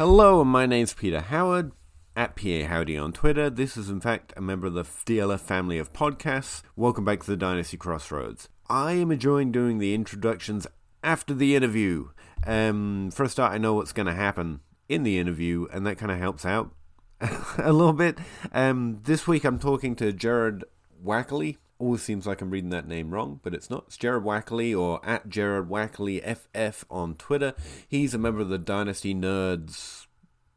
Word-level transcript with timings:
Hello, 0.00 0.42
my 0.44 0.64
name's 0.64 0.94
Peter 0.94 1.20
Howard 1.20 1.72
at 2.16 2.34
PA 2.34 2.66
Howdy 2.66 2.96
on 2.96 3.12
Twitter. 3.12 3.50
This 3.50 3.76
is, 3.76 3.90
in 3.90 4.00
fact, 4.00 4.32
a 4.34 4.40
member 4.40 4.66
of 4.66 4.72
the 4.72 4.82
DLF 4.82 5.40
family 5.40 5.76
of 5.76 5.92
podcasts. 5.92 6.62
Welcome 6.74 7.04
back 7.04 7.20
to 7.20 7.26
the 7.26 7.36
Dynasty 7.36 7.76
Crossroads. 7.76 8.48
I 8.66 8.92
am 8.92 9.12
enjoying 9.12 9.52
doing 9.52 9.76
the 9.76 9.92
introductions 9.92 10.66
after 11.04 11.34
the 11.34 11.54
interview. 11.54 12.08
Um, 12.46 13.10
for 13.12 13.24
a 13.24 13.28
start, 13.28 13.52
I 13.52 13.58
know 13.58 13.74
what's 13.74 13.92
going 13.92 14.06
to 14.06 14.14
happen 14.14 14.60
in 14.88 15.02
the 15.02 15.18
interview, 15.18 15.66
and 15.70 15.86
that 15.86 15.98
kind 15.98 16.10
of 16.10 16.16
helps 16.16 16.46
out 16.46 16.70
a 17.58 17.70
little 17.70 17.92
bit. 17.92 18.16
Um, 18.52 19.00
this 19.04 19.26
week, 19.26 19.44
I'm 19.44 19.58
talking 19.58 19.94
to 19.96 20.14
Jared 20.14 20.64
Wackerly. 21.04 21.58
Always 21.80 22.02
seems 22.02 22.26
like 22.26 22.42
I'm 22.42 22.50
reading 22.50 22.68
that 22.70 22.86
name 22.86 23.10
wrong, 23.10 23.40
but 23.42 23.54
it's 23.54 23.70
not. 23.70 23.84
It's 23.86 23.96
Jared 23.96 24.22
Wackerly 24.22 24.78
or 24.78 25.00
at 25.02 25.30
Jared 25.30 25.70
Wackerly 25.70 26.20
FF 26.22 26.84
on 26.90 27.14
Twitter. 27.14 27.54
He's 27.88 28.12
a 28.12 28.18
member 28.18 28.42
of 28.42 28.50
the 28.50 28.58
Dynasty 28.58 29.14
Nerds 29.14 30.06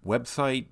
website, 0.05 0.65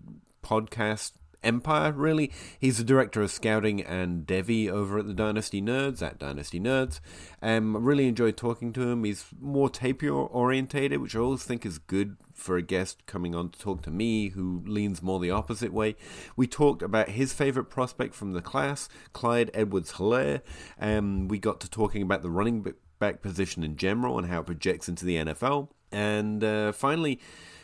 podcast 0.44 1.14
empire, 1.44 1.92
really. 1.92 2.32
He's 2.60 2.78
the 2.78 2.84
director 2.84 3.22
of 3.22 3.32
scouting 3.32 3.82
and 3.82 4.26
Devi 4.26 4.70
over 4.70 5.00
at 5.00 5.08
the 5.08 5.14
Dynasty 5.14 5.62
Nerds, 5.62 6.02
at 6.02 6.20
Dynasty 6.20 6.60
Nerds. 6.60 7.00
Um, 7.42 7.76
I 7.76 7.80
really 7.80 8.08
enjoyed 8.08 8.38
talking 8.38 8.74
to 8.74 8.90
him. 8.90 9.04
He's 9.04 9.26
more 9.40 9.70
tapir 9.70 10.14
orientated, 10.14 11.02
which 11.02 11.16
I 11.16 11.20
always 11.20 11.44
think 11.44 11.66
is 11.66 11.78
good 11.78 12.18
for 12.34 12.58
a 12.58 12.62
guest 12.62 13.06
coming 13.06 13.36
on 13.36 13.50
to 13.50 13.60
talk 13.60 13.84
to 13.84 13.92
me 13.92 14.30
who 14.30 14.64
leans 14.66 15.02
more 15.02 15.20
the 15.20 15.32
opposite 15.32 15.72
way. 15.72 15.96
We 16.36 16.48
talked 16.48 16.82
about 16.82 17.10
his 17.10 17.34
favorite 17.34 17.66
prospect 17.66 18.16
from 18.16 18.34
the 18.34 18.42
class, 18.42 18.90
Clyde 19.14 19.52
Edwards 19.54 19.94
Helaire. 19.94 20.42
Um, 20.80 21.28
we 21.28 21.40
got 21.40 21.60
to 21.62 21.70
talking 21.70 22.02
about 22.02 22.24
the 22.24 22.32
running 22.32 22.66
back 23.00 23.22
position 23.22 23.64
in 23.64 23.78
general 23.78 24.18
and 24.18 24.28
how 24.28 24.40
it 24.40 24.46
projects 24.46 24.90
into 24.90 25.06
the 25.06 25.18
NFL. 25.18 25.70
And 25.92 26.44
uh, 26.44 26.72
finally, 26.72 27.20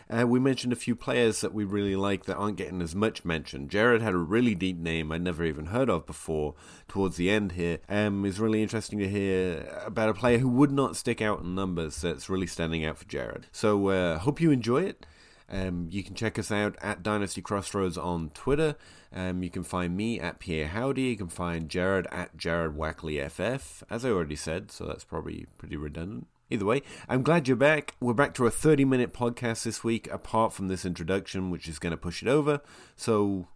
uh, 0.09 0.25
we 0.25 0.39
mentioned 0.39 0.73
a 0.73 0.77
few 0.77 0.95
players 0.95 1.41
that 1.41 1.53
we 1.53 1.63
really 1.63 1.95
like 1.95 2.25
that 2.25 2.35
aren't 2.35 2.57
getting 2.57 2.81
as 2.81 2.95
much 2.95 3.25
mention. 3.25 3.67
Jared 3.67 4.01
had 4.01 4.13
a 4.13 4.17
really 4.17 4.55
deep 4.55 4.77
name 4.77 5.11
I'd 5.11 5.21
never 5.21 5.43
even 5.43 5.67
heard 5.67 5.89
of 5.89 6.05
before 6.05 6.55
towards 6.87 7.17
the 7.17 7.29
end 7.29 7.53
here. 7.53 7.79
Um, 7.89 8.25
it's 8.25 8.39
really 8.39 8.61
interesting 8.61 8.99
to 8.99 9.07
hear 9.07 9.81
about 9.85 10.09
a 10.09 10.13
player 10.13 10.37
who 10.37 10.49
would 10.49 10.71
not 10.71 10.95
stick 10.95 11.21
out 11.21 11.41
in 11.41 11.55
numbers 11.55 12.01
that's 12.01 12.29
really 12.29 12.47
standing 12.47 12.85
out 12.85 12.97
for 12.97 13.05
Jared. 13.05 13.47
So, 13.51 13.89
uh, 13.89 14.19
hope 14.19 14.39
you 14.39 14.51
enjoy 14.51 14.83
it. 14.83 15.05
Um, 15.49 15.87
you 15.91 16.03
can 16.03 16.15
check 16.15 16.37
us 16.37 16.51
out 16.51 16.75
at 16.81 17.03
Dynasty 17.03 17.41
Crossroads 17.41 17.97
on 17.97 18.31
Twitter. 18.31 18.75
Um, 19.13 19.43
you 19.43 19.49
can 19.49 19.63
find 19.63 19.95
me 19.95 20.19
at 20.19 20.39
PA 20.39 20.65
Howdy. 20.67 21.03
You 21.03 21.17
can 21.17 21.29
find 21.29 21.69
Jared 21.69 22.07
at 22.11 22.35
Jared 22.35 22.75
Wackerly 22.75 23.25
FF, 23.29 23.83
as 23.89 24.03
I 24.03 24.09
already 24.09 24.35
said, 24.35 24.71
so 24.71 24.85
that's 24.85 25.05
probably 25.05 25.47
pretty 25.57 25.77
redundant. 25.77 26.27
Either 26.49 26.65
way, 26.65 26.81
I'm 27.09 27.23
glad 27.23 27.47
you're 27.47 27.57
back. 27.57 27.95
We're 27.99 28.13
back 28.13 28.33
to 28.35 28.45
a 28.45 28.51
30 28.51 28.85
minute 28.85 29.13
podcast 29.13 29.63
this 29.63 29.83
week, 29.83 30.07
apart 30.11 30.53
from 30.53 30.69
this 30.69 30.85
introduction, 30.85 31.49
which 31.49 31.67
is 31.67 31.77
going 31.77 31.91
to 31.91 31.97
push 31.97 32.21
it 32.21 32.29
over. 32.29 32.61
So, 32.95 33.47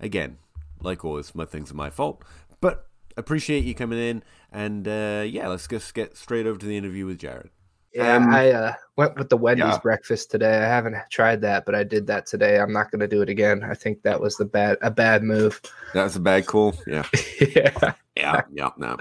again, 0.00 0.38
like 0.80 1.04
always, 1.04 1.32
my 1.32 1.44
things 1.44 1.70
are 1.70 1.76
my 1.76 1.90
fault. 1.90 2.24
But 2.60 2.88
appreciate 3.16 3.64
you 3.64 3.74
coming 3.74 4.00
in. 4.00 4.24
And 4.50 4.88
uh, 4.88 5.24
yeah, 5.26 5.46
let's 5.46 5.68
just 5.68 5.94
get 5.94 6.16
straight 6.16 6.44
over 6.44 6.58
to 6.58 6.66
the 6.66 6.76
interview 6.76 7.06
with 7.06 7.18
Jared. 7.18 7.50
Yeah, 7.92 8.16
um, 8.16 8.32
I 8.32 8.50
uh, 8.50 8.74
went 8.96 9.16
with 9.16 9.30
the 9.30 9.36
Wendy's 9.36 9.64
yeah. 9.64 9.78
breakfast 9.78 10.30
today. 10.30 10.58
I 10.58 10.66
haven't 10.66 10.96
tried 11.10 11.40
that, 11.40 11.64
but 11.64 11.74
I 11.74 11.82
did 11.82 12.06
that 12.06 12.26
today. 12.26 12.60
I'm 12.60 12.72
not 12.72 12.90
going 12.90 13.00
to 13.00 13.08
do 13.08 13.20
it 13.20 13.28
again. 13.28 13.64
I 13.64 13.74
think 13.74 14.02
that 14.02 14.20
was 14.20 14.36
the 14.36 14.44
bad 14.44 14.78
a 14.82 14.90
bad 14.90 15.22
move. 15.24 15.60
That 15.94 16.04
was 16.04 16.14
a 16.14 16.20
bad 16.20 16.46
call. 16.46 16.74
Yeah. 16.86 17.04
yeah. 17.40 17.94
Yeah. 18.16 18.42
Yeah. 18.52 18.70
No. 18.76 18.96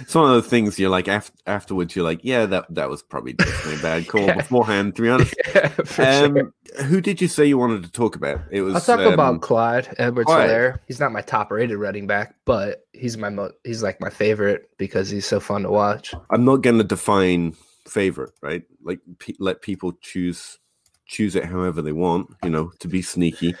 It's 0.00 0.14
one 0.14 0.30
of 0.30 0.42
the 0.42 0.48
things 0.48 0.78
you're 0.78 0.88
like 0.88 1.08
after, 1.08 1.32
afterwards. 1.46 1.94
You're 1.94 2.04
like, 2.04 2.20
yeah, 2.22 2.46
that 2.46 2.74
that 2.74 2.88
was 2.88 3.02
probably 3.02 3.34
definitely 3.34 3.80
a 3.80 3.82
bad 3.82 4.08
call 4.08 4.20
yeah. 4.26 4.36
beforehand. 4.36 4.96
To 4.96 5.02
be 5.02 5.08
honest. 5.10 5.34
Yeah, 5.54 5.72
um, 5.76 5.84
sure. 5.84 6.54
Who 6.84 7.02
did 7.02 7.20
you 7.20 7.28
say 7.28 7.44
you 7.44 7.58
wanted 7.58 7.82
to 7.82 7.90
talk 7.90 8.16
about? 8.16 8.40
It 8.50 8.62
was. 8.62 8.76
I'll 8.76 8.80
talk 8.80 9.06
um, 9.06 9.12
about 9.12 9.42
Clyde 9.42 9.94
Edwards 9.98 10.30
Helaire. 10.30 10.78
He's 10.86 11.00
not 11.00 11.12
my 11.12 11.20
top 11.20 11.50
rated 11.50 11.76
running 11.76 12.06
back, 12.06 12.34
but 12.46 12.86
he's 12.94 13.18
my 13.18 13.28
mo- 13.28 13.52
he's 13.64 13.82
like 13.82 14.00
my 14.00 14.10
favorite 14.10 14.70
because 14.78 15.10
he's 15.10 15.26
so 15.26 15.40
fun 15.40 15.64
to 15.64 15.70
watch. 15.70 16.14
I'm 16.30 16.46
not 16.46 16.62
going 16.62 16.78
to 16.78 16.84
define 16.84 17.56
favorite, 17.86 18.32
right? 18.40 18.62
Like 18.82 19.00
let 19.38 19.62
people 19.62 19.92
choose 20.00 20.58
choose 21.06 21.36
it 21.36 21.44
however 21.44 21.82
they 21.82 21.92
want, 21.92 22.28
you 22.42 22.50
know, 22.50 22.72
to 22.78 22.88
be 22.88 23.02
sneaky. 23.02 23.54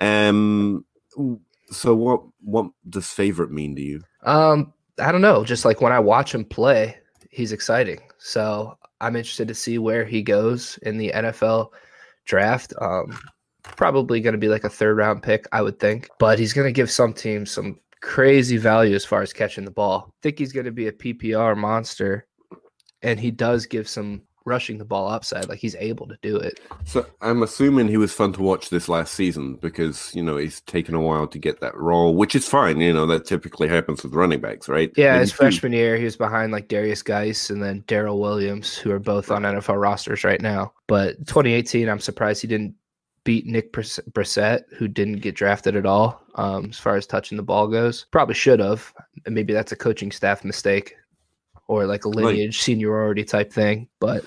Um 0.00 0.84
so 1.70 1.94
what 1.94 2.22
what 2.40 2.70
does 2.88 3.08
favorite 3.08 3.50
mean 3.50 3.74
to 3.76 3.82
you? 3.82 4.02
Um 4.24 4.72
I 5.00 5.12
don't 5.12 5.20
know, 5.20 5.44
just 5.44 5.64
like 5.64 5.80
when 5.80 5.92
I 5.92 6.00
watch 6.00 6.34
him 6.34 6.44
play, 6.44 6.98
he's 7.30 7.52
exciting. 7.52 8.00
So 8.18 8.76
I'm 9.00 9.16
interested 9.16 9.48
to 9.48 9.54
see 9.54 9.78
where 9.78 10.04
he 10.04 10.22
goes 10.22 10.78
in 10.82 10.98
the 10.98 11.12
NFL 11.14 11.70
draft. 12.24 12.74
Um 12.80 13.18
probably 13.62 14.20
going 14.20 14.32
to 14.32 14.38
be 14.38 14.48
like 14.48 14.64
a 14.64 14.70
third 14.70 14.96
round 14.96 15.22
pick, 15.22 15.46
I 15.52 15.62
would 15.62 15.78
think, 15.78 16.08
but 16.18 16.38
he's 16.38 16.52
going 16.52 16.66
to 16.66 16.72
give 16.72 16.90
some 16.90 17.12
teams 17.12 17.50
some 17.50 17.78
crazy 18.00 18.56
value 18.56 18.94
as 18.94 19.04
far 19.04 19.22
as 19.22 19.32
catching 19.32 19.64
the 19.64 19.70
ball. 19.70 20.06
I 20.08 20.12
think 20.22 20.38
he's 20.38 20.52
going 20.52 20.66
to 20.66 20.72
be 20.72 20.88
a 20.88 20.92
PPR 20.92 21.56
monster 21.56 22.27
and 23.02 23.20
he 23.20 23.30
does 23.30 23.66
give 23.66 23.88
some 23.88 24.22
rushing 24.48 24.78
the 24.78 24.84
ball 24.84 25.08
upside. 25.08 25.48
Like 25.48 25.60
he's 25.60 25.76
able 25.76 26.08
to 26.08 26.18
do 26.22 26.36
it. 26.36 26.58
So 26.84 27.06
I'm 27.20 27.42
assuming 27.42 27.86
he 27.86 27.98
was 27.98 28.12
fun 28.12 28.32
to 28.32 28.42
watch 28.42 28.70
this 28.70 28.88
last 28.88 29.14
season 29.14 29.56
because 29.56 30.12
you 30.14 30.22
know 30.22 30.36
he's 30.36 30.62
taken 30.62 30.94
a 30.94 31.00
while 31.00 31.28
to 31.28 31.38
get 31.38 31.60
that 31.60 31.76
role, 31.76 32.16
which 32.16 32.34
is 32.34 32.48
fine. 32.48 32.80
You 32.80 32.92
know 32.92 33.06
that 33.06 33.26
typically 33.26 33.68
happens 33.68 34.02
with 34.02 34.14
running 34.14 34.40
backs, 34.40 34.68
right? 34.68 34.90
Yeah, 34.96 35.18
his 35.20 35.32
freshman 35.32 35.72
year 35.72 35.96
he 35.96 36.04
was 36.04 36.16
behind 36.16 36.50
like 36.50 36.68
Derrius 36.68 37.04
Guice 37.04 37.50
and 37.50 37.62
then 37.62 37.84
Darrel 37.86 38.18
Williams, 38.18 38.76
who 38.76 38.90
are 38.90 38.98
both 38.98 39.30
on 39.30 39.42
NFL 39.42 39.80
rosters 39.80 40.24
right 40.24 40.40
now. 40.40 40.72
But 40.88 41.18
2018, 41.26 41.88
I'm 41.88 42.00
surprised 42.00 42.40
he 42.40 42.48
didn't 42.48 42.74
beat 43.24 43.46
Nick 43.46 43.72
Brossette, 43.72 44.62
who 44.74 44.88
didn't 44.88 45.18
get 45.18 45.34
drafted 45.34 45.76
at 45.76 45.84
all. 45.84 46.22
Um, 46.36 46.66
as 46.70 46.78
far 46.78 46.96
as 46.96 47.06
touching 47.06 47.36
the 47.36 47.42
ball 47.42 47.68
goes, 47.68 48.06
probably 48.10 48.34
should 48.34 48.60
have. 48.60 48.94
And 49.26 49.34
maybe 49.34 49.52
that's 49.52 49.72
a 49.72 49.76
coaching 49.76 50.10
staff 50.10 50.44
mistake 50.44 50.96
or 51.68 51.86
like 51.86 52.04
a 52.04 52.08
lineage 52.08 52.56
like, 52.56 52.62
seniority 52.62 53.24
type 53.24 53.52
thing. 53.52 53.88
But 54.00 54.24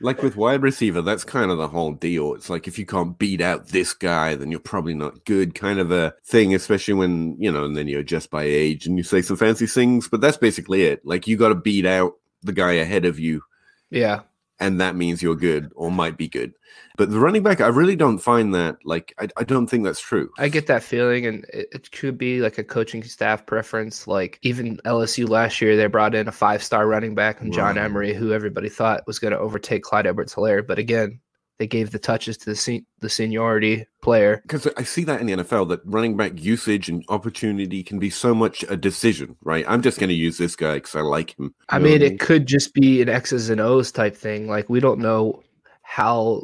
like 0.00 0.22
with 0.22 0.36
wide 0.36 0.62
receiver, 0.62 1.02
that's 1.02 1.24
kind 1.24 1.50
of 1.50 1.58
the 1.58 1.66
whole 1.66 1.92
deal. 1.92 2.34
It's 2.34 2.48
like 2.48 2.68
if 2.68 2.78
you 2.78 2.86
can't 2.86 3.18
beat 3.18 3.40
out 3.40 3.68
this 3.68 3.92
guy, 3.92 4.36
then 4.36 4.50
you're 4.50 4.60
probably 4.60 4.94
not 4.94 5.24
good, 5.24 5.54
kind 5.54 5.80
of 5.80 5.90
a 5.90 6.14
thing, 6.24 6.54
especially 6.54 6.94
when, 6.94 7.36
you 7.40 7.50
know, 7.50 7.64
and 7.64 7.76
then 7.76 7.88
you 7.88 7.98
adjust 7.98 8.30
by 8.30 8.44
age 8.44 8.86
and 8.86 8.96
you 8.96 9.02
say 9.02 9.22
some 9.22 9.36
fancy 9.36 9.66
things, 9.66 10.08
but 10.08 10.20
that's 10.20 10.36
basically 10.36 10.84
it. 10.84 11.04
Like 11.04 11.26
you 11.26 11.36
got 11.36 11.48
to 11.48 11.56
beat 11.56 11.86
out 11.86 12.14
the 12.42 12.52
guy 12.52 12.72
ahead 12.72 13.04
of 13.04 13.18
you. 13.18 13.42
Yeah 13.90 14.20
and 14.64 14.80
that 14.80 14.96
means 14.96 15.22
you're 15.22 15.36
good 15.36 15.70
or 15.76 15.90
might 15.90 16.16
be 16.16 16.26
good. 16.26 16.54
But 16.96 17.10
the 17.10 17.18
running 17.18 17.42
back, 17.42 17.60
I 17.60 17.66
really 17.66 17.96
don't 17.96 18.18
find 18.18 18.54
that 18.54 18.78
like 18.84 19.14
I, 19.18 19.28
I 19.36 19.44
don't 19.44 19.66
think 19.66 19.84
that's 19.84 20.00
true. 20.00 20.30
I 20.38 20.48
get 20.48 20.68
that 20.68 20.82
feeling, 20.82 21.26
and 21.26 21.44
it, 21.52 21.68
it, 21.72 21.90
could 21.90 22.16
be 22.16 22.40
like 22.40 22.56
a 22.56 22.64
coaching 22.64 23.02
staff 23.02 23.44
preference. 23.44 24.06
Like 24.06 24.38
even 24.42 24.78
LSU 24.78 25.28
last 25.28 25.60
year, 25.60 25.76
they 25.76 25.86
brought 25.86 26.14
in 26.14 26.28
a 26.28 26.32
five 26.32 26.62
star 26.62 26.86
running 26.86 27.14
back 27.14 27.40
and 27.40 27.52
John 27.52 27.76
right. 27.76 27.84
Emery, 27.84 28.14
who 28.14 28.32
everybody 28.32 28.68
thought 28.70 29.06
was 29.06 29.18
going 29.18 29.32
to 29.32 29.38
overtake 29.38 29.82
Clyde 29.82 30.06
Edwards 30.06 30.34
Helaire. 30.34 30.66
But 30.66 30.78
again, 30.78 31.20
they 31.58 31.66
gave 31.66 31.92
the 31.92 31.98
touches 31.98 32.36
to 32.38 32.46
the 32.46 32.56
se- 32.56 32.84
the 33.00 33.08
seniority 33.08 33.86
player. 34.02 34.40
Because 34.42 34.66
I 34.76 34.82
see 34.82 35.04
that 35.04 35.20
in 35.20 35.26
the 35.26 35.34
NFL 35.34 35.68
that 35.68 35.80
running 35.84 36.16
back 36.16 36.42
usage 36.42 36.88
and 36.88 37.04
opportunity 37.08 37.82
can 37.82 37.98
be 37.98 38.10
so 38.10 38.34
much 38.34 38.64
a 38.68 38.76
decision, 38.76 39.36
right? 39.42 39.64
I'm 39.68 39.82
just 39.82 39.98
going 39.98 40.08
to 40.08 40.14
use 40.14 40.36
this 40.36 40.56
guy 40.56 40.74
because 40.74 40.96
I 40.96 41.00
like 41.00 41.38
him. 41.38 41.54
I 41.68 41.78
mean, 41.78 42.02
it 42.02 42.18
could 42.18 42.46
just 42.46 42.74
be 42.74 43.00
an 43.02 43.08
X's 43.08 43.50
and 43.50 43.60
O's 43.60 43.92
type 43.92 44.16
thing. 44.16 44.48
Like 44.48 44.68
we 44.68 44.80
don't 44.80 45.00
know 45.00 45.42
how 45.82 46.42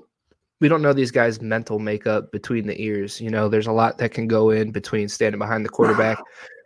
we 0.60 0.68
don't 0.68 0.82
know 0.82 0.92
these 0.92 1.10
guys' 1.10 1.40
mental 1.40 1.78
makeup 1.78 2.30
between 2.30 2.66
the 2.66 2.80
ears. 2.80 3.20
You 3.20 3.30
know, 3.30 3.48
there's 3.48 3.66
a 3.66 3.72
lot 3.72 3.98
that 3.98 4.12
can 4.12 4.28
go 4.28 4.50
in 4.50 4.70
between 4.70 5.08
standing 5.08 5.38
behind 5.38 5.64
the 5.64 5.70
quarterback, 5.70 6.18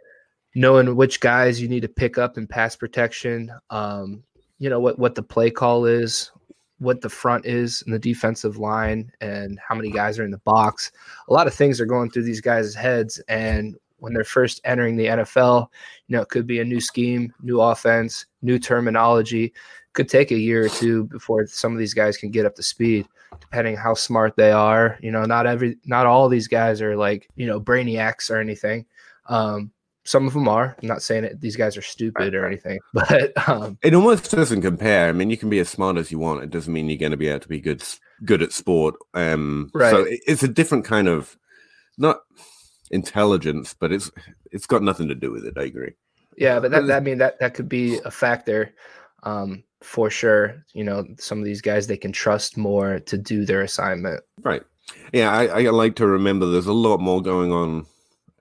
knowing 0.55 0.97
which 0.97 1.21
guys 1.21 1.63
you 1.63 1.69
need 1.69 1.83
to 1.83 1.89
pick 1.89 2.19
up 2.19 2.37
in 2.37 2.47
pass 2.47 2.77
protection. 2.77 3.51
Um, 3.71 4.25
you 4.59 4.69
know 4.69 4.81
what 4.81 4.99
what 4.99 5.15
the 5.15 5.23
play 5.23 5.51
call 5.51 5.87
is, 5.87 6.31
what 6.85 7.01
the 7.01 7.09
front 7.09 7.47
is 7.47 7.83
in 7.87 7.93
the 7.93 7.99
defensive 7.99 8.59
line 8.59 9.11
and 9.21 9.59
how 9.59 9.75
many 9.75 9.91
guys 9.91 10.19
are 10.19 10.25
in 10.25 10.31
the 10.31 10.39
box. 10.39 10.93
A 11.29 11.33
lot 11.33 11.47
of 11.47 11.55
things 11.55 11.81
are 11.81 11.87
going 11.87 12.11
through 12.11 12.25
these 12.25 12.41
guys' 12.41 12.75
heads. 12.75 13.19
And 13.29 13.77
when 14.05 14.13
they're 14.13 14.23
first 14.23 14.61
entering 14.65 14.97
the 14.97 15.07
NFL. 15.07 15.69
You 16.07 16.17
know, 16.17 16.23
it 16.23 16.29
could 16.29 16.47
be 16.47 16.61
a 16.61 16.65
new 16.65 16.81
scheme, 16.81 17.33
new 17.43 17.61
offense, 17.61 18.27
new 18.43 18.59
terminology. 18.59 19.55
Could 19.95 20.11
take 20.11 20.31
a 20.31 20.39
year 20.39 20.67
or 20.67 20.69
two 20.69 21.05
before 21.05 21.47
some 21.47 21.73
of 21.73 21.79
these 21.79 21.95
guys 21.95 22.19
can 22.19 22.31
get 22.31 22.45
up 22.45 22.55
to 22.57 22.63
speed, 22.63 23.09
depending 23.41 23.77
how 23.77 23.95
smart 23.95 24.37
they 24.37 24.53
are. 24.53 24.99
You 25.01 25.11
know, 25.11 25.25
not 25.25 25.47
every, 25.47 25.79
not 25.87 26.05
all 26.05 26.29
these 26.29 26.49
guys 26.49 26.83
are 26.83 26.97
like 26.97 27.29
you 27.37 27.47
know 27.47 27.61
brainiacs 27.61 28.31
or 28.31 28.41
anything. 28.41 28.85
Um, 29.27 29.73
some 30.05 30.27
of 30.27 30.35
them 30.35 30.49
are. 30.49 30.77
I'm 30.83 30.89
not 30.89 31.03
saying 31.03 31.23
that 31.23 31.41
these 31.41 31.57
guys 31.57 31.77
are 31.77 31.83
stupid 31.83 32.35
or 32.35 32.47
anything, 32.47 32.79
but 32.93 33.33
um, 33.49 33.79
it 33.83 33.95
almost 33.95 34.31
doesn't 34.31 34.63
compare. 34.63 35.09
I 35.09 35.13
mean, 35.13 35.31
you 35.31 35.37
can 35.37 35.51
be 35.51 35.59
as 35.61 35.69
smart 35.69 35.97
as 35.97 36.13
you 36.13 36.19
want. 36.19 36.43
It 36.45 36.51
doesn't 36.51 36.73
mean 36.73 36.89
you're 36.89 36.99
going 36.99 37.11
to 37.13 37.17
be 37.17 37.29
able 37.29 37.41
to 37.41 37.49
be 37.49 37.61
good 37.61 37.83
good 38.25 38.43
at 38.43 38.53
sport. 38.53 38.95
Um, 39.15 39.71
Right. 39.75 39.91
So 39.91 40.01
it- 40.05 40.21
it's 40.27 40.43
a 40.43 40.49
different 40.49 40.85
kind 40.85 41.09
of 41.09 41.37
not 41.99 42.21
intelligence, 42.91 43.75
but 43.79 43.93
it's 43.93 44.11
it's 44.53 44.67
got 44.67 44.83
nothing 44.83 45.09
to 45.09 45.15
do 45.15 45.31
with 45.31 45.45
it. 45.45 45.55
I 45.57 45.63
agree. 45.65 45.93
yeah, 46.37 46.61
but 46.61 46.71
that, 46.71 46.87
that 46.87 46.97
I 46.97 47.01
mean 47.01 47.19
that 47.19 47.39
that 47.41 47.55
could 47.55 47.69
be 47.69 47.99
a 48.05 48.11
factor 48.11 48.75
um, 49.23 49.63
for 49.83 50.11
sure. 50.11 50.65
You 50.75 50.85
know, 50.85 51.05
some 51.19 51.39
of 51.39 51.45
these 51.45 51.61
guys 51.63 51.87
they 51.87 51.97
can 51.97 52.13
trust 52.13 52.57
more 52.57 53.01
to 53.01 53.17
do 53.19 53.45
their 53.45 53.63
assignment. 53.63 54.23
Right. 54.43 54.63
Yeah, 55.13 55.33
I, 55.33 55.45
I 55.65 55.71
like 55.71 55.97
to 55.97 56.07
remember 56.07 56.47
there's 56.47 56.67
a 56.67 56.73
lot 56.73 57.01
more 57.01 57.23
going 57.23 57.51
on 57.53 57.87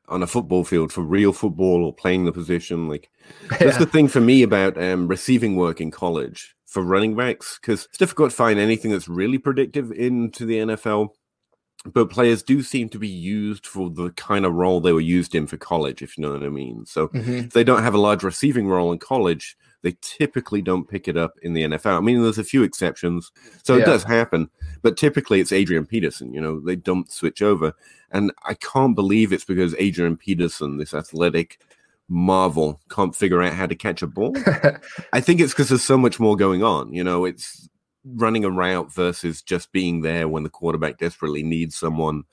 on 0.10 0.22
a 0.24 0.28
football 0.28 0.64
field 0.64 0.92
for 0.92 1.02
real 1.02 1.32
football 1.34 1.84
or 1.86 1.94
playing 1.94 2.26
the 2.26 2.32
position. 2.32 2.88
Like 2.88 3.10
that's 3.60 3.78
the 3.78 3.86
thing 3.86 4.08
for 4.08 4.20
me 4.22 4.44
about 4.44 4.82
um, 4.82 5.08
receiving 5.08 5.56
work 5.56 5.80
in 5.82 5.92
college 5.92 6.56
for 6.66 6.82
running 6.84 7.16
backs 7.16 7.58
because 7.62 7.86
it's 7.86 7.98
difficult 7.98 8.32
to 8.32 8.36
find 8.36 8.60
anything 8.60 8.92
that's 8.92 9.08
really 9.08 9.38
predictive 9.38 9.92
into 9.92 10.46
the 10.46 10.58
NFL. 10.58 11.10
But 11.86 12.10
players 12.10 12.44
do 12.44 12.64
seem 12.64 12.88
to 12.90 13.00
be 13.00 13.10
used 13.10 13.68
for 13.68 13.90
the 13.90 14.12
kind 14.12 14.46
of 14.46 14.54
role 14.54 14.80
they 14.80 14.94
were 14.94 15.02
used 15.02 15.36
in 15.36 15.48
for 15.48 15.58
college, 15.58 16.02
if 16.02 16.18
you 16.18 16.22
know 16.22 16.32
what 16.32 16.44
I 16.44 16.50
mean. 16.50 16.86
So 16.86 17.10
Mhm. 17.10 17.46
if 17.48 17.54
they 17.54 17.64
don't 17.66 17.84
have 17.84 17.94
a 17.94 17.98
large 18.00 18.24
receiving 18.24 18.68
role 18.68 18.92
in 18.94 19.00
college, 19.00 19.58
they 19.83 19.95
typically 20.01 20.62
don't 20.62 20.88
pick 20.89 21.07
it 21.07 21.15
up 21.18 21.33
in 21.44 21.53
the 21.53 21.63
NFL. 21.63 21.97
I 21.97 22.00
mean, 22.00 22.24
there's 22.24 22.38
a 22.39 22.44
few 22.44 22.63
exceptions, 22.63 23.31
so 23.63 23.75
Yeah. 23.75 23.83
it 23.83 23.85
does 23.85 24.03
happen, 24.03 24.50
but 24.81 24.97
typically 24.97 25.39
it's 25.39 25.51
Adrian 25.51 25.85
Peterson. 25.85 26.33
You 26.33 26.41
know, 26.41 26.59
they 26.59 26.75
don't 26.75 27.12
switch 27.12 27.41
over, 27.41 27.74
and 28.09 28.31
I 28.45 28.56
can't 28.56 28.95
believe 28.95 29.31
it's 29.31 29.45
because 29.45 29.75
Adrian 29.77 30.18
Peterson, 30.18 30.77
this 30.77 30.94
athletic 30.94 31.59
marvel, 32.09 32.80
can't 32.89 33.15
figure 33.15 33.41
out 33.44 33.53
how 33.53 33.65
to 33.68 33.75
catch 33.75 34.01
a 34.01 34.07
ball. 34.07 34.35
I 35.13 35.19
think 35.21 35.39
it's 35.39 35.53
because 35.53 35.69
there's 35.69 35.83
so 35.83 35.97
much 35.97 36.19
more 36.19 36.35
going 36.35 36.63
on. 36.63 36.94
You 36.94 37.03
know, 37.03 37.25
it's 37.25 37.68
running 38.06 38.44
a 38.44 38.50
route 38.50 38.94
versus 38.94 39.41
just 39.41 39.71
being 39.71 40.01
there 40.01 40.27
when 40.27 40.44
the 40.44 40.50
quarterback 40.50 40.97
desperately 40.97 41.44
needs 41.44 41.75
someone 41.77 42.24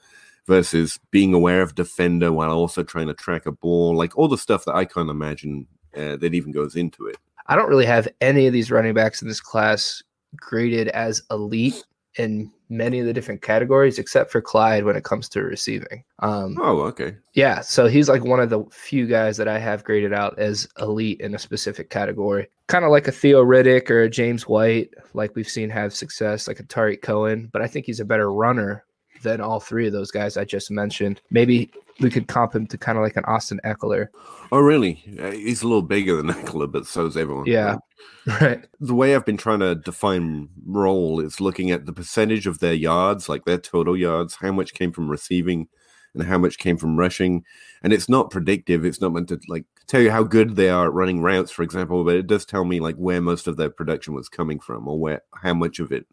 versus 0.46 0.98
being 1.10 1.32
aware 1.34 1.62
of 1.62 1.74
defender 1.76 2.32
while 2.32 2.50
also 2.50 2.82
trying 2.82 3.06
to 3.06 3.14
track 3.14 3.46
a 3.46 3.52
ball, 3.52 3.94
like 3.96 4.16
all 4.18 4.26
the 4.28 4.38
stuff 4.38 4.64
that 4.64 4.74
I 4.74 4.84
can't 4.84 5.10
imagine 5.10 5.66
uh, 5.96 6.16
that 6.16 6.34
even 6.34 6.50
goes 6.52 6.74
into 6.76 7.06
it. 7.06 7.16
I 7.50 7.56
don't 7.56 7.68
really 7.68 7.84
have 7.84 8.06
any 8.20 8.46
of 8.46 8.52
these 8.52 8.70
running 8.70 8.94
backs 8.94 9.20
in 9.20 9.28
this 9.28 9.40
class 9.40 10.02
graded 10.36 10.86
as 10.88 11.22
elite 11.32 11.84
in 12.16 12.50
many 12.68 13.00
of 13.00 13.06
the 13.06 13.12
different 13.12 13.42
categories, 13.42 13.98
except 13.98 14.30
for 14.30 14.40
Clyde 14.40 14.84
when 14.84 14.94
it 14.94 15.02
comes 15.02 15.28
to 15.30 15.42
receiving. 15.42 16.04
Um, 16.20 16.56
Oh, 16.60 16.80
okay. 16.82 17.16
Yeah, 17.34 17.60
so 17.60 17.88
he's 17.88 18.08
like 18.08 18.24
one 18.24 18.38
of 18.38 18.50
the 18.50 18.64
few 18.70 19.06
guys 19.06 19.36
that 19.36 19.48
I 19.48 19.58
have 19.58 19.82
graded 19.82 20.12
out 20.12 20.38
as 20.38 20.68
elite 20.78 21.20
in 21.20 21.34
a 21.34 21.38
specific 21.40 21.90
category. 21.90 22.48
Kind 22.68 22.84
of 22.84 22.92
like 22.92 23.08
a 23.08 23.12
Theo 23.12 23.44
Riddick 23.44 23.90
or 23.90 24.02
a 24.02 24.10
James 24.10 24.46
White, 24.46 24.94
like 25.14 25.34
we've 25.34 25.48
seen 25.48 25.70
have 25.70 25.92
success, 25.92 26.46
like 26.46 26.60
a 26.60 26.64
Tarik 26.64 27.02
Cohen, 27.02 27.48
but 27.52 27.62
I 27.62 27.66
think 27.66 27.86
he's 27.86 28.00
a 28.00 28.04
better 28.04 28.32
runner 28.32 28.84
than 29.22 29.40
all 29.40 29.60
three 29.60 29.86
of 29.86 29.92
those 29.92 30.10
guys 30.10 30.36
I 30.36 30.44
just 30.44 30.70
mentioned. 30.70 31.20
Maybe 31.30 31.70
we 32.00 32.10
could 32.10 32.28
comp 32.28 32.54
him 32.54 32.66
to 32.68 32.78
kind 32.78 32.96
of 32.98 33.02
like 33.04 33.16
an 33.16 33.24
Austin 33.26 33.60
Ekeler. 33.64 34.08
Oh, 34.52 34.60
really? 34.60 35.04
Uh, 35.20 35.30
he's 35.32 35.62
a 35.62 35.66
little 35.66 35.82
bigger 35.82 36.16
than 36.16 36.28
Ekeler, 36.34 36.70
but 36.70 36.86
so 36.86 37.06
is 37.06 37.16
everyone. 37.16 37.46
Yeah. 37.46 37.72
right? 37.72 37.78
Right. 38.40 38.66
The 38.80 38.94
way 38.94 39.14
I've 39.14 39.24
been 39.24 39.38
trying 39.38 39.60
to 39.60 39.74
define 39.74 40.48
role 40.66 41.20
is 41.20 41.40
looking 41.40 41.70
at 41.70 41.86
the 41.86 41.92
percentage 41.92 42.46
of 42.46 42.58
their 42.58 42.74
yards, 42.74 43.28
like 43.28 43.44
their 43.44 43.58
total 43.58 43.96
yards, 43.96 44.36
how 44.36 44.52
much 44.52 44.74
came 44.74 44.92
from 44.92 45.08
receiving 45.08 45.68
and 46.14 46.24
how 46.24 46.38
much 46.38 46.58
came 46.58 46.76
from 46.76 46.98
rushing. 46.98 47.44
And 47.82 47.92
it's 47.92 48.08
not 48.08 48.30
predictive. 48.30 48.84
It's 48.84 49.00
not 49.00 49.12
meant 49.12 49.28
to 49.28 49.40
like 49.48 49.64
tell 49.86 50.00
you 50.00 50.10
how 50.10 50.22
good 50.22 50.56
they 50.56 50.68
are 50.68 50.86
at 50.86 50.92
running 50.92 51.22
routes, 51.22 51.50
for 51.50 51.62
example, 51.62 52.04
but 52.04 52.16
it 52.16 52.26
does 52.26 52.44
tell 52.44 52.64
me 52.64 52.78
like 52.80 52.96
where 52.96 53.20
most 53.20 53.46
of 53.46 53.56
their 53.56 53.70
production 53.70 54.14
was 54.14 54.28
coming 54.28 54.60
from 54.60 54.86
or 54.86 54.98
where 54.98 55.22
how 55.34 55.54
much 55.54 55.78
of 55.78 55.90
it. 55.90 56.06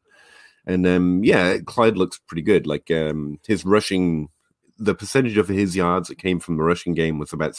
And 0.68 0.86
um 0.86 1.24
yeah, 1.24 1.58
Clyde 1.66 1.98
looks 1.98 2.20
pretty 2.28 2.44
good. 2.44 2.68
Like 2.68 2.92
um 2.92 3.40
his 3.48 3.66
rushing 3.66 4.30
the 4.78 4.94
percentage 4.94 5.38
of 5.38 5.48
his 5.48 5.76
yards 5.76 6.08
that 6.10 6.20
came 6.20 6.40
from 6.40 6.58
the 6.58 6.64
rushing 6.64 6.94
game 6.94 7.18
was 7.18 7.34
about 7.34 7.56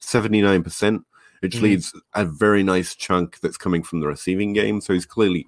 seventy 0.00 0.40
nine 0.42 0.62
percent, 0.62 1.02
which 1.40 1.56
Mhm. 1.56 1.62
leaves 1.62 1.92
a 2.14 2.24
very 2.24 2.62
nice 2.62 2.94
chunk 2.94 3.40
that's 3.40 3.56
coming 3.56 3.82
from 3.82 4.00
the 4.00 4.06
receiving 4.06 4.52
game. 4.52 4.80
So 4.80 4.92
he's 4.92 5.06
clearly 5.06 5.46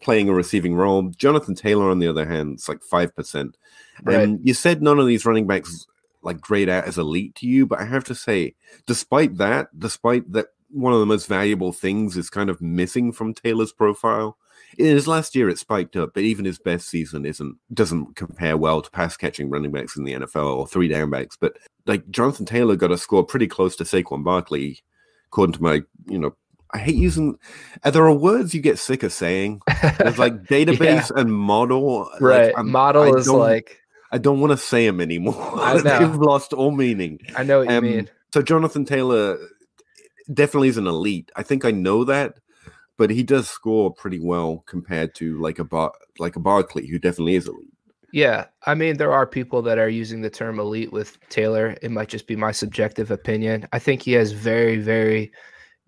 playing 0.00 0.28
a 0.28 0.34
receiving 0.34 0.74
role. 0.74 1.02
Jonathan 1.10 1.54
Taylor, 1.54 1.90
on 1.90 1.98
the 1.98 2.08
other 2.08 2.26
hand, 2.26 2.54
it's 2.54 2.68
like 2.68 2.82
five 2.82 3.14
percent. 3.14 3.56
Right. 4.02 4.16
And 4.20 4.40
you 4.42 4.54
said 4.54 4.82
none 4.82 4.98
of 4.98 5.06
these 5.06 5.26
running 5.26 5.46
backs 5.46 5.86
like 6.22 6.40
grade 6.40 6.68
out 6.68 6.84
as 6.84 6.98
elite 6.98 7.34
to 7.36 7.46
you, 7.46 7.66
but 7.66 7.80
I 7.80 7.84
have 7.84 8.04
to 8.04 8.14
say, 8.14 8.54
despite 8.86 9.36
that, 9.38 9.68
despite 9.78 10.30
that, 10.32 10.48
one 10.70 10.92
of 10.92 11.00
the 11.00 11.06
most 11.06 11.26
valuable 11.26 11.72
things 11.72 12.16
is 12.16 12.30
kind 12.30 12.48
of 12.50 12.60
missing 12.60 13.10
from 13.12 13.34
Taylor's 13.34 13.72
profile. 13.72 14.36
His 14.84 15.06
last 15.08 15.34
year, 15.34 15.48
it 15.48 15.58
spiked 15.58 15.96
up, 15.96 16.12
but 16.14 16.22
even 16.22 16.44
his 16.44 16.58
best 16.58 16.88
season 16.88 17.24
isn't 17.24 17.56
doesn't 17.72 18.16
compare 18.16 18.56
well 18.56 18.82
to 18.82 18.90
pass 18.90 19.16
catching 19.16 19.50
running 19.50 19.72
backs 19.72 19.96
in 19.96 20.04
the 20.04 20.12
NFL 20.14 20.56
or 20.56 20.66
three 20.66 20.88
down 20.88 21.10
backs. 21.10 21.36
But 21.40 21.56
like 21.86 22.08
Jonathan 22.10 22.46
Taylor 22.46 22.76
got 22.76 22.90
a 22.92 22.98
score 22.98 23.24
pretty 23.24 23.46
close 23.46 23.76
to 23.76 23.84
Saquon 23.84 24.24
Barkley, 24.24 24.80
according 25.26 25.54
to 25.54 25.62
my, 25.62 25.82
you 26.06 26.18
know, 26.18 26.34
I 26.72 26.78
hate 26.78 26.94
using. 26.94 27.36
Are 27.84 27.90
there 27.90 28.04
are 28.04 28.12
words 28.14 28.54
you 28.54 28.60
get 28.60 28.78
sick 28.78 29.02
of 29.02 29.12
saying? 29.12 29.60
There's 29.98 30.18
like 30.18 30.44
database 30.44 31.10
and 31.10 31.32
model. 31.32 32.08
right. 32.20 32.54
I'm- 32.56 32.70
Model 32.70 33.16
is 33.16 33.28
like, 33.28 33.80
I 34.12 34.18
don't 34.18 34.40
want 34.40 34.52
to 34.52 34.56
say 34.56 34.86
them 34.86 35.00
anymore. 35.00 35.34
I 35.60 35.74
know. 35.82 35.98
They've 35.98 36.14
lost 36.16 36.52
all 36.52 36.70
meaning. 36.70 37.18
I 37.36 37.42
know 37.42 37.60
what 37.60 37.70
you 37.70 37.76
Um, 37.76 37.84
mean. 37.84 38.10
So 38.32 38.42
Jonathan 38.42 38.84
Taylor 38.84 39.38
definitely 40.32 40.68
is 40.68 40.76
an 40.76 40.86
elite. 40.86 41.32
I 41.34 41.42
think 41.42 41.64
I 41.64 41.70
know 41.72 42.04
that, 42.04 42.38
but 43.00 43.08
he 43.08 43.22
does 43.22 43.48
score 43.48 43.90
pretty 43.90 44.20
well 44.20 44.62
compared 44.66 45.14
to 45.14 45.40
like 45.40 45.58
a 45.58 45.64
Bar- 45.64 45.94
like 46.18 46.36
a 46.36 46.38
Barkley, 46.38 46.86
who 46.86 46.98
definitely 46.98 47.34
is 47.34 47.48
elite. 47.48 47.72
Yeah, 48.12 48.44
I 48.66 48.74
mean, 48.74 48.98
there 48.98 49.10
are 49.10 49.26
people 49.26 49.62
that 49.62 49.78
are 49.78 49.88
using 49.88 50.20
the 50.20 50.28
term 50.28 50.60
elite 50.60 50.92
with 50.92 51.16
Taylor. 51.30 51.78
It 51.80 51.92
might 51.92 52.10
just 52.10 52.26
be 52.26 52.36
my 52.36 52.52
subjective 52.52 53.10
opinion. 53.10 53.66
I 53.72 53.78
think 53.78 54.02
he 54.02 54.12
has 54.12 54.32
very, 54.32 54.76
very 54.76 55.32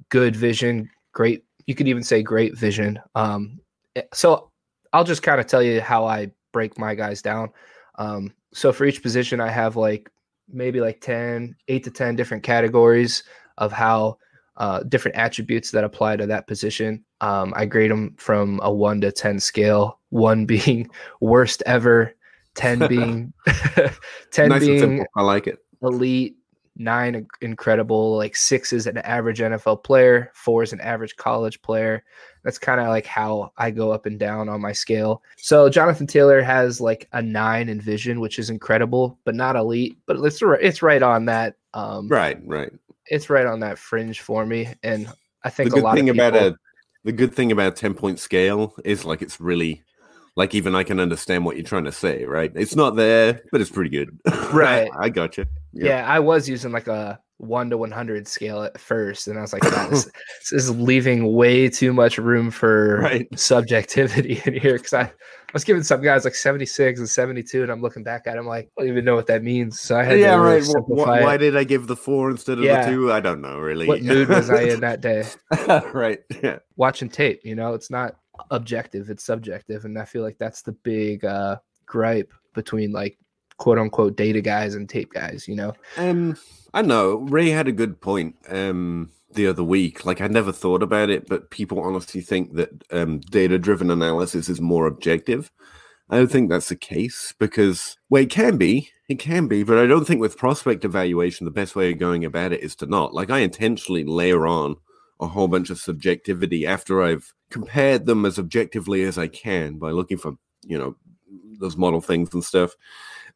good 0.08 0.34
vision. 0.34 0.88
Great, 1.12 1.44
you 1.66 1.74
could 1.74 1.86
even 1.86 2.02
say 2.02 2.22
great 2.22 2.56
vision. 2.56 2.98
Um, 3.14 3.60
eh, 3.94 4.04
so 4.14 4.50
I'll 4.94 5.04
just 5.04 5.22
kind 5.22 5.38
of 5.38 5.46
tell 5.46 5.62
you 5.62 5.82
how 5.82 6.06
I 6.06 6.30
break 6.50 6.78
my 6.78 6.94
guys 6.94 7.20
down. 7.20 7.50
Um, 7.98 8.32
so 8.54 8.72
for 8.72 8.86
each 8.86 9.02
position, 9.02 9.38
I 9.38 9.50
have 9.50 9.76
like 9.76 10.08
maybe 10.48 10.80
like 10.80 11.02
10, 11.02 11.56
eight 11.68 11.84
to 11.84 11.90
10 11.90 12.16
different 12.16 12.42
categories 12.42 13.22
of 13.58 13.70
how 13.70 14.16
uh, 14.56 14.82
different 14.84 15.16
attributes 15.16 15.70
that 15.70 15.84
apply 15.84 16.16
to 16.16 16.26
that 16.26 16.46
position. 16.46 17.04
Um, 17.20 17.52
I 17.56 17.66
grade 17.66 17.90
them 17.90 18.14
from 18.18 18.60
a 18.62 18.72
one 18.72 19.00
to 19.00 19.12
10 19.12 19.40
scale, 19.40 19.98
one 20.10 20.46
being 20.46 20.90
worst 21.20 21.62
ever, 21.66 22.14
10 22.54 22.78
being 22.88 23.32
10 24.30 24.48
nice 24.48 24.60
being. 24.60 25.06
I 25.16 25.22
like 25.22 25.46
it. 25.46 25.58
elite, 25.82 26.36
nine 26.76 27.26
incredible, 27.40 28.16
like 28.16 28.36
six 28.36 28.72
is 28.72 28.86
an 28.86 28.98
average 28.98 29.40
NFL 29.40 29.84
player, 29.84 30.30
four 30.34 30.62
is 30.62 30.72
an 30.72 30.80
average 30.80 31.16
college 31.16 31.60
player. 31.62 32.04
That's 32.44 32.58
kind 32.58 32.80
of 32.80 32.88
like 32.88 33.06
how 33.06 33.52
I 33.56 33.70
go 33.70 33.92
up 33.92 34.06
and 34.06 34.18
down 34.18 34.48
on 34.48 34.60
my 34.60 34.72
scale. 34.72 35.22
So 35.36 35.68
Jonathan 35.68 36.06
Taylor 36.08 36.42
has 36.42 36.80
like 36.80 37.08
a 37.12 37.22
nine 37.22 37.68
in 37.68 37.80
vision, 37.80 38.20
which 38.20 38.38
is 38.38 38.50
incredible, 38.50 39.18
but 39.24 39.34
not 39.34 39.54
elite. 39.54 39.96
But 40.06 40.16
it's 40.16 40.42
it's 40.42 40.82
right 40.82 41.02
on 41.02 41.26
that. 41.26 41.56
Um, 41.72 42.08
Right, 42.08 42.38
right. 42.44 42.72
It's 43.12 43.30
right 43.30 43.46
on 43.46 43.60
that 43.60 43.78
fringe 43.78 44.20
for 44.20 44.44
me, 44.44 44.68
and 44.82 45.06
I 45.44 45.50
The 45.50 45.54
think 45.54 45.70
a 45.70 45.74
good 45.74 45.84
lot 45.84 45.94
thing 45.94 46.08
of 46.08 46.14
people, 46.14 46.28
about 46.28 46.42
a 46.42 46.56
the 47.04 47.12
good 47.12 47.34
thing 47.34 47.52
about 47.52 47.76
ten 47.76 47.94
point 47.94 48.18
scale 48.18 48.74
is 48.84 49.04
like 49.04 49.22
it's 49.22 49.38
really 49.40 49.82
like 50.34 50.54
even 50.54 50.74
I 50.74 50.82
can 50.82 50.98
understand 50.98 51.44
what 51.44 51.56
you're 51.56 51.64
trying 51.64 51.84
to 51.84 51.92
say. 51.92 52.24
Right, 52.24 52.50
it's 52.54 52.74
not 52.74 52.96
there, 52.96 53.42
but 53.52 53.60
it's 53.60 53.70
pretty 53.70 53.90
good. 53.90 54.18
Right. 54.52 54.90
I 54.98 55.08
got 55.08 55.36
you. 55.38 55.46
yeah. 55.72 56.06
I 56.06 56.18
was 56.20 56.48
using 56.48 56.72
like 56.72 56.88
a 56.88 57.18
one 57.42 57.68
to 57.70 57.76
one 57.76 57.90
hundred 57.90 58.26
scale 58.28 58.62
at 58.62 58.80
first, 58.80 59.26
and 59.28 59.38
I 59.38 59.42
was 59.42 59.52
like, 59.52 59.62
"God, 59.62 59.90
this, 59.90 60.04
this 60.50 60.52
is 60.52 60.70
leaving 60.70 61.32
way 61.34 61.68
too 61.68 61.92
much 61.92 62.16
room 62.18 62.50
for 62.50 63.00
Right. 63.00 63.28
subjectivity 63.38 64.40
in 64.46 64.54
here 64.54 64.74
because 64.78 64.92
I, 64.92 65.02
I 65.02 65.12
was 65.52 65.64
giving 65.64 65.82
some 65.82 66.00
guys 66.00 66.24
like 66.24 66.34
76 66.34 66.98
and 67.00 67.08
72 67.10 67.62
and 67.62 67.70
i'm 67.70 67.82
looking 67.82 68.02
back 68.02 68.26
at 68.26 68.36
them 68.36 68.46
like 68.46 68.70
i 68.78 68.82
don't 68.82 68.88
even 68.90 69.04
know 69.04 69.14
what 69.14 69.26
that 69.26 69.42
means 69.42 69.78
so 69.80 69.96
i 69.98 70.02
had 70.02 70.18
yeah, 70.18 70.36
to 70.36 70.40
really 70.40 70.60
right. 70.60 70.64
Wh- 70.66 70.86
wh- 70.86 71.24
why 71.24 71.36
did 71.36 71.56
I 71.58 71.64
give 71.64 71.88
the 71.88 71.96
four 71.96 72.30
instead 72.30 72.56
of 72.58 72.64
Yeah. 72.64 72.86
the 72.86 72.90
two? 72.92 73.12
I 73.12 73.20
don't 73.20 73.42
know 73.42 73.58
really. 73.58 73.86
what 73.86 74.02
mood 74.02 74.28
was 74.30 74.48
i 74.48 74.62
in 74.62 74.80
that 74.80 75.02
day 75.02 75.24
right. 75.92 76.20
Yeah. 76.42 76.60
watching 76.76 77.10
tape 77.10 77.40
you 77.44 77.54
know 77.54 77.74
it's 77.74 77.90
not 77.90 78.16
objective 78.50 79.10
it's 79.10 79.24
subjective 79.24 79.84
and 79.84 79.98
i 79.98 80.04
feel 80.06 80.22
like 80.22 80.38
that's 80.38 80.62
the 80.62 80.72
big 80.72 81.22
uh 81.26 81.56
gripe 81.86 82.32
between 82.54 82.90
like 82.92 83.18
quote 83.58 83.78
unquote 83.78 84.16
data 84.16 84.40
guys 84.40 84.74
and 84.74 84.88
tape 84.88 85.12
guys, 85.12 85.46
you 85.48 85.54
know? 85.54 85.72
Um, 85.96 86.36
I 86.74 86.82
know 86.82 87.16
Ray 87.16 87.50
had 87.50 87.68
a 87.68 87.72
good 87.72 88.00
point 88.00 88.36
um, 88.48 89.10
the 89.34 89.46
other 89.46 89.64
week. 89.64 90.04
Like 90.04 90.20
I 90.20 90.26
never 90.28 90.52
thought 90.52 90.82
about 90.82 91.10
it, 91.10 91.28
but 91.28 91.50
people 91.50 91.80
honestly 91.80 92.20
think 92.20 92.54
that 92.54 92.70
um, 92.90 93.20
data 93.20 93.58
driven 93.58 93.90
analysis 93.90 94.48
is 94.48 94.60
more 94.60 94.86
objective. 94.86 95.50
I 96.10 96.16
don't 96.16 96.30
think 96.30 96.50
that's 96.50 96.68
the 96.68 96.76
case 96.76 97.32
because, 97.38 97.96
well, 98.10 98.22
it 98.22 98.30
can 98.30 98.58
be, 98.58 98.90
it 99.08 99.18
can 99.18 99.48
be, 99.48 99.62
but 99.62 99.78
I 99.78 99.86
don't 99.86 100.04
think 100.04 100.20
with 100.20 100.36
prospect 100.36 100.84
evaluation, 100.84 101.46
the 101.46 101.50
best 101.50 101.74
way 101.74 101.90
of 101.90 101.98
going 101.98 102.24
about 102.24 102.52
it 102.52 102.60
is 102.60 102.74
to 102.76 102.86
not. 102.86 103.14
Like 103.14 103.30
I 103.30 103.38
intentionally 103.38 104.04
layer 104.04 104.46
on 104.46 104.76
a 105.20 105.26
whole 105.26 105.48
bunch 105.48 105.70
of 105.70 105.78
subjectivity 105.78 106.66
after 106.66 107.02
I've 107.02 107.32
compared 107.50 108.06
them 108.06 108.26
as 108.26 108.38
objectively 108.38 109.02
as 109.04 109.16
I 109.16 109.28
can 109.28 109.78
by 109.78 109.90
looking 109.90 110.18
for, 110.18 110.34
you 110.64 110.76
know, 110.76 110.96
those 111.60 111.76
model 111.76 112.00
things 112.00 112.34
and 112.34 112.44
stuff. 112.44 112.74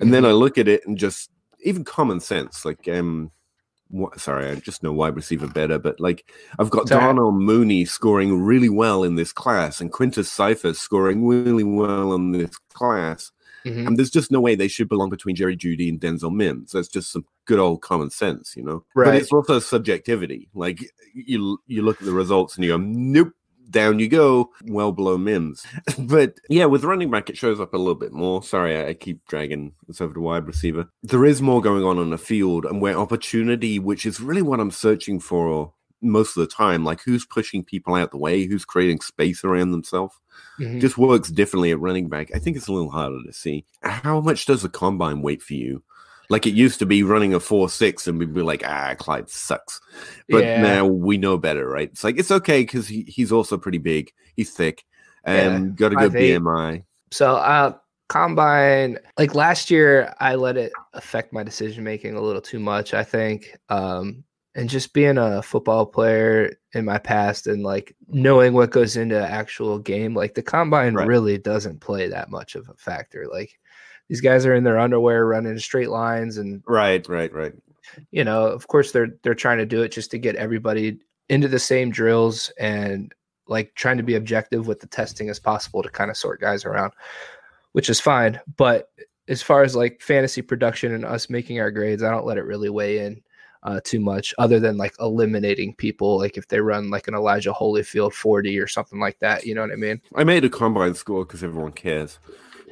And 0.01 0.13
then 0.13 0.25
I 0.25 0.33
look 0.33 0.59
at 0.59 0.69
it 0.69 0.87
and 0.87 0.97
just 0.99 1.31
even 1.65 1.85
common 1.85 2.21
sense, 2.21 2.65
like 2.65 2.89
um 2.89 3.31
what, 3.89 4.19
sorry, 4.21 4.51
I 4.51 4.57
just 4.57 4.83
know 4.83 4.93
wide 4.93 5.15
receiver 5.15 5.47
better, 5.47 5.79
but 5.79 6.01
like 6.01 6.31
I've 6.59 6.71
got 6.71 6.89
Sorry. 6.89 7.01
Darnell 7.01 7.33
Mooney 7.33 7.85
scoring 7.85 8.43
really 8.43 8.69
well 8.69 9.05
in 9.05 9.15
this 9.15 9.33
class 9.33 9.81
and 9.81 9.93
Quintez 9.93 10.27
Cephus 10.27 10.79
scoring 10.81 11.25
really 11.27 11.65
well 11.65 12.13
in 12.15 12.33
this 12.33 12.57
class. 12.75 13.31
Mhm. 13.65 13.87
And 13.87 13.97
there's 13.97 14.11
just 14.11 14.31
no 14.31 14.41
way 14.41 14.55
they 14.55 14.69
should 14.69 14.89
belong 14.89 15.11
between 15.11 15.35
Jerry 15.37 15.57
Jeudy 15.57 15.89
and 15.89 16.01
Denzel 16.01 16.35
Mims. 16.35 16.73
That's 16.73 16.89
just 16.89 17.13
some 17.13 17.25
good 17.47 17.59
old 17.59 17.81
common 17.83 18.11
sense, 18.11 18.57
you 18.57 18.63
know. 18.63 18.85
But 18.95 19.17
it's 19.17 19.33
also 19.33 19.59
subjectivity. 19.59 20.49
Like 20.55 20.81
you 21.15 21.59
you 21.67 21.83
look 21.83 22.01
at 22.01 22.07
the 22.07 22.13
results 22.13 22.57
and 22.57 22.65
you 22.65 22.73
go, 22.73 22.77
nope, 22.77 23.33
down 23.71 23.99
you 23.99 24.09
go, 24.09 24.51
well 24.65 24.93
below 24.93 25.19
Mims. 25.19 25.67
but 25.99 26.35
yeah, 26.49 26.65
with 26.67 26.85
running 26.85 27.11
back, 27.11 27.29
it 27.31 27.37
shows 27.37 27.61
up 27.61 27.75
a 27.75 27.79
little 27.79 27.95
bit 27.95 28.13
more. 28.13 28.43
Sorry, 28.43 28.87
I, 28.87 28.95
keep 28.95 29.25
dragging 29.27 29.73
this 29.89 30.01
over 30.01 30.15
to 30.15 30.21
wide 30.21 30.47
receiver. 30.47 30.89
There 31.03 31.25
is 31.25 31.43
more 31.43 31.61
going 31.61 31.85
on 31.85 31.99
on 31.99 32.11
the 32.11 32.19
field, 32.19 32.65
and 32.65 32.81
where 32.81 32.97
opportunity, 32.97 33.79
which 33.79 34.07
is 34.07 34.21
really 34.21 34.43
what 34.43 34.61
I'm 34.61 34.71
searching 34.71 35.21
for 35.21 35.73
most 36.03 36.37
of 36.37 36.43
the 36.43 36.55
time, 36.55 36.85
like 36.85 37.01
who's 37.03 37.25
pushing 37.25 37.65
people 37.65 37.95
out 37.95 38.11
the 38.11 38.19
way, 38.19 38.45
who's 38.45 38.65
creating 38.65 39.01
space 39.01 39.43
around 39.45 39.71
themselves 39.71 40.15
Mhm. 40.61 40.81
just 40.81 40.99
works 40.99 41.31
differently 41.31 41.71
at 41.71 41.81
running 41.81 42.09
back. 42.09 42.31
I 42.35 42.39
think 42.39 42.57
it's 42.57 42.69
a 42.69 42.73
little 42.73 42.91
harder 42.91 43.19
to 43.27 43.33
see. 43.33 43.65
How 43.83 44.21
much 44.21 44.45
does 44.45 44.63
the 44.63 44.69
combine 44.69 45.23
wait 45.23 45.43
for 45.43 45.55
you? 45.55 45.83
Like 46.29 46.47
it 46.47 46.55
used 46.55 46.79
to 46.81 46.87
be 46.87 47.03
running 47.03 47.35
a 47.35 47.41
four 47.41 47.69
six, 47.69 48.07
and 48.07 48.19
we'd 48.19 48.35
be 48.35 48.43
like, 48.43 48.63
ah, 48.67 48.95
Clyde 48.99 49.29
sucks. 49.29 49.81
But 50.31 50.45
Yeah. 50.45 50.61
now 50.61 50.87
we 50.87 51.19
know 51.19 51.39
better, 51.39 51.69
right? 51.69 51.89
It's 51.91 52.05
like 52.05 52.19
it's 52.19 52.31
okay 52.31 52.63
because 52.63 52.89
he, 52.89 53.03
he's 53.05 53.33
also 53.33 53.57
pretty 53.59 53.79
big. 53.79 54.11
He's 54.35 54.51
thick. 54.51 54.85
Um, 55.25 55.75
got 55.75 55.93
a 55.93 55.97
good 55.97 56.13
5'8". 56.13 56.19
BMI. 56.19 56.85
So, 57.13 57.37
uh, 57.37 57.77
combine, 58.09 58.99
like 59.19 59.35
last 59.35 59.71
year, 59.71 60.15
I 60.21 60.35
let 60.37 60.57
it 60.57 60.73
affect 60.93 61.33
my 61.33 61.43
decision 61.43 61.85
making 61.85 62.15
a 62.17 62.21
little 62.21 62.41
too 62.43 62.59
much, 62.61 62.95
I 62.95 63.05
think. 63.05 63.57
Um, 63.69 64.25
and 64.55 64.69
just 64.71 64.95
being 64.95 65.19
a 65.19 65.43
football 65.43 65.85
player 65.87 66.57
in 66.73 66.85
my 66.85 66.99
past 66.99 67.47
and 67.47 67.63
like 67.63 67.95
knowing 68.09 68.55
what 68.55 68.71
goes 68.71 68.97
into 68.97 69.17
actual 69.17 69.79
game, 69.79 70.15
like 70.15 70.35
the 70.35 70.43
combine 70.43 70.95
Right. 70.95 71.07
really 71.07 71.37
doesn't 71.39 71.81
play 71.81 72.09
that 72.09 72.31
much 72.31 72.55
of 72.55 72.69
a 72.69 72.75
factor. 72.75 73.27
Like 73.31 73.59
these 74.09 74.21
guys 74.21 74.47
are 74.47 74.55
in 74.55 74.65
their 74.65 74.79
underwear 74.79 75.27
running 75.27 75.59
straight 75.59 75.91
lines 75.91 76.37
and 76.39 76.63
Right, 76.67 77.07
right, 77.09 77.33
right. 77.33 77.53
you 78.11 78.25
know, 78.25 78.47
of 78.47 78.69
course 78.69 78.93
they're 78.93 79.15
they're 79.23 79.35
trying 79.35 79.59
to 79.59 79.67
do 79.67 79.83
it 79.83 79.91
just 79.93 80.11
to 80.13 80.19
get 80.19 80.37
everybody 80.37 80.99
into 81.29 81.49
the 81.49 81.59
same 81.59 81.91
drills 81.91 82.51
and 82.59 83.13
like 83.49 83.75
trying 83.75 83.97
to 83.97 84.03
be 84.03 84.15
objective 84.15 84.67
with 84.67 84.81
the 84.81 84.87
testing 84.87 85.29
as 85.29 85.39
possible 85.39 85.83
to 85.83 85.89
kind 85.89 86.11
of 86.11 86.17
sort 86.17 86.41
guys 86.41 86.65
around, 86.65 86.93
which 87.73 87.89
is 87.89 88.01
fine. 88.01 88.41
But 88.57 88.91
as 89.29 89.43
far 89.43 89.63
as 89.63 89.77
like 89.77 90.01
fantasy 90.01 90.43
production 90.43 90.95
and 90.95 91.05
us 91.05 91.31
making 91.31 91.61
our 91.61 91.71
grades, 91.71 92.03
I 92.03 92.11
don't 92.11 92.27
let 92.27 92.39
it 92.39 92.45
really 92.45 92.71
weigh 92.71 92.99
in 92.99 93.23
uh, 93.63 93.81
too 93.83 94.01
much, 94.01 94.33
other 94.39 94.61
than 94.61 94.77
like 94.77 94.95
eliminating 95.01 95.75
people, 95.75 96.19
like 96.19 96.37
if 96.37 96.47
they 96.49 96.61
run 96.61 96.91
like 96.91 97.09
an 97.09 97.15
Elijah 97.15 97.53
Holyfield 97.53 98.13
40 98.13 98.59
or 98.59 98.69
something 98.69 99.01
like 99.01 99.19
that. 99.19 99.45
You 99.45 99.55
know 99.55 99.63
what 99.63 99.73
I 99.73 99.77
mean? 99.77 100.01
I 100.15 100.23
made 100.25 100.45
a 100.45 100.49
combine 100.49 100.95
score 100.95 101.25
because 101.25 101.43
everyone 101.43 101.73
cares 101.73 102.19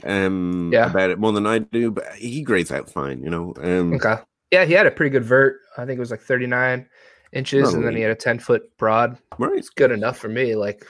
um, 0.03 0.71
Yeah. 0.73 0.91
about 0.91 1.11
it 1.11 1.19
more 1.19 1.33
than 1.33 1.47
I 1.47 1.59
do, 1.59 1.91
but 1.91 2.13
he 2.15 2.43
grades 2.43 2.73
out 2.73 2.91
fine, 2.91 3.23
you 3.23 3.31
know. 3.31 3.55
Um, 3.63 3.95
Okay. 3.95 4.17
Yeah, 4.51 4.65
he 4.65 4.73
had 4.73 4.87
a 4.87 4.91
pretty 4.91 5.11
good 5.11 5.25
vert. 5.25 5.61
I 5.77 5.85
think 5.85 5.97
it 5.97 6.01
was 6.01 6.11
like 6.11 6.21
39 6.21 6.87
inches, 7.33 7.75
and 7.75 7.85
then 7.85 7.97
he 7.97 8.03
had 8.03 8.13
a 8.13 8.17
10 8.17 8.39
foot 8.39 8.77
broad. 8.79 9.19
right. 9.39 9.59
it's 9.59 9.71
good 9.71 9.91
enough 9.91 10.19
for 10.19 10.29
me. 10.29 10.55
Like 10.55 10.87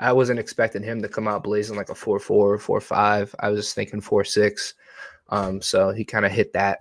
I 0.00 0.12
wasn't 0.12 0.40
expecting 0.40 0.82
him 0.82 1.00
to 1.02 1.08
come 1.08 1.28
out 1.28 1.44
blazing 1.44 1.76
like 1.76 1.88
a 1.88 1.94
four 1.94 2.18
four, 2.18 2.58
four 2.58 2.80
five. 2.80 3.34
I 3.40 3.48
was 3.48 3.60
just 3.60 3.74
thinking 3.74 4.00
four 4.00 4.24
six. 4.24 4.74
Um, 5.28 5.60
so 5.62 5.90
he 5.90 6.04
kind 6.04 6.24
of 6.26 6.32
hit 6.32 6.52
that, 6.52 6.80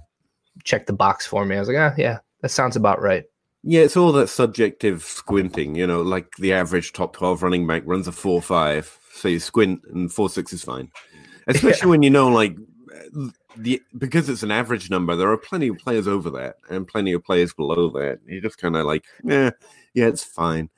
checked 0.63 0.87
the 0.87 0.93
box 0.93 1.25
for 1.25 1.45
me. 1.45 1.55
I 1.55 1.59
was 1.59 1.67
like, 1.67 1.77
ah, 1.77 1.93
yeah, 1.97 2.19
that 2.41 2.49
sounds 2.49 2.75
about 2.75 3.01
right. 3.01 3.23
Yeah, 3.63 3.81
it's 3.81 3.97
all 3.97 4.11
that 4.13 4.27
subjective 4.29 5.03
squinting, 5.03 5.75
you 5.75 5.87
know, 5.87 6.01
like 6.03 6.35
the 6.37 6.53
average 6.53 6.93
top 6.93 7.13
12 7.15 7.41
running 7.41 7.65
back 7.65 7.81
runs 7.85 8.07
a 8.07 8.11
4 8.11 8.41
5. 8.41 8.99
So 9.13 9.27
you 9.27 9.39
squint 9.39 9.81
and 9.91 10.11
4 10.11 10.29
6 10.29 10.53
is 10.53 10.63
fine. 10.63 10.91
Especially 11.47 11.89
when 11.89 12.03
you 12.03 12.09
know, 12.09 12.29
like, 12.29 12.55
the 13.57 13.81
because 13.97 14.29
it's 14.29 14.43
an 14.43 14.51
average 14.51 14.89
number, 14.89 15.15
there 15.15 15.31
are 15.31 15.37
plenty 15.37 15.69
of 15.69 15.77
players 15.77 16.07
over 16.07 16.29
that 16.31 16.57
and 16.69 16.87
plenty 16.87 17.13
of 17.13 17.23
players 17.23 17.53
below 17.53 17.89
that. 17.89 18.19
You're 18.25 18.41
just 18.41 18.57
kind 18.57 18.75
of 18.75 18.85
like, 18.85 19.05
yeah, 19.23 19.51
yeah, 19.93 20.07
it's 20.07 20.23
fine. 20.23 20.69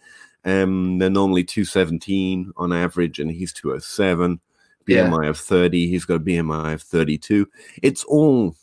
Um, 0.46 0.98
they're 1.00 1.10
normally 1.10 1.44
217 1.44 2.54
on 2.56 2.74
average, 2.74 3.20
and 3.20 3.32
he's 3.32 3.54
207. 3.54 4.40
Yeah. 4.88 5.10
BMI 5.10 5.28
of 5.28 5.38
30, 5.38 5.90
he's 5.90 6.06
got 6.06 6.16
a 6.16 6.20
BMI 6.20 6.76
of 6.76 6.82
32. 6.82 7.50
It's 7.84 8.06
all 8.06 8.56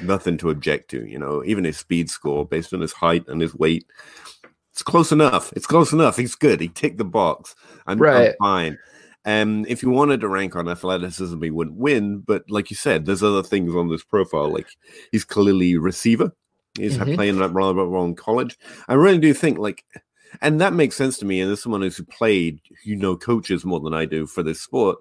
nothing 0.00 0.36
to 0.38 0.50
object 0.50 0.90
to, 0.90 1.06
you 1.06 1.16
know, 1.16 1.44
even 1.44 1.62
his 1.62 1.76
speed 1.76 2.10
score 2.10 2.44
based 2.44 2.74
on 2.74 2.80
his 2.80 2.92
height 2.92 3.28
and 3.28 3.40
his 3.40 3.54
weight. 3.54 3.86
It's 4.72 4.82
close 4.82 5.12
enough. 5.12 5.52
It's 5.52 5.66
close 5.66 5.92
enough. 5.92 6.16
He's 6.16 6.34
good. 6.34 6.60
He 6.60 6.68
ticked 6.68 6.98
the 6.98 7.04
box. 7.04 7.54
I'm, 7.86 8.02
I'm 8.02 8.34
fine. 8.40 8.78
Um, 9.24 9.64
if 9.68 9.82
you 9.82 9.90
wanted 9.90 10.20
to 10.22 10.28
rank 10.28 10.56
on 10.56 10.68
athleticism, 10.68 11.40
he 11.42 11.50
wouldn't 11.50 11.76
win. 11.76 12.18
But 12.18 12.44
like 12.50 12.70
you 12.70 12.76
said, 12.76 13.06
there's 13.06 13.22
other 13.22 13.42
things 13.42 13.74
on 13.74 13.88
this 13.88 14.02
profile. 14.02 14.52
Like 14.52 14.66
he's 15.12 15.24
clearly 15.24 15.76
receiver. 15.76 16.32
He's 16.76 16.96
Mhm. 16.98 17.14
playing 17.14 17.38
that 17.38 17.52
role 17.52 17.74
role 17.74 18.04
in 18.04 18.14
college. 18.14 18.58
I 18.88 18.94
really 18.94 19.18
do 19.18 19.32
think 19.34 19.58
like, 19.58 19.84
and 20.40 20.60
that 20.60 20.72
makes 20.72 20.96
sense 20.96 21.18
to 21.18 21.26
me. 21.26 21.40
And 21.40 21.52
as 21.52 21.62
someone 21.62 21.82
who's 21.82 22.00
played, 22.10 22.60
you 22.84 22.96
know, 22.96 23.16
coaches 23.16 23.64
more 23.64 23.80
than 23.80 23.94
I 23.94 24.06
do 24.06 24.26
for 24.26 24.42
this 24.42 24.60
sport. 24.60 24.98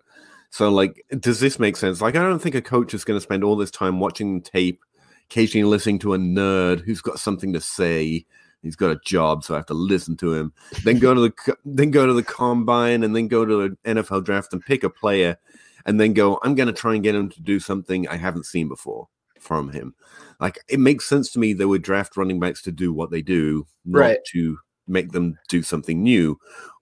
So 0.49 0.69
like, 0.69 1.03
does 1.19 1.39
this 1.39 1.59
make 1.59 1.77
sense? 1.77 2.01
Like, 2.01 2.15
I 2.15 2.21
don't 2.23 2.41
think 2.41 2.55
a 2.55 2.61
coach 2.61 2.93
is 2.93 3.05
going 3.05 3.17
to 3.17 3.23
spend 3.23 3.43
all 3.43 3.55
this 3.55 3.71
time 3.71 4.01
watching 4.01 4.41
tape, 4.41 4.81
occasionally 5.29 5.63
listening 5.63 5.97
to 5.99 6.13
a 6.13 6.17
nerd 6.17 6.81
who's 6.81 7.01
got 7.01 7.19
something 7.19 7.53
to 7.53 7.61
say. 7.61 8.25
He's 8.61 8.75
got 8.75 8.91
a 8.91 8.99
job, 9.03 9.43
so 9.43 9.53
I 9.53 9.57
have 9.57 9.65
to 9.67 9.73
listen 9.73 10.15
to 10.17 10.33
him. 10.33 10.53
Then 10.83 10.99
go 10.99 11.13
to 11.13 11.21
the 11.21 11.55
then 11.65 11.91
go 11.91 12.05
to 12.05 12.13
the 12.13 12.23
combine, 12.23 13.03
and 13.03 13.15
then 13.15 13.27
go 13.27 13.45
to 13.45 13.69
the 13.69 13.77
NFL 13.93 14.23
draft 14.23 14.53
and 14.53 14.61
pick 14.63 14.83
a 14.83 14.89
player, 14.89 15.37
and 15.85 15.99
then 15.99 16.13
go. 16.13 16.39
I'm 16.43 16.55
going 16.55 16.67
to 16.67 16.73
try 16.73 16.93
and 16.93 17.03
get 17.03 17.15
him 17.15 17.29
to 17.29 17.41
do 17.41 17.59
something 17.59 18.07
I 18.07 18.17
haven't 18.17 18.45
seen 18.45 18.67
before 18.67 19.07
from 19.39 19.71
him. 19.71 19.95
Like 20.39 20.59
it 20.67 20.79
makes 20.79 21.05
sense 21.07 21.31
to 21.31 21.39
me 21.39 21.53
they 21.53 21.65
would 21.65 21.81
draft 21.81 22.15
running 22.17 22.39
backs 22.39 22.61
to 22.63 22.71
do 22.71 22.93
what 22.93 23.09
they 23.11 23.21
do, 23.21 23.65
not 23.85 23.99
Right. 23.99 24.19
to 24.33 24.59
make 24.87 25.11
them 25.11 25.37
do 25.49 25.63
something 25.63 26.03
new. 26.03 26.37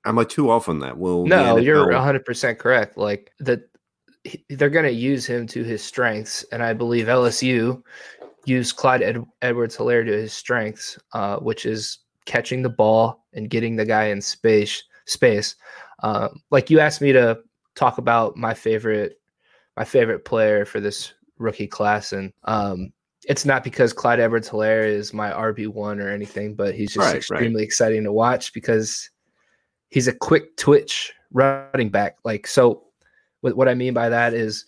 Am 0.05 0.19
I 0.19 0.23
too 0.25 0.49
off 0.49 0.67
on 0.69 0.79
that? 0.79 0.97
Well, 0.97 1.25
No, 1.25 1.57
you're 1.57 1.87
100% 1.87 2.57
correct. 2.57 2.97
Like 2.97 3.31
that, 3.39 3.61
they're 4.49 4.69
going 4.69 4.85
to 4.85 4.91
use 4.91 5.25
him 5.25 5.47
to 5.47 5.63
his 5.63 5.83
strengths, 5.83 6.43
and 6.51 6.61
I 6.63 6.73
believe 6.73 7.07
LSU 7.07 7.81
used 8.45 8.75
Clyde 8.75 9.01
Ed- 9.01 9.25
Edwards 9.41 9.77
Helaire 9.77 10.05
to 10.05 10.11
his 10.11 10.33
strengths, 10.33 10.97
uh, 11.13 11.37
which 11.37 11.65
is 11.65 11.99
catching 12.25 12.61
the 12.61 12.69
ball 12.69 13.25
and 13.33 13.49
getting 13.49 13.75
the 13.75 13.85
guy 13.85 14.05
in 14.05 14.21
space. 14.21 14.83
Space. 15.05 15.55
Uh, 16.03 16.29
like 16.51 16.69
you 16.69 16.79
asked 16.79 17.01
me 17.01 17.11
to 17.11 17.39
talk 17.75 17.97
about 17.97 18.37
my 18.37 18.53
favorite, 18.53 19.19
my 19.75 19.83
favorite 19.83 20.23
player 20.25 20.65
for 20.65 20.79
this 20.79 21.13
rookie 21.37 21.67
class, 21.67 22.13
and 22.13 22.31
um, 22.43 22.91
it's 23.27 23.45
not 23.45 23.63
because 23.63 23.91
Clyde 23.91 24.19
Edwards 24.19 24.49
Helaire 24.49 24.85
is 24.85 25.13
my 25.13 25.31
RB 25.31 25.67
one 25.67 25.99
or 25.99 26.09
anything, 26.09 26.53
but 26.55 26.75
he's 26.75 26.93
just 26.93 26.99
Right, 26.99 27.13
right. 27.13 27.17
extremely 27.17 27.63
exciting 27.63 28.03
to 28.03 28.11
watch 28.13 28.53
because 28.53 29.09
he's 29.89 30.07
a 30.07 30.13
quick 30.13 30.55
twitch 30.57 31.13
running 31.33 31.89
back. 31.89 32.17
Like 32.23 32.47
so, 32.47 32.83
what 33.41 33.57
what 33.57 33.67
I 33.67 33.73
mean 33.73 33.93
by 33.93 34.09
that 34.09 34.33
is 34.33 34.65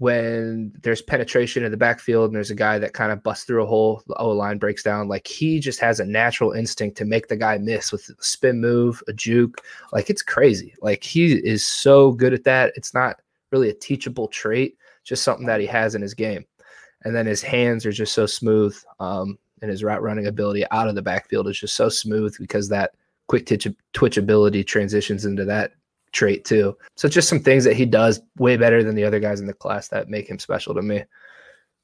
when 0.00 0.72
there's 0.80 1.02
penetration 1.02 1.62
in 1.62 1.70
the 1.70 1.76
backfield 1.76 2.30
and 2.30 2.34
there's 2.34 2.50
a 2.50 2.54
guy 2.54 2.78
that 2.78 2.94
kind 2.94 3.12
of 3.12 3.22
busts 3.22 3.44
through 3.44 3.62
a 3.62 3.66
hole, 3.66 4.02
the 4.06 4.14
O 4.14 4.30
line 4.30 4.56
breaks 4.56 4.82
down. 4.82 5.08
Like 5.08 5.26
he 5.26 5.60
just 5.60 5.78
has 5.80 6.00
a 6.00 6.06
natural 6.06 6.52
instinct 6.52 6.96
to 6.96 7.04
make 7.04 7.28
the 7.28 7.36
guy 7.36 7.58
miss 7.58 7.92
with 7.92 8.08
a 8.08 8.24
spin 8.24 8.62
move, 8.62 9.02
a 9.08 9.12
juke. 9.12 9.62
Like 9.92 10.08
it's 10.08 10.22
crazy. 10.22 10.74
Like 10.80 11.04
he 11.04 11.34
is 11.34 11.66
so 11.66 12.12
good 12.12 12.32
at 12.32 12.44
that. 12.44 12.72
It's 12.76 12.94
not 12.94 13.20
really 13.52 13.68
a 13.68 13.74
teachable 13.74 14.26
trait, 14.28 14.78
just 15.04 15.22
something 15.22 15.44
that 15.44 15.60
he 15.60 15.66
has 15.66 15.94
in 15.94 16.00
his 16.00 16.14
game. 16.14 16.46
And 17.02 17.14
then 17.14 17.26
his 17.26 17.42
hands 17.42 17.84
are 17.84 17.92
just 17.92 18.14
so 18.14 18.24
smooth. 18.24 18.74
Um, 19.00 19.38
and 19.60 19.70
his 19.70 19.84
route 19.84 20.02
running 20.02 20.28
ability 20.28 20.64
out 20.70 20.88
of 20.88 20.94
the 20.94 21.02
backfield 21.02 21.46
is 21.46 21.60
just 21.60 21.74
so 21.74 21.90
smooth 21.90 22.34
because 22.38 22.70
that 22.70 22.92
quick 23.26 23.44
twitch, 23.44 23.68
twitch 23.92 24.16
ability 24.16 24.64
transitions 24.64 25.26
into 25.26 25.44
that 25.44 25.72
trait 26.12 26.44
too. 26.44 26.76
So 26.96 27.08
just 27.08 27.28
some 27.28 27.40
things 27.40 27.64
that 27.64 27.74
he 27.76 27.86
does 27.86 28.20
way 28.38 28.56
better 28.56 28.82
than 28.82 28.94
the 28.94 29.04
other 29.04 29.20
guys 29.20 29.40
in 29.40 29.46
the 29.46 29.52
class 29.54 29.88
that 29.88 30.08
make 30.08 30.28
him 30.28 30.38
special 30.38 30.74
to 30.74 30.82
me. 30.82 31.04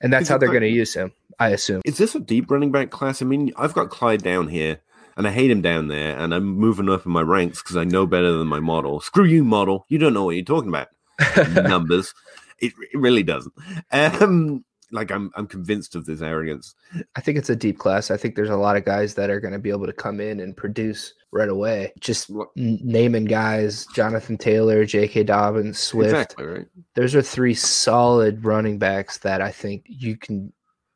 and 0.00 0.12
that's 0.12 0.24
Is 0.24 0.28
how 0.28 0.38
they're 0.38 0.48
like- 0.48 0.60
going 0.60 0.70
to 0.70 0.76
use 0.76 0.92
him. 0.94 1.12
I 1.38 1.48
assume. 1.50 1.82
Is 1.84 1.98
this 1.98 2.14
a 2.14 2.20
deep 2.20 2.50
running 2.50 2.70
back 2.72 2.90
class? 2.90 3.20
I 3.22 3.24
mean, 3.26 3.52
I've 3.56 3.74
got 3.74 3.90
Clyde 3.90 4.22
down 4.22 4.48
here, 4.48 4.80
and 5.16 5.26
I 5.26 5.30
hate 5.30 5.50
him 5.50 5.60
down 5.62 5.88
there, 5.88 6.16
and 6.18 6.32
I'm 6.34 6.44
moving 6.46 6.88
up 6.88 7.04
in 7.06 7.12
my 7.12 7.20
ranks 7.22 7.62
because 7.62 7.76
I 7.76 7.84
know 7.84 8.06
better 8.06 8.32
than 8.32 8.46
my 8.46 8.60
model. 8.60 9.00
Screw 9.00 9.24
you, 9.24 9.44
model. 9.44 9.84
You 9.88 9.98
don't 9.98 10.14
know 10.14 10.24
what 10.24 10.34
you're 10.36 10.44
talking 10.44 10.68
about. 10.70 10.88
Numbers. 11.68 12.12
It, 12.58 12.72
it 12.92 12.98
really 12.98 13.22
doesn't. 13.22 13.52
Um, 13.92 14.64
like 14.92 15.10
I'm, 15.10 15.30
I'm 15.34 15.46
convinced 15.46 15.94
of 15.94 16.06
this 16.06 16.22
arrogance. 16.22 16.74
I 17.16 17.20
think 17.20 17.38
it's 17.38 17.50
a 17.50 17.56
deep 17.56 17.78
class. 17.78 18.10
I 18.10 18.16
think 18.16 18.34
there's 18.36 18.50
a 18.50 18.56
lot 18.56 18.76
of 18.76 18.84
guys 18.84 19.14
that 19.14 19.30
are 19.30 19.40
going 19.40 19.52
to 19.52 19.58
be 19.58 19.70
able 19.70 19.86
to 19.86 19.92
come 19.92 20.20
in 20.20 20.40
and 20.40 20.56
produce 20.56 21.14
right 21.32 21.48
away. 21.48 21.92
Just 22.00 22.30
What- 22.30 22.48
naming 22.56 23.24
guys: 23.24 23.86
Jonathan 23.94 24.36
Taylor, 24.38 24.84
J.K. 24.84 25.24
Dobbins, 25.24 25.78
Swift. 25.78 26.10
Exactly 26.10 26.44
right. 26.44 26.66
Those 26.94 27.14
are 27.14 27.22
three 27.22 27.54
solid 27.54 28.44
running 28.44 28.78
backs 28.78 29.18
that 29.18 29.40
I 29.40 29.50
think 29.50 29.84
you 29.88 30.16
can 30.16 30.52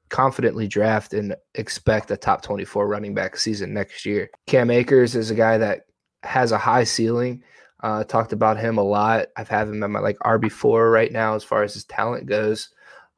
confidently 0.09 0.67
draft 0.67 1.15
and 1.15 1.35
expect 1.55 2.11
a 2.11 2.17
top 2.17 2.43
24 2.43 2.87
running 2.89 3.15
back 3.15 3.37
season 3.37 3.73
next 3.73 4.05
year. 4.05 4.29
Cam 4.47 4.71
Akers 4.71 5.15
is 5.15 5.31
a 5.31 5.35
guy 5.37 5.57
that 5.59 5.83
has 6.23 6.53
a 6.53 6.59
high 6.59 6.85
ceiling. 6.85 7.43
Uh, 7.83 8.05
talked 8.05 8.33
about 8.33 8.59
him 8.59 8.77
a 8.77 8.83
lot. 8.83 9.29
I've 9.37 9.49
had 9.49 9.69
him 9.69 9.83
at 9.83 9.89
my 9.89 10.01
like 10.01 10.19
RB4 10.19 10.93
right 10.93 11.11
now 11.11 11.35
as 11.35 11.45
far 11.45 11.63
as 11.63 11.73
his 11.73 11.85
talent 11.85 12.27
goes. 12.27 12.69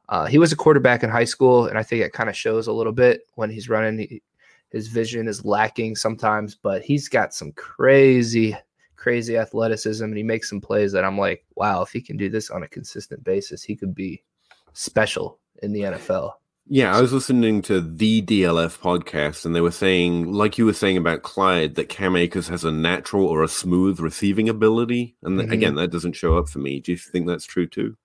Uh, 0.08 0.26
he 0.26 0.38
was 0.38 0.52
a 0.52 0.56
quarterback 0.56 1.02
in 1.02 1.10
high 1.10 1.24
school, 1.24 1.66
and 1.66 1.78
I 1.78 1.82
think 1.82 2.02
it 2.02 2.12
kind 2.12 2.28
of 2.28 2.36
shows 2.36 2.66
a 2.66 2.72
little 2.72 2.92
bit 2.92 3.22
when 3.34 3.50
he's 3.50 3.68
running. 3.68 3.98
He, 3.98 4.22
his 4.70 4.88
vision 4.88 5.28
is 5.28 5.44
lacking 5.44 5.96
sometimes, 5.96 6.54
but 6.54 6.82
he's 6.82 7.08
got 7.08 7.34
some 7.34 7.52
crazy, 7.52 8.56
crazy 8.96 9.36
athleticism, 9.36 10.04
and 10.04 10.16
he 10.16 10.22
makes 10.22 10.48
some 10.48 10.60
plays 10.60 10.92
that 10.92 11.04
I'm 11.04 11.18
like, 11.18 11.44
wow, 11.56 11.82
if 11.82 11.90
he 11.90 12.00
can 12.00 12.16
do 12.16 12.28
this 12.28 12.50
on 12.50 12.62
a 12.62 12.68
consistent 12.68 13.22
basis, 13.22 13.62
he 13.62 13.76
could 13.76 13.94
be 13.94 14.22
special 14.72 15.38
in 15.62 15.72
the 15.72 15.80
NFL. 15.82 16.32
Yeah, 16.68 16.96
I 16.96 17.00
was 17.00 17.12
listening 17.12 17.60
to 17.62 17.80
the 17.80 18.22
DLF 18.22 18.78
podcast, 18.78 19.44
and 19.44 19.54
they 19.54 19.60
were 19.60 19.72
saying, 19.72 20.32
like 20.32 20.58
you 20.58 20.64
were 20.64 20.72
saying 20.72 20.96
about 20.96 21.22
Clyde, 21.22 21.74
that 21.74 21.88
Cam 21.88 22.16
Akers 22.16 22.48
has 22.48 22.64
a 22.64 22.70
natural 22.70 23.26
or 23.26 23.42
a 23.42 23.48
smooth 23.48 23.98
receiving 24.00 24.48
ability. 24.48 25.16
And 25.22 25.38
th- 25.38 25.50
Mhm. 25.50 25.52
again, 25.52 25.74
that 25.74 25.90
doesn't 25.90 26.14
show 26.16 26.38
up 26.38 26.48
for 26.48 26.60
me. 26.60 26.80
Do 26.80 26.92
you 26.92 26.98
think 26.98 27.26
that's 27.26 27.44
true 27.46 27.66
too? 27.66 27.96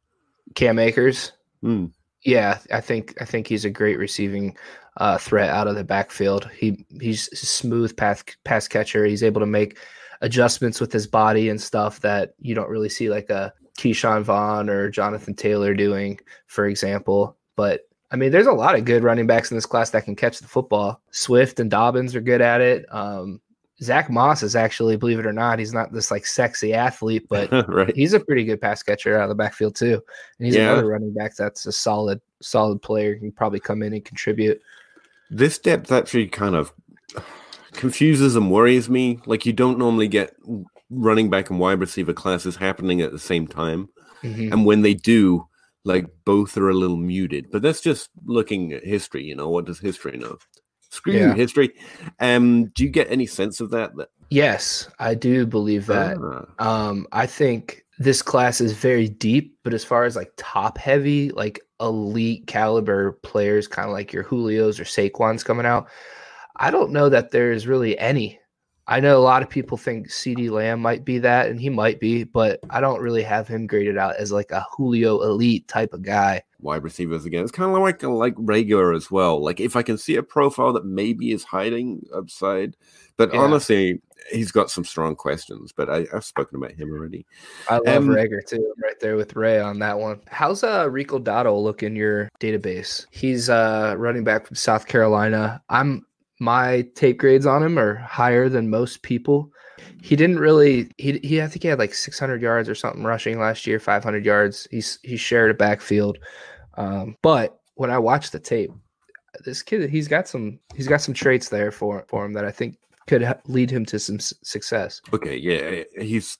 Cam 0.56 0.80
Akers, 0.80 1.34
Hmm. 1.68 1.88
yeah, 2.24 2.60
I 2.72 2.80
think 2.80 3.14
I 3.22 3.26
think 3.26 3.46
he's 3.46 3.66
a 3.66 3.70
great 3.70 3.98
receiving 3.98 4.56
uh, 4.96 5.18
threat 5.18 5.50
out 5.50 5.68
of 5.68 5.76
the 5.76 5.84
backfield. 5.84 6.50
He 6.58 6.86
he's 7.02 7.28
a 7.34 7.36
smooth 7.36 7.98
pass 7.98 8.24
pass 8.46 8.70
catcher. 8.70 9.04
He's 9.04 9.22
able 9.22 9.42
to 9.42 9.46
make 9.46 9.78
adjustments 10.22 10.80
with 10.80 10.94
his 10.94 11.08
body 11.08 11.50
and 11.50 11.62
stuff 11.62 12.00
that 12.00 12.36
you 12.40 12.56
don't 12.56 12.70
really 12.70 12.88
see 12.88 13.10
like 13.10 13.30
a 13.30 13.54
Ke'Shawn 13.78 14.24
Vaughn 14.24 14.70
or 14.70 14.90
Jonathan 14.90 15.34
Taylor 15.36 15.74
doing, 15.74 16.22
for 16.46 16.68
example. 16.68 17.36
But 17.58 17.82
I 18.12 18.16
mean, 18.16 18.32
there's 18.32 18.48
a 18.48 18.54
lot 18.54 18.76
of 18.76 18.86
good 18.86 19.04
running 19.04 19.28
backs 19.28 19.52
in 19.52 19.58
this 19.58 19.66
class 19.66 19.90
that 19.90 20.06
can 20.06 20.16
catch 20.16 20.40
the 20.40 20.48
football. 20.48 21.02
Swift 21.12 21.60
and 21.60 21.70
Dobbins 21.70 22.16
are 22.16 22.22
good 22.22 22.42
at 22.42 22.62
it. 22.62 22.86
Um, 22.90 23.42
Zach 23.82 24.10
Moss 24.10 24.42
is 24.42 24.56
actually, 24.56 24.98
believe 24.98 25.20
it 25.20 25.26
or 25.26 25.34
not, 25.34 25.60
he's 25.60 25.74
not 25.74 25.94
this 25.94 26.10
like 26.10 26.26
sexy 26.26 26.74
athlete, 26.74 27.28
but 27.30 27.52
right. 27.70 27.96
he's 27.96 28.14
a 28.14 28.20
pretty 28.20 28.44
good 28.44 28.60
pass 28.60 28.82
catcher 28.82 29.16
out 29.18 29.24
of 29.24 29.30
the 29.30 29.36
backfield 29.36 29.76
too. 29.76 30.02
And 30.40 30.46
he's 30.48 30.56
Yeah. 30.56 30.72
another 30.72 30.88
running 30.88 31.14
back 31.14 31.36
that's 31.36 31.66
a 31.68 31.72
solid, 31.72 32.20
solid 32.42 32.82
player. 32.82 33.14
He 33.14 33.20
can 33.20 33.32
probably 33.32 33.60
come 33.60 33.84
in 33.84 33.94
and 33.94 34.04
contribute. 34.04 34.60
This 35.30 35.60
depth 35.60 35.92
actually 35.92 36.28
kind 36.28 36.56
of 36.56 36.74
confuses 37.74 38.36
and 38.36 38.52
worries 38.52 38.90
me. 38.90 39.20
Like 39.26 39.46
you 39.46 39.54
don't 39.54 39.78
normally 39.78 40.08
get 40.08 40.34
running 40.90 41.30
back 41.30 41.50
and 41.50 41.60
wide 41.60 41.80
receiver 41.80 42.14
classes 42.14 42.56
happening 42.56 43.02
at 43.02 43.12
the 43.12 43.20
same 43.20 43.46
time, 43.48 43.90
Mhm. 44.24 44.52
and 44.54 44.66
when 44.66 44.82
they 44.82 44.94
do, 44.94 45.46
like 45.84 46.06
both 46.26 46.58
are 46.58 46.70
a 46.70 46.74
little 46.74 46.98
muted. 46.98 47.52
But 47.52 47.62
that's 47.62 47.82
just 47.82 48.10
looking 48.26 48.74
at 48.74 48.84
history. 48.86 49.24
You 49.24 49.36
know, 49.36 49.50
what 49.50 49.66
does 49.66 49.80
history 49.80 50.18
know? 50.18 50.38
Screw 50.98 51.14
Yeah. 51.14 51.34
history. 51.36 51.74
Um, 52.20 52.66
do 52.66 52.84
you 52.84 52.90
get 52.90 53.10
any 53.12 53.26
sense 53.28 53.60
of 53.62 53.70
that? 53.72 53.96
that 53.98 54.10
Yes, 54.30 54.90
I 55.00 55.14
do 55.14 55.46
believe 55.46 55.86
that. 55.86 56.18
Ah, 56.60 56.90
Um, 56.90 57.08
I 57.12 57.26
think 57.28 57.86
this 58.00 58.22
class 58.22 58.60
is 58.60 58.74
very 58.74 59.08
deep, 59.08 59.56
but 59.64 59.74
as 59.74 59.84
far 59.86 60.04
as 60.04 60.16
like 60.16 60.32
top 60.38 60.78
heavy, 60.78 61.30
like 61.30 61.60
elite 61.80 62.46
caliber 62.48 63.14
players, 63.24 63.68
kind 63.68 63.88
of 63.88 63.94
like 63.94 64.12
your 64.12 64.24
Julios 64.26 64.80
or 64.80 64.84
Saquons 64.86 65.46
coming 65.46 65.66
out, 65.66 65.88
I 66.58 66.72
don't 66.72 66.92
know 66.92 67.08
that 67.10 67.32
there's 67.32 67.68
really 67.68 67.98
any. 68.00 68.40
I 68.88 69.00
know 69.02 69.18
a 69.18 69.20
lot 69.20 69.44
of 69.44 69.50
people 69.50 69.78
think 69.78 70.08
CeeDee 70.08 70.50
Lamb 70.50 70.80
might 70.82 71.04
be 71.04 71.20
that, 71.20 71.50
and 71.50 71.60
he 71.60 71.70
might 71.70 72.00
be, 72.00 72.24
but 72.24 72.60
I 72.70 72.80
don't 72.80 73.02
really 73.02 73.24
have 73.24 73.48
him 73.48 73.68
graded 73.68 73.98
out 73.98 74.16
as 74.16 74.32
like 74.32 74.52
a 74.52 74.66
Julio 74.72 75.22
elite 75.24 75.68
type 75.68 75.94
of 75.94 76.02
guy. 76.04 76.42
wide 76.62 76.84
receivers 76.84 77.26
again. 77.26 77.44
It's 77.44 77.52
kind 77.52 77.70
of 77.72 77.78
like 77.82 78.02
like 78.02 78.34
regular 78.38 78.94
as 78.94 79.12
well. 79.12 79.44
Like 79.44 79.60
if 79.60 79.76
I 79.76 79.84
can 79.84 79.98
see 79.98 80.16
a 80.16 80.24
profile 80.24 80.74
that 80.74 80.86
maybe 80.86 81.32
is 81.32 81.44
hiding 81.44 82.02
upside, 82.16 82.76
but 83.18 83.32
Yeah. 83.34 83.42
honestly, 83.42 84.02
he's 84.32 84.52
got 84.52 84.72
some 84.72 84.84
strong 84.84 85.16
questions. 85.16 85.72
But 85.72 85.90
I, 85.90 86.08
I've 86.14 86.26
spoken 86.26 86.58
about 86.58 86.72
him 86.72 86.90
already. 86.90 87.28
I 87.70 87.78
love 87.78 87.98
Um, 87.98 88.08
Reagor 88.08 88.44
too. 88.48 88.74
I'm 88.76 88.82
right 88.84 89.00
there 89.00 89.18
with 89.18 89.36
Ray 89.36 89.60
on 89.60 89.78
that 89.80 90.00
one. 90.00 90.20
How's 90.30 90.64
uh 90.64 90.90
Rico 90.90 91.20
Dowdle 91.20 91.62
look 91.62 91.84
in 91.84 91.96
your 91.96 92.28
database? 92.40 93.06
He's 93.12 93.50
uh 93.50 93.94
running 93.98 94.24
back 94.24 94.48
from 94.48 94.56
South 94.56 94.88
Carolina. 94.88 95.62
I'm 95.70 96.07
my 96.40 96.88
tape 96.96 97.18
grades 97.18 97.46
on 97.46 97.64
him 97.64 97.78
are 97.80 97.96
higher 97.96 98.50
than 98.50 98.70
most 98.70 99.02
people. 99.02 99.50
He 100.02 100.16
didn't 100.16 100.40
really 100.40 100.90
he 100.98 101.20
he 101.24 101.42
I 101.42 101.48
think 101.48 101.64
he 101.64 101.68
had 101.70 101.80
like 101.80 101.94
600 101.94 102.42
yards 102.42 102.70
or 102.70 102.76
something 102.76 103.04
rushing 103.04 103.40
last 103.40 103.66
year, 103.68 103.80
500 103.80 104.26
yards. 104.26 104.68
He's 104.72 105.00
he 105.04 105.18
shared 105.18 105.52
a 105.52 105.54
backfield. 105.56 106.18
Um, 106.76 107.16
but 107.22 107.60
when 107.76 107.90
I 107.92 107.98
watched 108.00 108.32
the 108.32 108.40
tape, 108.40 108.72
this 109.46 109.62
kid 109.62 109.90
he's 109.90 110.08
got 110.08 110.28
some 110.28 110.60
he's 110.76 110.88
got 110.88 111.02
some 111.02 111.14
traits 111.14 111.50
there 111.50 111.72
for 111.72 112.06
for 112.08 112.26
him 112.26 112.34
that 112.34 112.46
I 112.46 112.52
think 112.52 112.78
could 113.08 113.24
ha- 113.24 113.40
lead 113.46 113.70
him 113.72 113.86
to 113.86 114.00
some 114.00 114.16
s- 114.16 114.34
success. 114.44 115.02
Okay, 115.14 115.38
yeah, 115.38 115.84
he's 116.04 116.38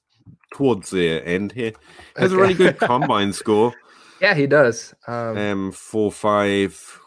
towards 0.54 0.90
the 0.90 1.22
end 1.26 1.52
here. 1.54 1.72
Has 2.18 2.34
a 2.34 2.38
really 2.38 2.54
good 2.54 2.78
combine 2.80 3.34
score. 3.34 3.74
Yeah, 4.22 4.34
he 4.34 4.48
does. 4.48 4.94
Um, 5.08 5.38
Um, 5.38 5.72
four 5.72 6.12
five. 6.12 7.00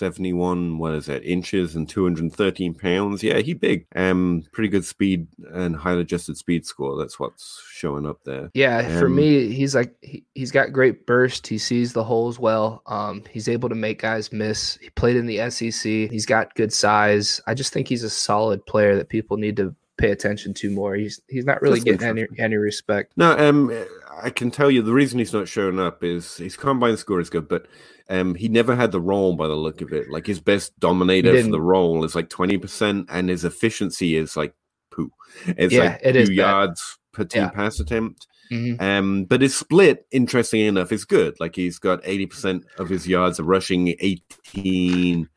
71 0.00 0.78
what 0.78 0.94
is 0.94 1.06
that 1.06 1.22
inches 1.24 1.76
and 1.76 1.88
213 1.88 2.74
pounds 2.74 3.22
yeah 3.22 3.38
he 3.38 3.54
big 3.54 3.86
um 3.94 4.42
pretty 4.52 4.68
good 4.68 4.84
speed 4.84 5.26
and 5.52 5.76
highly 5.76 6.00
adjusted 6.00 6.36
speed 6.36 6.66
score 6.66 6.98
that's 6.98 7.20
what's 7.20 7.62
showing 7.70 8.06
up 8.06 8.18
there 8.24 8.50
Yeah, 8.54 8.98
for 8.98 9.06
Um, 9.06 9.14
me, 9.16 9.52
he's 9.52 9.74
like 9.74 9.94
he, 10.02 10.24
he's 10.34 10.50
got 10.50 10.72
great 10.72 11.06
burst. 11.06 11.46
He 11.46 11.58
sees 11.58 11.92
the 11.92 12.04
holes 12.04 12.38
well. 12.38 12.82
Um, 12.86 13.22
he's 13.30 13.48
able 13.48 13.68
to 13.68 13.74
make 13.74 14.00
guys 14.02 14.32
miss. 14.32 14.76
He 14.82 14.90
played 14.90 15.16
in 15.16 15.26
the 15.26 15.50
SEC. 15.50 15.82
He's 16.10 16.26
got 16.26 16.54
good 16.54 16.72
size. 16.72 17.40
I 17.46 17.54
just 17.54 17.72
think 17.72 17.88
he's 17.88 18.04
a 18.04 18.10
solid 18.10 18.64
player 18.66 18.96
that 18.96 19.08
people 19.08 19.36
need 19.36 19.56
to 19.56 19.74
pay 20.00 20.10
attention 20.10 20.54
to 20.54 20.70
more. 20.70 20.94
He's 20.94 21.20
he's 21.28 21.44
not 21.44 21.60
really 21.62 21.80
That's 21.80 21.98
getting 22.02 22.18
any 22.18 22.26
any 22.38 22.56
respect. 22.56 23.12
No, 23.16 23.36
um, 23.38 23.72
I 24.22 24.30
can 24.30 24.50
tell 24.50 24.70
you 24.70 24.82
the 24.82 24.92
reason 24.92 25.18
he's 25.18 25.32
not 25.32 25.48
showing 25.48 25.78
up 25.78 26.02
is 26.02 26.36
his 26.36 26.56
combine 26.56 26.96
score 26.96 27.20
is 27.20 27.30
good, 27.30 27.48
but 27.48 27.66
um, 28.08 28.34
he 28.34 28.48
never 28.48 28.74
had 28.74 28.92
the 28.92 29.00
role 29.00 29.34
by 29.36 29.46
the 29.46 29.54
look 29.54 29.80
of 29.82 29.92
it. 29.92 30.10
Like 30.10 30.26
his 30.26 30.40
best 30.40 30.78
dominator 30.80 31.42
for 31.42 31.50
the 31.50 31.60
role 31.60 32.04
is 32.04 32.14
like 32.14 32.28
twenty 32.28 32.58
percent, 32.58 33.06
and 33.10 33.28
his 33.28 33.44
efficiency 33.44 34.16
is 34.16 34.36
like 34.36 34.54
poo. 34.90 35.10
It's 35.46 35.72
Yeah, 35.72 35.80
like 35.84 36.00
it 36.02 36.12
two 36.14 36.18
is 36.18 36.28
bad. 36.30 36.34
yards 36.36 36.98
per 37.12 37.24
team 37.24 37.42
Yeah. 37.42 37.50
pass 37.50 37.78
attempt. 37.80 38.26
Mhm. 38.50 38.80
Um, 38.82 39.24
but 39.26 39.42
his 39.42 39.56
split, 39.56 40.06
interestingly 40.10 40.66
enough, 40.66 40.90
is 40.90 41.04
good. 41.04 41.38
Like 41.38 41.54
he's 41.54 41.78
got 41.78 42.00
eighty 42.04 42.26
percent 42.26 42.64
of 42.78 42.88
his 42.88 43.06
yards 43.06 43.38
are 43.38 43.44
rushing, 43.44 43.94
eighteen, 44.00 45.28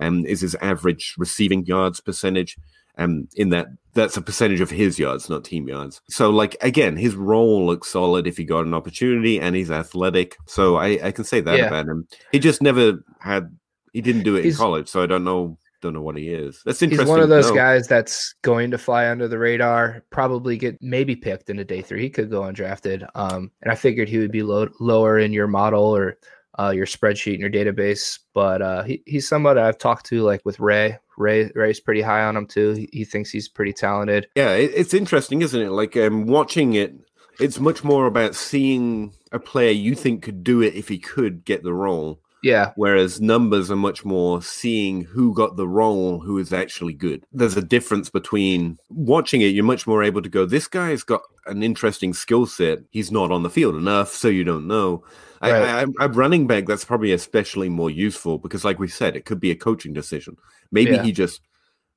um, 0.00 0.24
is 0.24 0.40
his 0.40 0.54
average 0.56 1.14
receiving 1.18 1.66
yards 1.66 2.00
percentage. 2.00 2.56
Um, 2.98 3.28
in 3.36 3.50
that 3.50 3.66
that's 3.92 4.16
a 4.16 4.22
percentage 4.22 4.60
of 4.60 4.70
his 4.70 4.98
yards, 4.98 5.28
not 5.28 5.44
team 5.44 5.68
yards. 5.68 6.00
So, 6.08 6.30
like 6.30 6.56
again, 6.60 6.96
his 6.96 7.14
role 7.14 7.66
looks 7.66 7.88
solid 7.88 8.26
if 8.26 8.36
he 8.36 8.44
got 8.44 8.64
an 8.66 8.74
opportunity, 8.74 9.40
and 9.40 9.54
he's 9.56 9.70
athletic. 9.70 10.36
So 10.46 10.76
I, 10.76 10.98
I 11.02 11.10
can 11.12 11.24
say 11.24 11.40
that 11.40 11.58
Yeah. 11.58 11.66
about 11.66 11.86
him. 11.86 12.06
He 12.32 12.38
just 12.38 12.62
never 12.62 13.04
had. 13.20 13.56
He 13.92 14.00
didn't 14.02 14.22
do 14.24 14.36
it 14.36 14.44
He's- 14.44 14.54
in 14.54 14.58
college, 14.58 14.88
so 14.88 15.02
I 15.02 15.06
don't 15.06 15.24
know. 15.24 15.58
Don't 15.82 15.92
know 15.92 16.00
what 16.02 16.16
he 16.16 16.30
is. 16.30 16.62
That's 16.64 16.80
interesting. 16.80 17.06
He's 17.06 17.10
one 17.10 17.20
of 17.20 17.28
those 17.28 17.50
guys 17.50 17.86
that's 17.86 18.34
going 18.40 18.70
to 18.70 18.78
fly 18.78 19.08
under 19.10 19.28
the 19.28 19.38
radar. 19.38 20.02
Probably 20.08 20.56
get 20.56 20.78
maybe 20.80 21.14
picked 21.14 21.50
in 21.50 21.58
a 21.58 21.64
day 21.64 21.82
three. 21.82 22.00
He 22.00 22.10
could 22.10 22.30
go 22.30 22.40
undrafted. 22.40 23.06
Um, 23.14 23.50
and 23.60 23.70
I 23.70 23.74
figured 23.74 24.08
he 24.08 24.16
would 24.18 24.32
be 24.32 24.42
low, 24.42 24.68
lower 24.80 25.18
in 25.18 25.34
your 25.34 25.46
model 25.46 25.84
or 25.84 26.16
uh, 26.58 26.70
your 26.74 26.86
spreadsheet 26.86 27.34
in 27.34 27.40
your 27.40 27.50
database. 27.50 28.18
But 28.32 28.62
uh, 28.62 28.82
he, 28.84 29.02
he's 29.04 29.28
somebody 29.28 29.60
I've 29.60 29.76
talked 29.78 30.06
to, 30.06 30.22
like 30.22 30.40
with 30.46 30.58
Ray. 30.60 30.98
Ray 31.16 31.50
Ray's 31.54 31.80
pretty 31.80 32.02
high 32.02 32.24
on 32.24 32.36
him 32.36 32.46
too. 32.46 32.72
He, 32.72 32.88
he 32.92 33.04
thinks 33.04 33.30
he's 33.30 33.48
pretty 33.48 33.72
talented. 33.72 34.28
Yeah, 34.34 34.52
it, 34.52 34.72
it's 34.74 34.94
interesting, 34.94 35.42
isn't 35.42 35.60
it? 35.60 35.70
Like 35.70 35.96
um, 35.96 36.26
watching 36.26 36.74
it, 36.74 36.94
it's 37.40 37.60
much 37.60 37.84
more 37.84 38.06
about 38.06 38.34
seeing 38.34 39.14
a 39.32 39.38
player 39.38 39.70
you 39.70 39.94
think 39.94 40.22
could 40.22 40.44
do 40.44 40.62
it 40.62 40.74
if 40.74 40.88
he 40.88 40.98
could 40.98 41.44
get 41.44 41.62
the 41.62 41.74
role, 41.74 42.20
Yeah, 42.46 42.70
whereas 42.76 43.20
numbers 43.20 43.72
are 43.72 43.76
much 43.76 44.04
more 44.04 44.40
seeing 44.40 45.02
who 45.02 45.34
got 45.34 45.56
the 45.56 45.66
role, 45.66 46.20
who 46.20 46.38
is 46.38 46.52
actually 46.52 46.92
good. 46.92 47.24
There's 47.32 47.56
a 47.56 47.60
difference 47.60 48.08
between 48.08 48.78
watching 48.88 49.40
it. 49.40 49.46
You're 49.46 49.64
much 49.64 49.84
more 49.84 50.04
able 50.04 50.22
to 50.22 50.28
go, 50.28 50.46
this 50.46 50.68
guy's 50.68 51.02
got 51.02 51.22
an 51.46 51.64
interesting 51.64 52.14
skill 52.14 52.46
set, 52.46 52.78
he's 52.90 53.10
not 53.10 53.32
on 53.32 53.42
the 53.42 53.50
field 53.50 53.74
enough, 53.74 54.12
so 54.12 54.28
you 54.28 54.44
don't 54.44 54.68
know. 54.68 55.02
Right. 55.42 55.54
I, 55.54 55.82
I, 55.82 55.86
I, 55.98 56.06
running 56.06 56.46
back, 56.46 56.66
that's 56.66 56.84
probably 56.84 57.10
especially 57.10 57.68
more 57.68 57.90
useful 57.90 58.38
because, 58.38 58.64
like 58.64 58.78
we 58.78 58.86
said, 58.86 59.16
it 59.16 59.24
could 59.24 59.40
be 59.40 59.50
a 59.50 59.56
coaching 59.56 59.92
decision. 59.92 60.36
Maybe 60.70 60.92
yeah. 60.92 61.02
he 61.02 61.10
just, 61.10 61.40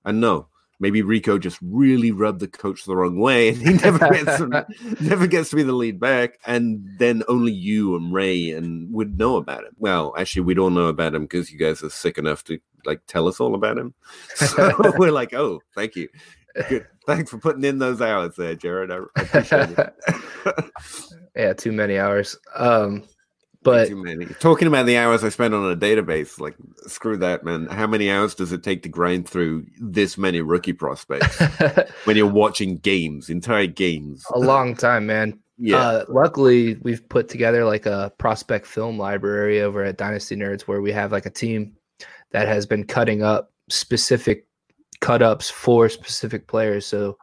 I 0.04 0.14
know, 0.14 0.48
maybe 0.80 1.02
Rico 1.02 1.38
just 1.38 1.60
really 1.62 2.12
rubbed 2.12 2.40
the 2.40 2.48
coach 2.48 2.86
the 2.86 2.96
wrong 2.96 3.20
way, 3.20 3.50
and 3.50 3.58
he 3.58 3.74
never 3.74 4.00
gets 4.10 4.38
to, 4.38 4.66
never 5.02 5.28
gets 5.28 5.50
to 5.50 5.56
be 5.56 5.64
the 5.64 5.74
lead 5.74 6.00
back, 6.00 6.40
and 6.46 6.88
then 6.98 7.24
only 7.28 7.52
you 7.52 7.96
and 7.96 8.14
Ray 8.14 8.52
and 8.52 8.92
would 8.94 9.18
know 9.18 9.38
about 9.38 9.66
him. 9.66 9.74
Well, 9.78 10.14
actually, 10.18 10.44
we 10.44 10.54
don't 10.54 10.74
know 10.74 10.88
about 10.88 11.16
him 11.16 11.24
because 11.24 11.52
you 11.52 11.60
guys 11.60 11.84
are 11.84 11.90
sick 11.90 12.18
enough 12.18 12.44
to 12.46 12.60
like 12.86 13.02
tell 13.08 13.28
us 13.28 13.40
all 13.40 13.56
about 13.56 13.78
him. 13.78 13.94
So 14.36 14.74
we're 14.98 15.12
like, 15.12 15.34
oh, 15.34 15.62
thank 15.76 15.96
you. 15.96 16.08
Good. 16.70 16.88
Thanks 17.06 17.30
for 17.30 17.38
putting 17.38 17.64
in 17.64 17.80
those 17.80 18.02
hours 18.02 18.36
there, 18.36 18.56
Jared. 18.56 18.92
I, 18.92 18.98
I 19.16 19.22
appreciate 19.22 19.70
it. 19.78 19.96
yeah, 21.36 21.54
too 21.54 21.72
many 21.72 21.98
hours. 21.98 22.38
Um, 22.56 23.04
but 23.62 23.90
talking 24.40 24.68
about 24.68 24.86
the 24.86 24.98
hours 24.98 25.24
I 25.24 25.30
spend 25.30 25.54
on 25.54 25.70
a 25.70 25.76
database, 25.76 26.40
like 26.40 26.56
screw 26.88 27.18
that, 27.18 27.44
man. 27.44 27.68
How 27.68 27.88
many 27.88 28.10
hours 28.10 28.34
does 28.34 28.54
it 28.54 28.64
take 28.64 28.84
to 28.84 28.90
grind 28.90 29.28
through 29.28 29.66
this 29.80 30.18
many 30.18 30.42
rookie 30.42 30.74
prospects 30.74 31.40
when 32.06 32.16
you're 32.16 32.26
watching 32.26 32.78
games, 32.78 33.30
entire 33.30 33.68
games? 33.68 34.24
A 34.34 34.40
long 34.40 34.76
time, 34.76 35.06
man. 35.08 35.38
Yeah. 35.58 35.78
Uh, 35.78 36.06
luckily, 36.08 36.76
we've 36.76 37.08
put 37.10 37.28
together 37.28 37.66
like 37.66 37.86
a 37.86 38.14
prospect 38.18 38.66
film 38.66 38.98
library 38.98 39.62
over 39.62 39.84
at 39.84 39.98
Dynasty 39.98 40.38
Nerds 40.38 40.62
where 40.62 40.82
we 40.82 40.94
have 40.94 41.12
like 41.12 41.26
a 41.26 41.30
team 41.32 41.76
that 42.32 42.48
has 42.48 42.66
been 42.66 42.86
cutting 42.86 43.24
up 43.24 43.52
specific 43.68 44.48
cut 45.02 45.22
ups 45.22 45.50
for 45.50 45.90
specific 45.90 46.48
players. 46.48 46.86
So, 46.86 47.18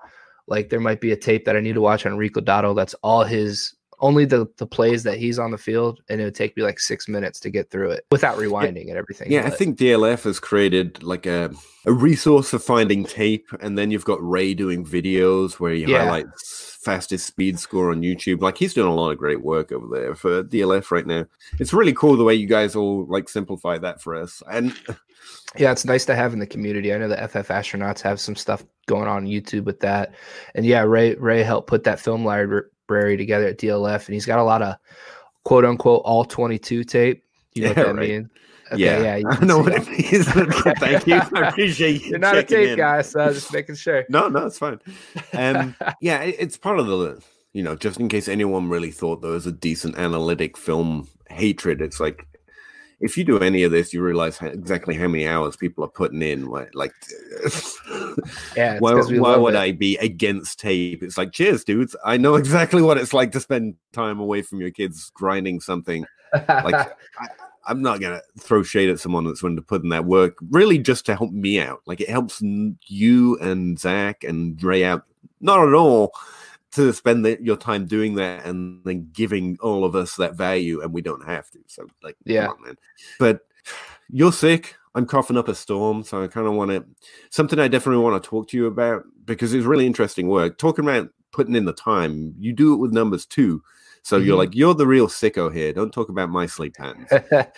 like, 0.47 0.69
there 0.69 0.81
might 0.81 1.01
be 1.01 1.13
a 1.13 1.17
tape 1.17 1.47
that 1.47 1.57
I 1.57 1.61
need 1.61 1.75
to 1.75 1.81
watch 1.81 2.05
on 2.05 2.19
Rico 2.19 2.43
Dowdle 2.43 2.77
that's 2.77 2.95
all 3.03 3.25
his 3.25 3.75
only 4.01 4.25
the 4.25 4.47
the 4.59 4.67
plays 4.67 5.03
that 5.05 5.19
he's 5.19 5.39
on 5.39 5.51
the 5.51 5.59
field, 5.59 6.01
and 6.09 6.21
it 6.21 6.25
would 6.25 6.35
take 6.35 6.57
me 6.57 6.63
like 6.63 6.79
six 6.79 7.09
minutes 7.09 7.41
to 7.41 7.51
get 7.51 7.71
through 7.71 7.91
it 7.91 8.05
without 8.11 8.37
rewinding 8.37 8.85
yeah, 8.85 8.91
and 8.91 8.99
everything. 8.99 9.31
Yeah, 9.31 9.43
but. 9.43 9.53
I 9.53 9.57
think 9.57 9.79
DLF 9.79 10.25
has 10.25 10.41
created 10.41 11.03
like 11.03 11.27
a 11.27 11.51
a 11.87 11.93
resource 11.93 12.51
for 12.51 12.59
finding 12.59 13.05
tape, 13.05 13.47
and 13.61 13.79
then 13.79 13.91
you've 13.91 14.05
got 14.05 14.19
Ray 14.21 14.55
doing 14.55 14.85
videos 14.85 15.55
where 15.55 15.73
he 15.73 15.85
yeah. 15.85 16.05
highlights 16.05 16.77
fastest 16.87 17.27
speed 17.27 17.59
score 17.59 17.91
on 17.91 18.01
YouTube. 18.03 18.43
Like 18.43 18.59
he's 18.59 18.75
doing 18.75 18.89
a 18.89 18.95
lot 18.95 19.11
of 19.11 19.19
great 19.19 19.43
work 19.43 19.73
over 19.73 19.87
there 19.91 20.15
for 20.15 20.45
DLF 20.45 20.91
right 20.91 21.07
now. 21.07 21.27
It's 21.59 21.73
really 21.73 21.93
cool 21.93 22.17
the 22.17 22.25
way 22.25 22.35
you 22.35 22.47
guys 22.47 22.77
all 22.77 23.07
like 23.07 23.29
simplify 23.29 23.79
that 23.79 24.01
for 24.01 24.15
us. 24.15 24.43
And 24.51 24.73
yeah, 25.57 25.73
it's 25.73 25.85
nice 25.85 26.05
to 26.07 26.15
have 26.15 26.33
in 26.33 26.39
the 26.39 26.47
community. 26.47 26.95
I 26.95 26.99
know 26.99 27.09
the 27.09 27.17
FF 27.29 27.49
astronauts 27.49 28.01
have 28.03 28.21
some 28.21 28.37
stuff 28.37 28.65
going 28.87 29.09
on 29.09 29.27
YouTube 29.27 29.65
with 29.65 29.81
that. 29.81 30.15
And 30.55 30.65
yeah, 30.65 30.83
Ray 30.83 31.15
Ray 31.17 31.43
helped 31.43 31.69
put 31.69 31.85
that 31.85 31.99
film 31.99 32.25
library 32.25 32.67
together 32.89 33.47
at 33.47 33.59
DLF, 33.59 34.07
and 34.07 34.15
he's 34.15 34.27
got 34.27 34.39
a 34.39 34.45
lot 34.45 34.63
of 34.63 34.77
quote 35.45 35.65
unquote 35.65 36.03
all 36.05 36.25
22 36.25 36.85
tape. 36.85 37.25
You 37.55 37.63
know 37.63 37.69
yeah, 37.69 37.77
what 37.77 37.87
that 37.87 37.95
right. 37.95 38.09
means? 38.09 38.29
Okay, 38.73 38.83
yeah, 38.83 39.17
yeah 39.17 39.29
I 39.31 39.45
know 39.45 39.59
what 39.59 39.73
it 39.75 39.89
means. 39.89 40.27
Thank 40.79 41.07
you. 41.07 41.15
I 41.15 41.49
appreciate 41.49 42.03
you. 42.03 42.11
You're 42.11 42.19
not 42.19 42.37
a 42.37 42.43
tape 42.43 42.71
in. 42.71 42.77
guy, 42.77 43.03
so 43.03 43.33
just 43.33 43.53
making 43.53 43.77
sure. 43.77 44.05
No, 44.09 44.29
no, 44.29 44.47
it's 44.47 44.59
fine. 44.59 44.81
Um, 45.33 45.77
yeah, 46.01 46.23
it's 46.23 46.57
part 46.57 46.79
of 46.79 46.87
the, 46.87 47.23
you 47.53 47.63
know, 47.63 47.77
just 47.77 48.01
in 48.01 48.09
case 48.09 48.29
anyone 48.29 48.69
really 48.69 48.91
thought 48.91 49.23
there 49.23 49.31
was 49.31 49.47
a 49.47 49.53
decent 49.53 49.97
analytic 49.97 50.57
film 50.57 51.09
hatred. 51.31 51.81
It's 51.81 52.01
like 52.01 52.27
if 53.01 53.17
you 53.17 53.25
do 53.25 53.39
any 53.39 53.63
of 53.63 53.73
this, 53.73 53.93
you 53.93 54.03
realize 54.03 54.39
how, 54.39 54.47
exactly 54.47 54.95
how 54.95 55.07
many 55.07 55.29
hours 55.29 55.57
people 55.57 55.85
are 55.85 55.89
putting 55.89 56.23
in. 56.23 56.47
Like, 56.47 56.95
yeah, 58.57 58.79
why, 58.79 58.95
why 58.95 59.37
would 59.37 59.55
it. 59.55 59.59
I 59.59 59.73
be 59.73 59.99
against 59.99 60.61
tape? 60.61 61.03
It's 61.03 61.19
like, 61.19 61.33
cheers, 61.33 61.63
dudes. 61.63 61.95
I 62.05 62.17
know 62.17 62.37
exactly 62.37 62.81
what 62.81 62.97
it's 62.97 63.13
like 63.13 63.33
to 63.33 63.41
spend 63.41 63.75
time 63.93 64.19
away 64.19 64.43
from 64.43 64.61
your 64.61 64.71
kids 64.71 65.11
grinding 65.15 65.61
something. 65.61 66.07
Like, 66.33 66.75
I, 67.19 67.29
I'm 67.67 67.83
not 67.83 68.01
gonna 68.01 68.23
throw 68.39 68.63
shade 68.63 68.89
at 68.89 69.01
someone 69.01 69.25
that's 69.25 69.43
willing 69.43 69.57
to 69.57 69.63
put 69.63 69.83
in 69.83 69.91
that 69.91 70.07
work, 70.07 70.39
really, 70.51 70.79
just 70.79 71.05
to 71.07 71.17
help 71.17 71.33
me 71.33 71.61
out. 71.61 71.83
Like, 71.85 72.01
it 72.01 72.09
helps 72.09 72.41
you 72.41 73.39
and 73.41 73.79
Zach 73.79 74.25
and 74.25 74.63
Ray 74.63 74.85
out. 74.85 75.05
Not 75.41 75.69
at 75.69 75.75
all 75.75 76.13
to 76.77 76.93
spend 76.93 77.25
the, 77.25 77.39
your 77.43 77.57
time 77.57 77.87
doing 77.87 78.15
that 78.15 78.45
and 78.47 78.83
then 78.85 79.09
giving 79.13 79.59
all 79.61 79.85
of 79.85 79.95
us 79.95 80.17
that 80.17 80.35
value, 80.35 80.83
and 80.83 80.93
we 80.93 81.03
don't 81.03 81.27
have 81.27 81.51
to. 81.51 81.59
So, 81.67 81.87
like, 82.03 82.17
yeah, 82.25 82.49
on, 82.49 82.63
man. 82.63 82.77
But 83.19 83.41
you're 84.11 84.33
sick. 84.33 84.77
I'm 84.95 85.07
coughing 85.07 85.37
up 85.37 85.49
a 85.49 85.55
storm, 85.55 86.05
so 86.05 86.23
I 86.23 86.27
kind 86.27 86.47
of 86.47 86.55
want 86.55 86.71
to 86.71 86.85
something 87.31 87.59
I 87.59 87.69
definitely 87.69 88.03
want 88.03 88.23
to 88.23 88.29
talk 88.29 88.49
to 88.49 88.57
you 88.57 88.67
about 88.67 89.05
because 89.25 89.53
it's 89.53 89.67
really 89.67 89.87
interesting 89.87 90.29
work. 90.29 90.59
Talking 90.59 90.85
about 90.85 91.11
putting 91.33 91.55
in 91.55 91.67
the 91.67 91.73
time, 91.73 92.35
you 92.39 92.53
do 92.53 92.73
it 92.73 92.79
with 92.79 92.93
numbers 92.93 93.27
too. 93.27 93.63
So 94.03 94.17
mm-hmm. 94.17 94.27
you're 94.27 94.37
like, 94.37 94.55
you're 94.55 94.73
the 94.73 94.87
real 94.87 95.09
sicko 95.09 95.53
here. 95.53 95.73
Don't 95.73 95.93
talk 95.93 96.09
about 96.09 96.31
my 96.31 96.47
sleep 96.47 96.75
patterns. 96.75 97.11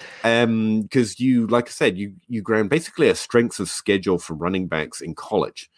um, 0.24 0.83
because 0.83 1.20
you, 1.20 1.46
like 1.46 1.68
I 1.68 1.70
said, 1.70 1.98
you 1.98 2.14
you 2.28 2.42
ground 2.42 2.70
basically 2.70 3.09
a 3.09 3.14
strengths 3.14 3.61
of 3.61 3.68
schedule 3.68 4.18
for 4.18 4.35
running 4.35 4.66
backs 4.66 5.00
in 5.00 5.14
college 5.14 5.70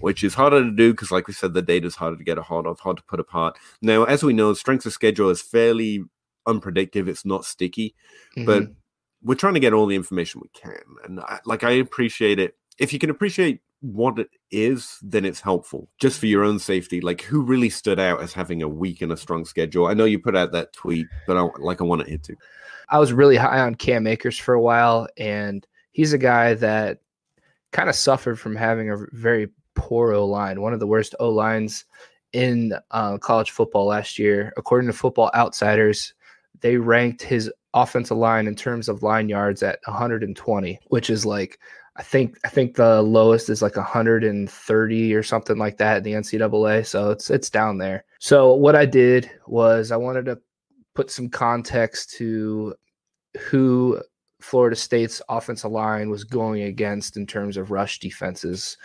which 0.00 0.24
is 0.24 0.34
harder 0.34 0.62
to 0.62 0.70
do 0.70 0.92
because, 0.92 1.10
like 1.10 1.28
we 1.28 1.34
said, 1.34 1.54
the 1.54 1.62
data 1.62 1.86
is 1.86 1.96
harder 1.96 2.16
to 2.16 2.24
get 2.24 2.38
a 2.38 2.42
hold 2.42 2.66
of, 2.66 2.80
hard 2.80 2.96
to 2.96 3.02
put 3.04 3.20
apart. 3.20 3.58
Now, 3.80 4.04
as 4.04 4.22
we 4.22 4.32
know, 4.32 4.54
strength 4.54 4.86
of 4.86 4.92
schedule 4.92 5.30
is 5.30 5.42
fairly 5.42 6.04
unpredictable; 6.46 7.10
it's 7.10 7.24
not 7.24 7.44
sticky, 7.44 7.94
mm-hmm. 8.36 8.46
but 8.46 8.68
we're 9.22 9.34
trying 9.34 9.54
to 9.54 9.60
get 9.60 9.72
all 9.72 9.86
the 9.86 9.96
information 9.96 10.40
we 10.42 10.48
can. 10.48 10.82
And 11.04 11.20
I, 11.20 11.40
like, 11.44 11.64
I 11.64 11.72
appreciate 11.72 12.38
it. 12.38 12.56
If 12.78 12.92
you 12.92 12.98
can 12.98 13.10
appreciate 13.10 13.60
what 13.80 14.18
it 14.18 14.30
is, 14.50 14.98
then 15.02 15.24
it's 15.24 15.40
helpful 15.40 15.88
just 15.98 16.18
for 16.18 16.26
your 16.26 16.44
own 16.44 16.58
safety. 16.58 17.00
Like, 17.00 17.22
who 17.22 17.42
really 17.42 17.70
stood 17.70 18.00
out 18.00 18.20
as 18.22 18.32
having 18.32 18.62
a 18.62 18.68
weak 18.68 19.02
and 19.02 19.12
a 19.12 19.16
strong 19.16 19.44
schedule? 19.44 19.86
I 19.86 19.94
know 19.94 20.04
you 20.04 20.18
put 20.18 20.36
out 20.36 20.52
that 20.52 20.72
tweet, 20.72 21.06
but 21.26 21.36
I, 21.36 21.48
like, 21.58 21.80
I 21.80 21.84
want 21.84 22.02
to 22.02 22.10
hit 22.10 22.22
to. 22.24 22.36
I 22.88 22.98
was 22.98 23.12
really 23.12 23.36
high 23.36 23.60
on 23.60 23.74
Cam 23.74 24.06
Akers 24.06 24.38
for 24.38 24.54
a 24.54 24.60
while, 24.60 25.08
and 25.16 25.66
he's 25.92 26.12
a 26.12 26.18
guy 26.18 26.54
that 26.54 26.98
kind 27.72 27.88
of 27.88 27.94
suffered 27.94 28.38
from 28.38 28.54
having 28.54 28.90
a 28.90 28.96
very 29.12 29.48
poor 29.74 30.12
O 30.12 30.26
line, 30.26 30.60
one 30.60 30.72
of 30.72 30.80
the 30.80 30.86
worst 30.86 31.14
O 31.20 31.30
lines 31.30 31.84
in 32.32 32.72
uh, 32.90 33.18
college 33.18 33.50
football 33.50 33.86
last 33.86 34.18
year. 34.18 34.52
According 34.56 34.88
to 34.88 34.96
Football 34.96 35.30
Outsiders, 35.34 36.14
they 36.60 36.76
ranked 36.76 37.22
his 37.22 37.50
offensive 37.74 38.16
line 38.16 38.46
in 38.46 38.54
terms 38.54 38.88
of 38.88 39.02
line 39.02 39.28
yards 39.28 39.62
at 39.62 39.78
120, 39.84 40.78
which 40.88 41.10
is 41.10 41.26
like 41.26 41.58
I 41.96 42.02
think 42.02 42.38
I 42.44 42.48
think 42.48 42.76
the 42.76 43.02
lowest 43.02 43.50
is 43.50 43.60
like 43.60 43.76
130 43.76 45.14
or 45.14 45.22
something 45.22 45.58
like 45.58 45.76
that 45.76 45.98
in 45.98 46.02
the 46.04 46.12
NCAA. 46.12 46.86
So 46.86 47.10
it's 47.10 47.28
it's 47.30 47.50
down 47.50 47.78
there. 47.78 48.04
So 48.18 48.54
what 48.54 48.76
I 48.76 48.86
did 48.86 49.30
was 49.46 49.90
I 49.90 49.96
wanted 49.96 50.24
to 50.26 50.38
put 50.94 51.10
some 51.10 51.28
context 51.28 52.10
to 52.16 52.74
who 53.38 54.00
Florida 54.40 54.76
State's 54.76 55.22
offensive 55.28 55.70
line 55.70 56.10
was 56.10 56.24
going 56.24 56.62
against 56.62 57.16
in 57.16 57.26
terms 57.26 57.56
of 57.56 57.70
rush 57.70 57.98
defenses 57.98 58.76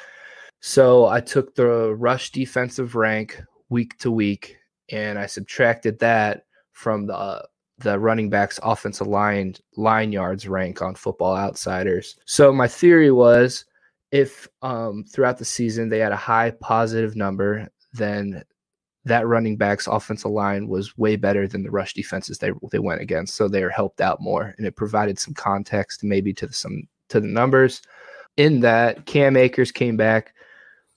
so 0.59 1.07
I 1.07 1.21
took 1.21 1.55
the 1.55 1.95
rush 1.95 2.31
defensive 2.31 2.95
rank 2.95 3.41
week 3.69 3.97
to 3.99 4.11
week 4.11 4.57
and 4.91 5.19
I 5.19 5.25
subtracted 5.25 5.99
that 5.99 6.45
from 6.73 7.07
the 7.07 7.47
the 7.79 7.99
running 7.99 8.29
backs 8.29 8.59
offensive 8.63 9.07
line 9.07 9.55
line 9.75 10.11
yards 10.11 10.47
rank 10.47 10.81
on 10.81 10.95
football 10.95 11.35
outsiders. 11.35 12.17
So 12.25 12.51
my 12.51 12.67
theory 12.67 13.11
was 13.11 13.65
if 14.11 14.47
um, 14.61 15.03
throughout 15.03 15.37
the 15.37 15.45
season 15.45 15.89
they 15.89 15.99
had 15.99 16.11
a 16.11 16.15
high 16.15 16.51
positive 16.59 17.15
number, 17.15 17.67
then 17.93 18.43
that 19.05 19.27
running 19.27 19.57
back's 19.57 19.87
offensive 19.87 20.31
line 20.31 20.67
was 20.67 20.97
way 20.97 21.15
better 21.15 21.47
than 21.47 21.63
the 21.63 21.71
rush 21.71 21.93
defenses 21.93 22.39
they 22.39 22.51
they 22.71 22.79
went 22.79 23.01
against. 23.01 23.35
So 23.35 23.47
they 23.47 23.63
were 23.63 23.69
helped 23.69 24.01
out 24.01 24.21
more, 24.21 24.53
and 24.57 24.65
it 24.65 24.75
provided 24.75 25.19
some 25.19 25.33
context 25.33 26.03
maybe 26.03 26.33
to 26.33 26.47
the, 26.47 26.53
some 26.53 26.87
to 27.09 27.19
the 27.19 27.27
numbers. 27.27 27.81
In 28.37 28.59
that, 28.61 29.05
Cam 29.05 29.35
Akers 29.35 29.71
came 29.71 29.97
back 29.97 30.33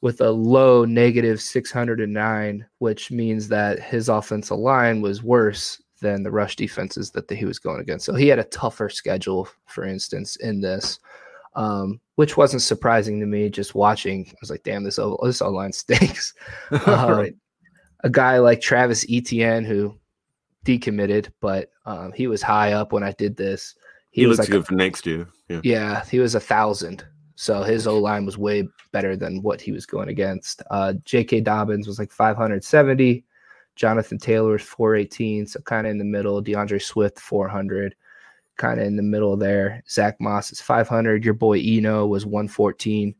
with 0.02 0.20
a 0.20 0.30
low 0.30 0.84
negative 0.84 1.40
609, 1.40 2.66
which 2.78 3.10
means 3.10 3.48
that 3.48 3.80
his 3.80 4.08
offensive 4.08 4.58
line 4.58 5.00
was 5.00 5.22
worse 5.22 5.80
than 6.00 6.22
the 6.22 6.30
rush 6.30 6.56
defenses 6.56 7.10
that 7.10 7.28
the, 7.28 7.34
he 7.34 7.44
was 7.44 7.58
going 7.58 7.80
against. 7.80 8.06
So 8.06 8.14
he 8.14 8.28
had 8.28 8.38
a 8.38 8.44
tougher 8.44 8.88
schedule, 8.88 9.48
for 9.66 9.84
instance, 9.84 10.36
in 10.36 10.60
this, 10.60 10.98
um, 11.54 12.00
which 12.14 12.36
wasn't 12.36 12.62
surprising 12.62 13.20
to 13.20 13.26
me. 13.26 13.50
Just 13.50 13.74
watching, 13.74 14.26
I 14.28 14.36
was 14.40 14.50
like, 14.50 14.62
"Damn, 14.62 14.84
this 14.84 14.98
o- 14.98 15.18
this 15.22 15.42
O 15.42 15.50
line 15.50 15.72
stinks." 15.74 16.32
um, 16.86 17.10
right. 17.10 17.34
A 18.02 18.08
guy 18.08 18.38
like 18.38 18.62
Travis 18.62 19.04
Etienne, 19.10 19.64
who 19.64 19.98
decommitted, 20.64 21.30
but 21.40 21.70
um, 21.84 22.12
he 22.12 22.26
was 22.26 22.40
high 22.40 22.72
up 22.72 22.92
when 22.92 23.02
I 23.02 23.12
did 23.12 23.36
this. 23.36 23.74
He, 24.10 24.22
he 24.22 24.26
was 24.26 24.38
looks 24.38 24.48
like 24.48 24.58
good 24.58 24.66
for 24.66 24.74
next 24.74 25.04
year. 25.06 25.28
Yeah. 25.48 25.60
yeah, 25.62 26.04
he 26.06 26.18
was 26.18 26.34
a 26.34 26.40
thousand 26.40 27.04
so 27.40 27.62
his 27.62 27.86
O 27.86 27.96
line 27.96 28.26
was 28.26 28.36
way 28.36 28.68
better 28.92 29.16
than 29.16 29.40
what 29.40 29.62
he 29.62 29.72
was 29.72 29.86
going 29.86 30.10
against. 30.10 30.62
Uh, 30.70 30.92
J.K. 31.06 31.40
Dobbins 31.40 31.86
was 31.86 31.98
like 31.98 32.12
570. 32.12 33.24
Jonathan 33.76 34.18
Taylor 34.18 34.52
was 34.52 34.62
418, 34.62 35.46
so 35.46 35.58
kind 35.60 35.86
of 35.86 35.90
in 35.92 35.96
the 35.96 36.04
middle. 36.04 36.42
D'Andre 36.42 36.78
Swift 36.78 37.18
400, 37.18 37.94
kind 38.58 38.78
of 38.78 38.86
in 38.86 38.96
the 38.96 39.02
middle 39.02 39.38
there. 39.38 39.82
Zach 39.88 40.20
Moss 40.20 40.52
is 40.52 40.60
500. 40.60 41.24
Your 41.24 41.32
boy 41.32 41.58
Eno 41.60 42.06
was 42.06 42.26
114. 42.26 43.14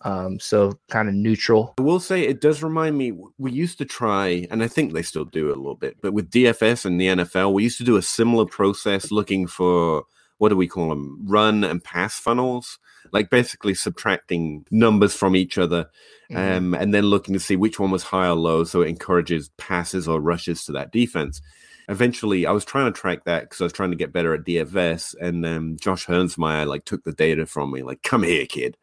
Um, 0.00 0.40
so 0.40 0.72
kind 0.88 1.10
of 1.10 1.14
neutral. 1.14 1.74
I 1.78 1.82
will 1.82 2.00
say 2.00 2.22
it 2.22 2.40
does 2.40 2.62
remind 2.62 2.96
me. 2.96 3.12
We 3.36 3.52
used 3.52 3.76
to 3.78 3.84
try, 3.84 4.46
and 4.50 4.62
I 4.62 4.68
think 4.68 4.94
they 4.94 5.02
still 5.02 5.26
do 5.26 5.50
it 5.50 5.58
a 5.58 5.60
little 5.60 5.74
bit, 5.74 5.98
but 6.00 6.14
with 6.14 6.30
DFS 6.30 6.86
and 6.86 6.98
the 6.98 7.08
NFL, 7.08 7.52
we 7.52 7.64
used 7.64 7.76
to 7.78 7.84
do 7.84 7.96
a 7.96 8.02
similar 8.02 8.46
process 8.46 9.10
looking 9.10 9.46
for 9.46 10.04
what 10.38 10.48
do 10.48 10.56
we 10.56 10.68
call 10.68 10.88
them? 10.88 11.18
Run 11.24 11.64
and 11.64 11.82
pass 11.82 12.18
funnels, 12.18 12.78
like 13.12 13.30
basically 13.30 13.74
subtracting 13.74 14.64
numbers 14.70 15.14
from 15.14 15.36
each 15.36 15.58
other, 15.58 15.90
mm-hmm. 16.30 16.56
um, 16.56 16.74
and 16.74 16.94
then 16.94 17.04
looking 17.04 17.34
to 17.34 17.40
see 17.40 17.56
which 17.56 17.78
one 17.78 17.90
was 17.90 18.02
high 18.02 18.28
or 18.28 18.34
low, 18.34 18.64
so 18.64 18.82
it 18.82 18.88
encourages 18.88 19.50
passes 19.58 20.08
or 20.08 20.20
rushes 20.20 20.64
to 20.64 20.72
that 20.72 20.92
defense 20.92 21.40
eventually 21.88 22.46
I 22.46 22.52
was 22.52 22.64
trying 22.64 22.92
to 22.92 22.98
track 22.98 23.24
that 23.24 23.42
because 23.42 23.60
I 23.60 23.64
was 23.64 23.72
trying 23.72 23.90
to 23.90 23.96
get 23.96 24.12
better 24.12 24.34
at 24.34 24.44
DFS, 24.44 25.14
and 25.20 25.44
um, 25.44 25.76
Josh 25.80 26.06
Hermsmeyer 26.06 26.66
like 26.66 26.84
took 26.84 27.02
the 27.04 27.12
data 27.12 27.46
from 27.46 27.72
me, 27.72 27.82
like, 27.82 28.02
"Come 28.02 28.22
here, 28.22 28.46
kid," 28.46 28.76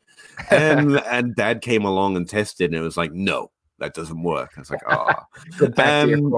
and 0.50 0.98
and 1.06 1.36
Dad 1.36 1.62
came 1.62 1.86
along 1.86 2.18
and 2.18 2.28
tested, 2.28 2.72
and 2.72 2.80
it 2.80 2.84
was 2.84 2.98
like, 2.98 3.14
"No, 3.14 3.52
that 3.80 3.94
doesn't 3.94 4.22
work." 4.24 4.52
I 4.56 4.60
was 4.60 4.72
like, 4.72 4.82
"Oh." 4.90 5.06
um, 5.78 6.32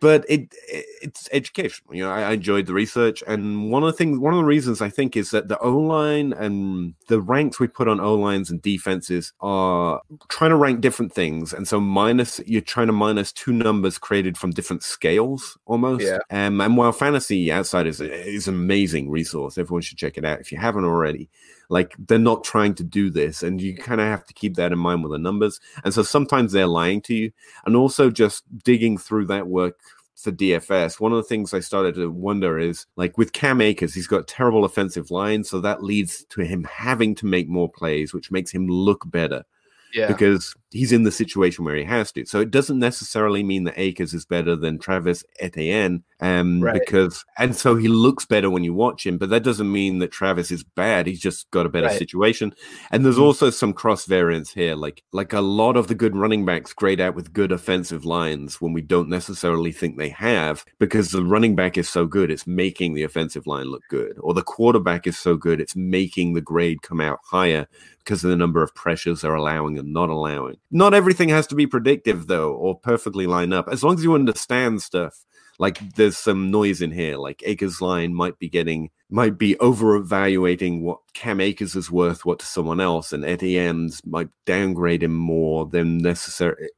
but 0.00 0.24
it, 0.28 0.52
it, 0.68 0.86
it's 1.02 1.28
educational. 1.32 1.94
You 1.94 2.04
know, 2.04 2.10
I, 2.10 2.22
I, 2.22 2.32
enjoyed 2.32 2.66
the 2.66 2.74
research, 2.74 3.22
and 3.26 3.70
one 3.70 3.82
of 3.82 3.86
the 3.86 3.92
things, 3.92 4.18
one 4.18 4.34
of 4.34 4.38
the 4.38 4.44
reasons 4.44 4.80
I 4.80 4.88
think 4.88 5.16
is 5.16 5.30
that 5.30 5.48
the 5.48 5.58
O 5.58 5.76
line 5.76 6.32
and 6.32 6.94
the 7.08 7.20
ranks 7.20 7.60
we 7.60 7.68
put 7.68 7.88
on 7.88 8.00
O 8.00 8.14
lines 8.14 8.50
and 8.50 8.60
defenses 8.60 9.32
are 9.40 10.00
trying 10.28 10.50
to 10.50 10.56
rank 10.56 10.80
different 10.80 11.12
things, 11.12 11.52
and 11.52 11.66
so 11.66 11.80
minus 11.80 12.40
you're 12.46 12.60
trying 12.60 12.88
to 12.88 12.92
minus 12.92 13.32
two 13.32 13.52
numbers 13.52 13.98
created 13.98 14.36
from 14.36 14.50
different 14.50 14.82
scales 14.82 15.58
almost. 15.66 16.04
Yeah. 16.04 16.18
Um, 16.30 16.60
and 16.60 16.76
while 16.76 16.92
Fantasy 16.92 17.50
Outside 17.52 17.86
is 17.86 18.00
is 18.00 18.48
an 18.48 18.54
amazing 18.54 19.10
resource, 19.10 19.58
everyone 19.58 19.82
should 19.82 19.98
check 19.98 20.18
it 20.18 20.24
out 20.24 20.40
if 20.40 20.52
you 20.52 20.58
haven't 20.58 20.84
already. 20.84 21.28
Like 21.70 21.94
they're 21.98 22.18
not 22.18 22.44
trying 22.44 22.74
to 22.74 22.84
do 22.84 23.08
this, 23.08 23.42
and 23.42 23.62
you 23.62 23.74
kind 23.74 24.00
of 24.00 24.06
have 24.08 24.26
to 24.26 24.34
keep 24.34 24.56
that 24.56 24.72
in 24.72 24.78
mind 24.78 25.02
with 25.02 25.12
the 25.12 25.18
numbers. 25.18 25.58
And 25.84 25.94
so 25.94 26.02
sometimes 26.02 26.52
they're 26.52 26.66
lying 26.66 27.00
to 27.02 27.14
you, 27.14 27.32
and 27.64 27.74
also 27.74 28.10
just 28.10 28.44
digging 28.64 28.98
through 28.98 29.26
that 29.26 29.46
work 29.46 29.80
for 30.20 30.32
DFS, 30.32 31.00
one 31.00 31.12
of 31.12 31.16
the 31.16 31.22
things 31.22 31.54
I 31.54 31.60
started 31.60 31.94
to 31.94 32.10
wonder 32.10 32.58
is 32.58 32.86
like 32.96 33.16
with 33.16 33.32
Cam 33.32 33.60
Akers, 33.60 33.94
he's 33.94 34.06
got 34.06 34.28
terrible 34.28 34.64
offensive 34.64 35.10
line, 35.10 35.44
so 35.44 35.60
that 35.60 35.82
leads 35.82 36.24
to 36.26 36.42
him 36.42 36.64
having 36.64 37.14
to 37.16 37.26
make 37.26 37.48
more 37.48 37.70
plays, 37.70 38.12
which 38.12 38.30
makes 38.30 38.50
him 38.50 38.68
look 38.68 39.10
better. 39.10 39.44
Yeah. 39.92 40.08
Because 40.08 40.54
he's 40.70 40.92
in 40.92 41.02
the 41.02 41.10
situation 41.10 41.64
where 41.64 41.76
he 41.76 41.84
has 41.84 42.12
to. 42.12 42.24
So 42.24 42.40
it 42.40 42.50
doesn't 42.50 42.78
necessarily 42.78 43.42
mean 43.42 43.64
that 43.64 43.78
Akers 43.78 44.14
is 44.14 44.24
better 44.24 44.54
than 44.54 44.78
Travis 44.78 45.24
Etienne. 45.40 46.04
Um, 46.22 46.60
right. 46.60 46.78
because 46.78 47.24
and 47.38 47.56
so 47.56 47.76
he 47.76 47.88
looks 47.88 48.26
better 48.26 48.50
when 48.50 48.62
you 48.62 48.74
watch 48.74 49.06
him, 49.06 49.16
but 49.16 49.30
that 49.30 49.42
doesn't 49.42 49.72
mean 49.72 50.00
that 50.00 50.12
Travis 50.12 50.50
is 50.50 50.62
bad. 50.62 51.06
He's 51.06 51.20
just 51.20 51.50
got 51.50 51.64
a 51.64 51.70
better 51.70 51.86
right. 51.86 51.98
situation. 51.98 52.54
And 52.90 53.04
there's 53.04 53.14
mm-hmm. 53.14 53.24
also 53.24 53.48
some 53.48 53.72
cross 53.72 54.04
variance 54.04 54.52
here. 54.52 54.74
Like 54.74 55.02
like 55.12 55.32
a 55.32 55.40
lot 55.40 55.78
of 55.78 55.88
the 55.88 55.94
good 55.94 56.14
running 56.14 56.44
backs 56.44 56.74
grade 56.74 57.00
out 57.00 57.14
with 57.14 57.32
good 57.32 57.52
offensive 57.52 58.04
lines 58.04 58.60
when 58.60 58.74
we 58.74 58.82
don't 58.82 59.08
necessarily 59.08 59.72
think 59.72 59.96
they 59.96 60.10
have, 60.10 60.64
because 60.78 61.10
the 61.10 61.24
running 61.24 61.56
back 61.56 61.78
is 61.78 61.88
so 61.88 62.06
good, 62.06 62.30
it's 62.30 62.46
making 62.46 62.92
the 62.92 63.02
offensive 63.02 63.46
line 63.46 63.66
look 63.66 63.82
good. 63.88 64.18
Or 64.20 64.34
the 64.34 64.42
quarterback 64.42 65.06
is 65.06 65.18
so 65.18 65.36
good, 65.36 65.58
it's 65.58 65.74
making 65.74 66.34
the 66.34 66.42
grade 66.42 66.82
come 66.82 67.00
out 67.00 67.20
higher 67.24 67.66
because 68.10 68.24
of 68.24 68.30
the 68.30 68.36
number 68.36 68.60
of 68.60 68.74
pressures 68.74 69.20
they're 69.20 69.36
allowing 69.36 69.78
and 69.78 69.92
not 69.92 70.08
allowing. 70.08 70.56
Not 70.72 70.94
everything 70.94 71.28
has 71.28 71.46
to 71.46 71.54
be 71.54 71.68
predictive 71.68 72.26
though, 72.26 72.52
or 72.54 72.76
perfectly 72.76 73.28
line 73.28 73.52
up. 73.52 73.68
As 73.70 73.84
long 73.84 73.94
as 73.94 74.02
you 74.02 74.16
understand 74.16 74.82
stuff, 74.82 75.24
like 75.60 75.78
there's 75.94 76.18
some 76.18 76.50
noise 76.50 76.82
in 76.82 76.90
here. 76.90 77.16
Like 77.18 77.40
Akers 77.46 77.80
line 77.80 78.12
might 78.12 78.36
be 78.40 78.48
getting 78.48 78.90
might 79.10 79.38
be 79.38 79.56
over 79.60 79.94
evaluating 79.94 80.82
what 80.82 80.98
Cam 81.14 81.40
Akers 81.40 81.76
is 81.76 81.88
worth 81.88 82.24
what 82.24 82.40
to 82.40 82.46
someone 82.46 82.80
else, 82.80 83.12
and 83.12 83.24
Etienne's 83.24 84.04
might 84.04 84.30
downgrade 84.44 85.04
him 85.04 85.14
more 85.14 85.66
than 85.66 85.98
necessary 85.98 86.68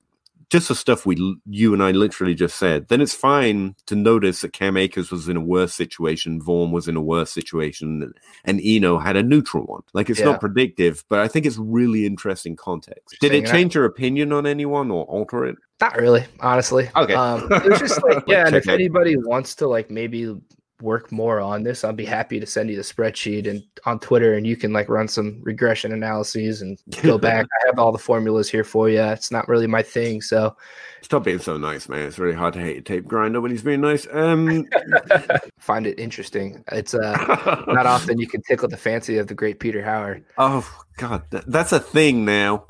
just 0.52 0.68
the 0.68 0.74
stuff 0.74 1.06
we 1.06 1.16
you 1.46 1.72
and 1.72 1.82
I 1.82 1.92
literally 1.92 2.34
just 2.34 2.56
said, 2.56 2.88
then 2.88 3.00
it's 3.00 3.14
fine 3.14 3.74
to 3.86 3.96
notice 3.96 4.42
that 4.42 4.52
Cam 4.52 4.76
Akers 4.76 5.10
was 5.10 5.26
in 5.26 5.38
a 5.38 5.40
worse 5.40 5.74
situation, 5.74 6.42
Vaughn 6.42 6.70
was 6.70 6.88
in 6.88 6.94
a 6.94 7.00
worse 7.00 7.32
situation, 7.32 8.12
and 8.44 8.60
Eno 8.62 8.98
had 8.98 9.16
a 9.16 9.22
neutral 9.22 9.64
one. 9.64 9.80
Like 9.94 10.10
it's 10.10 10.20
yeah. 10.20 10.26
not 10.26 10.40
predictive, 10.40 11.04
but 11.08 11.20
I 11.20 11.28
think 11.28 11.46
it's 11.46 11.56
really 11.56 12.04
interesting 12.04 12.54
context. 12.54 13.16
Did 13.20 13.32
it 13.32 13.46
change 13.46 13.74
your 13.74 13.86
opinion 13.86 14.30
on 14.30 14.46
anyone 14.46 14.90
or 14.90 15.04
alter 15.04 15.46
it? 15.46 15.56
Not 15.80 15.96
really, 15.96 16.26
honestly. 16.40 16.90
Okay. 16.94 17.14
Um, 17.14 17.50
it 17.50 17.64
was 17.64 17.80
just 17.80 18.02
like, 18.08 18.22
yeah, 18.26 18.46
and 18.46 18.54
if 18.54 18.68
anybody 18.68 19.16
wants 19.16 19.54
to 19.56 19.66
like 19.66 19.90
maybe 19.90 20.38
work 20.82 21.12
more 21.12 21.40
on 21.40 21.62
this, 21.62 21.84
I'll 21.84 21.92
be 21.92 22.04
happy 22.04 22.40
to 22.40 22.46
send 22.46 22.68
you 22.70 22.76
the 22.76 22.82
spreadsheet 22.82 23.48
and 23.48 23.62
on 23.86 23.98
Twitter, 23.98 24.34
and 24.34 24.46
you 24.46 24.56
can 24.56 24.72
like 24.72 24.88
run 24.88 25.08
some 25.08 25.40
regression 25.42 25.92
analyses 25.92 26.62
and 26.62 26.78
go 27.02 27.18
back. 27.28 27.46
I 27.62 27.66
have 27.66 27.78
all 27.78 27.92
the 27.92 27.98
formulas 27.98 28.50
here 28.50 28.64
for 28.64 28.88
you. 28.88 29.00
It's 29.00 29.30
not 29.30 29.48
really 29.48 29.66
my 29.66 29.82
thing, 29.82 30.20
so 30.20 30.56
stop 31.02 31.24
being 31.24 31.38
so 31.38 31.56
nice, 31.56 31.88
man. 31.88 32.02
It's 32.02 32.18
really 32.18 32.36
hard 32.36 32.54
to 32.54 32.60
hate 32.60 32.78
a 32.78 32.82
tape 32.82 33.06
grinder 33.06 33.40
when 33.40 33.50
he's 33.50 33.62
being 33.62 33.80
nice. 33.80 34.06
Um, 34.12 34.66
find 35.58 35.86
it 35.86 35.98
interesting. 35.98 36.64
It's 36.72 36.94
uh, 36.94 37.64
not 37.68 37.86
often 37.86 38.18
you 38.18 38.26
can 38.26 38.42
tickle 38.42 38.68
the 38.68 38.76
fancy 38.76 39.18
of 39.18 39.28
the 39.28 39.34
great 39.34 39.60
Peter 39.60 39.82
Howard. 39.82 40.24
Oh 40.38 40.68
God, 40.96 41.22
that's 41.30 41.72
a 41.72 41.80
thing 41.80 42.24
now. 42.24 42.64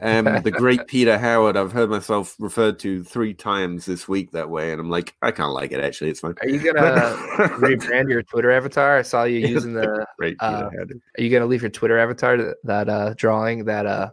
Um, 0.00 0.24
the 0.42 0.50
great 0.56 0.86
Peter 0.86 1.18
Howard, 1.18 1.56
I've 1.56 1.72
heard 1.72 1.90
myself 1.90 2.36
referred 2.38 2.78
to 2.80 3.04
three 3.04 3.34
times 3.34 3.86
this 3.86 4.08
week 4.08 4.32
that 4.32 4.50
way, 4.50 4.72
and 4.72 4.80
I'm 4.80 4.90
like, 4.90 5.14
I 5.22 5.30
kind 5.30 5.48
of 5.48 5.54
like 5.54 5.72
it 5.72 5.80
actually. 5.80 6.10
It's 6.10 6.20
fine. 6.20 6.34
Are 6.40 6.48
you 6.48 6.60
gonna 6.60 6.80
rebrand 7.58 8.08
your 8.08 8.22
Twitter 8.22 8.50
avatar? 8.50 8.98
I 8.98 9.02
saw 9.02 9.24
you 9.24 9.40
using 9.40 9.74
the. 9.74 10.06
great 10.18 10.36
uh, 10.40 10.70
are 10.72 11.22
you 11.22 11.30
gonna 11.30 11.46
leave 11.46 11.62
your 11.62 11.70
Twitter 11.70 11.98
avatar 11.98 12.36
that, 12.36 12.56
that 12.64 12.88
uh, 12.88 13.14
drawing 13.16 13.64
that 13.64 13.86
uh 13.86 14.10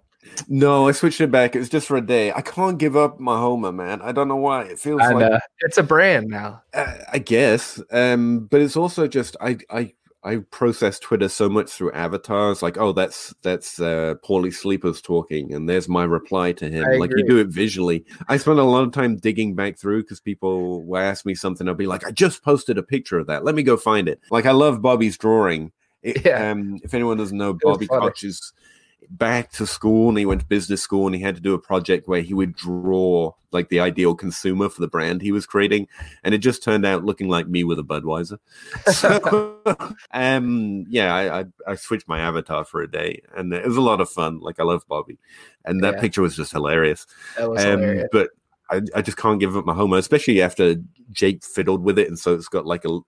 no, 0.48 0.88
I 0.88 0.91
switched 0.93 1.22
it 1.22 1.32
back. 1.32 1.56
It's 1.56 1.69
just 1.69 1.88
for 1.88 1.98
a 1.98 2.02
day. 2.02 2.32
I 2.32 2.41
can't 2.41 2.78
give 2.78 2.96
up 2.96 3.19
my 3.19 3.38
Homer, 3.38 3.72
man. 3.72 4.02
I 4.02 4.12
don't 4.12 4.28
know 4.28 4.38
why. 4.38 4.63
It 4.63 4.80
feels 4.80 5.02
and, 5.02 5.19
like 5.19 5.32
uh, 5.32 5.39
it's 5.60 5.78
a 5.78 5.84
brand 5.84 6.28
now. 6.28 6.62
Uh, 6.74 6.96
I 7.12 7.19
guess, 7.19 7.82
um, 7.91 8.48
but 8.50 8.62
it's 8.62 8.78
also 8.78 9.08
just 9.08 9.36
I 9.41 9.58
I 9.69 9.93
I 10.26 10.38
process 10.52 11.00
Twitter 11.00 11.28
so 11.28 11.50
much 11.50 11.72
through 11.72 11.92
avatars, 11.92 12.62
like, 12.62 12.78
oh, 12.78 12.94
that's 12.94 13.34
that's 13.42 13.80
uh, 13.80 14.16
Paulie 14.26 14.54
Sleepers 14.54 15.02
talking, 15.02 15.54
and 15.54 15.68
there's 15.68 15.90
my 15.90 16.06
reply 16.06 16.54
to 16.54 16.70
him. 16.70 16.86
I 16.86 16.96
like 16.96 17.10
agree. 17.10 17.24
you 17.24 17.30
do 17.30 17.38
it 17.40 17.48
visually. 17.48 18.06
I 18.30 18.38
spend 18.38 18.60
a 18.60 18.64
lot 18.64 18.84
of 18.84 18.94
time 18.94 19.18
digging 19.18 19.54
back 19.54 19.78
through 19.78 20.04
because 20.04 20.22
people 20.22 20.86
will 20.86 20.98
ask 20.98 21.26
me 21.26 21.36
something. 21.36 21.68
I'll 21.68 21.74
be 21.74 21.88
like, 21.88 22.06
I 22.06 22.12
just 22.12 22.44
posted 22.44 22.78
a 22.78 22.84
picture 22.84 23.20
of 23.20 23.28
that. 23.28 23.44
Let 23.44 23.56
me 23.56 23.64
go 23.64 23.76
find 23.76 24.08
it. 24.08 24.22
Like 24.32 24.46
I 24.46 24.52
love 24.52 24.82
Bobby's 24.82 25.18
drawing. 25.18 25.72
It, 26.02 26.26
yeah. 26.26 26.52
Um, 26.52 26.80
if 26.84 26.94
anyone 26.94 27.18
doesn't 27.18 27.38
know, 27.38 27.54
Bobby 27.54 27.88
Koch 27.88 28.24
is 28.24 28.54
back 29.10 29.52
to 29.52 29.68
school 29.68 30.10
and 30.10 30.18
he 30.18 30.26
went 30.26 30.42
to 30.42 30.48
business 30.48 30.82
school 30.82 31.06
and 31.06 31.16
he 31.16 31.22
had 31.22 31.36
to 31.36 31.42
do 31.42 31.54
a 31.54 31.60
project 31.60 32.08
where 32.08 32.22
he 32.22 32.34
would 32.34 32.56
draw 32.56 33.32
like 33.52 33.70
the 33.70 33.80
ideal 33.80 34.16
consumer 34.16 34.68
for 34.68 34.82
the 34.82 34.88
brand 34.88 35.22
he 35.22 35.32
was 35.32 35.46
creating. 35.46 35.88
And 36.24 36.34
it 36.34 36.39
just 36.39 36.63
turned 36.63 36.86
out 36.86 37.06
looking 37.06 37.30
like 37.30 37.48
me 37.48 37.63
with 37.63 37.80
a 37.80 37.84
budweiser. 37.84 38.39
So 38.94 39.60
um 40.12 40.86
yeah 40.89 41.13
I, 41.13 41.39
I, 41.39 41.46
I 41.68 41.76
switched 41.76 42.08
my 42.08 42.20
avatar 42.20 42.66
for 42.66 42.82
a 42.82 42.89
day 42.89 43.22
and 43.36 43.54
it 43.54 43.66
was 43.66 43.78
a 43.78 43.82
lot 43.82 44.02
of 44.02 44.10
fun. 44.10 44.39
Like 44.39 44.60
i 44.60 44.63
love 44.63 44.84
bobby. 44.88 45.18
And 45.66 45.84
that 45.84 45.96
yeah. 45.96 46.02
picture 46.02 46.22
was 46.22 46.36
just 46.36 46.52
hilarious, 46.52 47.06
was 47.39 47.63
um, 47.63 47.80
hilarious. 47.80 48.10
but 48.12 48.30
I, 48.71 48.82
I 48.95 49.02
just 49.02 49.17
can't 49.17 49.39
give 49.39 49.56
up 49.58 49.65
my 49.65 49.73
Homer, 49.73 49.97
especially 49.97 50.41
after 50.41 50.76
Jake 51.12 51.43
fiddled 51.43 51.84
with 51.84 51.99
it, 51.99 52.08
and 52.08 52.17
so 52.17 52.34
it's 52.34 52.47
got 52.47 52.65
like 52.65 52.86
a. 52.86 52.99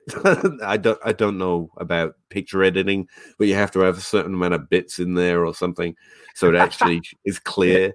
I 0.63 0.77
don't 0.77 0.99
I 1.03 1.13
don't 1.13 1.37
know 1.37 1.69
about 1.77 2.15
picture 2.29 2.63
editing, 2.63 3.07
but 3.37 3.47
you 3.47 3.55
have 3.55 3.71
to 3.71 3.79
have 3.79 3.97
a 3.97 4.01
certain 4.01 4.33
amount 4.33 4.53
of 4.53 4.69
bits 4.69 4.99
in 4.99 5.15
there 5.15 5.45
or 5.45 5.53
something, 5.53 5.95
so 6.33 6.49
it 6.49 6.55
actually 6.55 7.01
is 7.25 7.39
clear. 7.39 7.93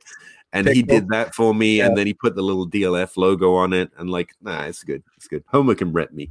And 0.53 0.68
he 0.68 0.83
did 0.83 1.07
that 1.11 1.33
for 1.33 1.55
me, 1.55 1.79
yeah. 1.79 1.87
and 1.87 1.96
then 1.96 2.09
he 2.09 2.14
put 2.14 2.35
the 2.35 2.42
little 2.42 2.68
DLF 2.68 3.16
logo 3.16 3.55
on 3.55 3.73
it, 3.73 3.92
and 3.99 4.11
like, 4.11 4.35
nah, 4.42 4.64
it's 4.64 4.83
good, 4.83 5.05
it's 5.16 5.29
good. 5.29 5.44
Homer 5.46 5.77
can 5.77 5.92
rep 5.92 6.12
me. 6.12 6.31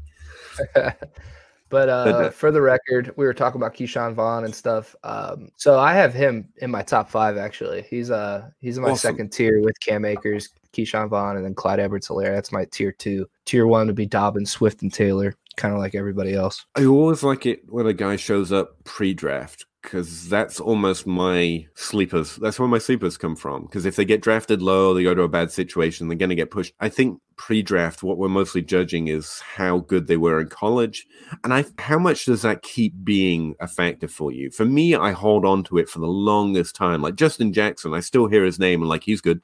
But 1.70 1.90
uh, 1.90 2.30
for 2.32 2.52
the 2.52 2.62
record, 2.62 3.14
we 3.16 3.26
were 3.26 3.34
talking 3.34 3.62
about 3.62 3.74
Ke'Shawn 3.74 4.14
Vaughn 4.14 4.46
and 4.46 4.54
stuff. 4.54 4.96
Um, 5.04 5.50
so 5.56 5.80
I 5.80 5.94
have 5.94 6.14
him 6.14 6.50
in 6.58 6.72
my 6.72 6.82
top 6.82 7.10
five. 7.10 7.38
Actually, 7.38 7.84
he's 7.84 8.12
uh 8.12 8.50
he's 8.60 8.78
in 8.78 8.84
my 8.84 8.92
awesome. 8.92 9.12
second 9.12 9.32
tier 9.32 9.62
with 9.62 9.80
Cam 9.80 10.06
Akers, 10.06 10.50
Ke'Shawn 10.74 11.10
Vaughn, 11.10 11.38
and 11.38 11.46
then 11.46 11.56
Clyde 11.56 11.80
Edwards-Helaire. 11.80 12.34
That's 12.34 12.52
my 12.52 12.66
tier 12.66 12.92
two. 12.92 13.28
Tier 13.46 13.68
one 13.68 13.88
would 13.88 13.96
be 13.96 14.06
Dobbins, 14.06 14.52
Swift, 14.52 14.82
and 14.82 14.94
Taylor, 14.94 15.36
kind 15.60 15.74
of 15.74 15.80
like 15.80 15.94
everybody 15.94 16.34
else. 16.34 16.66
I 16.76 16.86
always 16.86 17.22
like 17.22 17.46
it 17.46 17.62
when 17.68 17.86
a 17.86 17.94
guy 17.94 18.16
shows 18.16 18.52
up 18.52 18.84
pre-draft 18.86 19.66
because 19.84 20.28
that's 20.28 20.60
almost 20.60 21.06
my 21.08 21.66
sleepers. 21.76 22.36
That's 22.38 22.60
where 22.60 22.68
my 22.68 22.80
sleepers 22.80 23.18
come 23.18 23.36
from. 23.36 23.64
Because 23.64 23.86
if 23.86 23.96
they 23.96 24.06
get 24.06 24.22
drafted 24.22 24.62
low, 24.62 24.94
they 24.94 25.04
go 25.04 25.14
to 25.14 25.24
a 25.24 25.30
bad 25.30 25.52
situation, 25.52 26.08
they're 26.08 26.18
going 26.18 26.30
to 26.30 26.36
get 26.36 26.52
pushed. 26.52 26.74
I 26.80 26.90
think 26.90 27.22
pre-draft, 27.38 28.04
what 28.04 28.18
we're 28.18 28.28
mostly 28.28 28.62
judging 28.62 29.08
is 29.08 29.40
how 29.40 29.80
good 29.80 30.08
they 30.08 30.18
were 30.18 30.42
in 30.42 30.48
college, 30.50 31.08
and 31.44 31.54
I 31.54 31.66
how 31.78 32.00
much 32.00 32.26
does 32.26 32.42
that 32.42 32.62
keep 32.62 32.94
being 33.04 33.56
a 33.60 33.68
factor 33.68 34.08
for 34.08 34.32
you? 34.32 34.52
For 34.52 34.66
me, 34.66 34.96
I 34.96 35.12
hold 35.12 35.46
on 35.46 35.64
to 35.66 35.78
it 35.78 35.90
for 35.90 36.00
the 36.00 36.08
longest 36.08 36.76
time. 36.76 37.02
Like 37.02 37.16
Justin 37.16 37.54
Jackson, 37.54 37.94
I 37.94 38.02
still 38.02 38.28
hear 38.28 38.44
his 38.44 38.60
name 38.60 38.82
and 38.82 38.90
like 38.90 39.04
he's 39.04 39.22
good. 39.22 39.42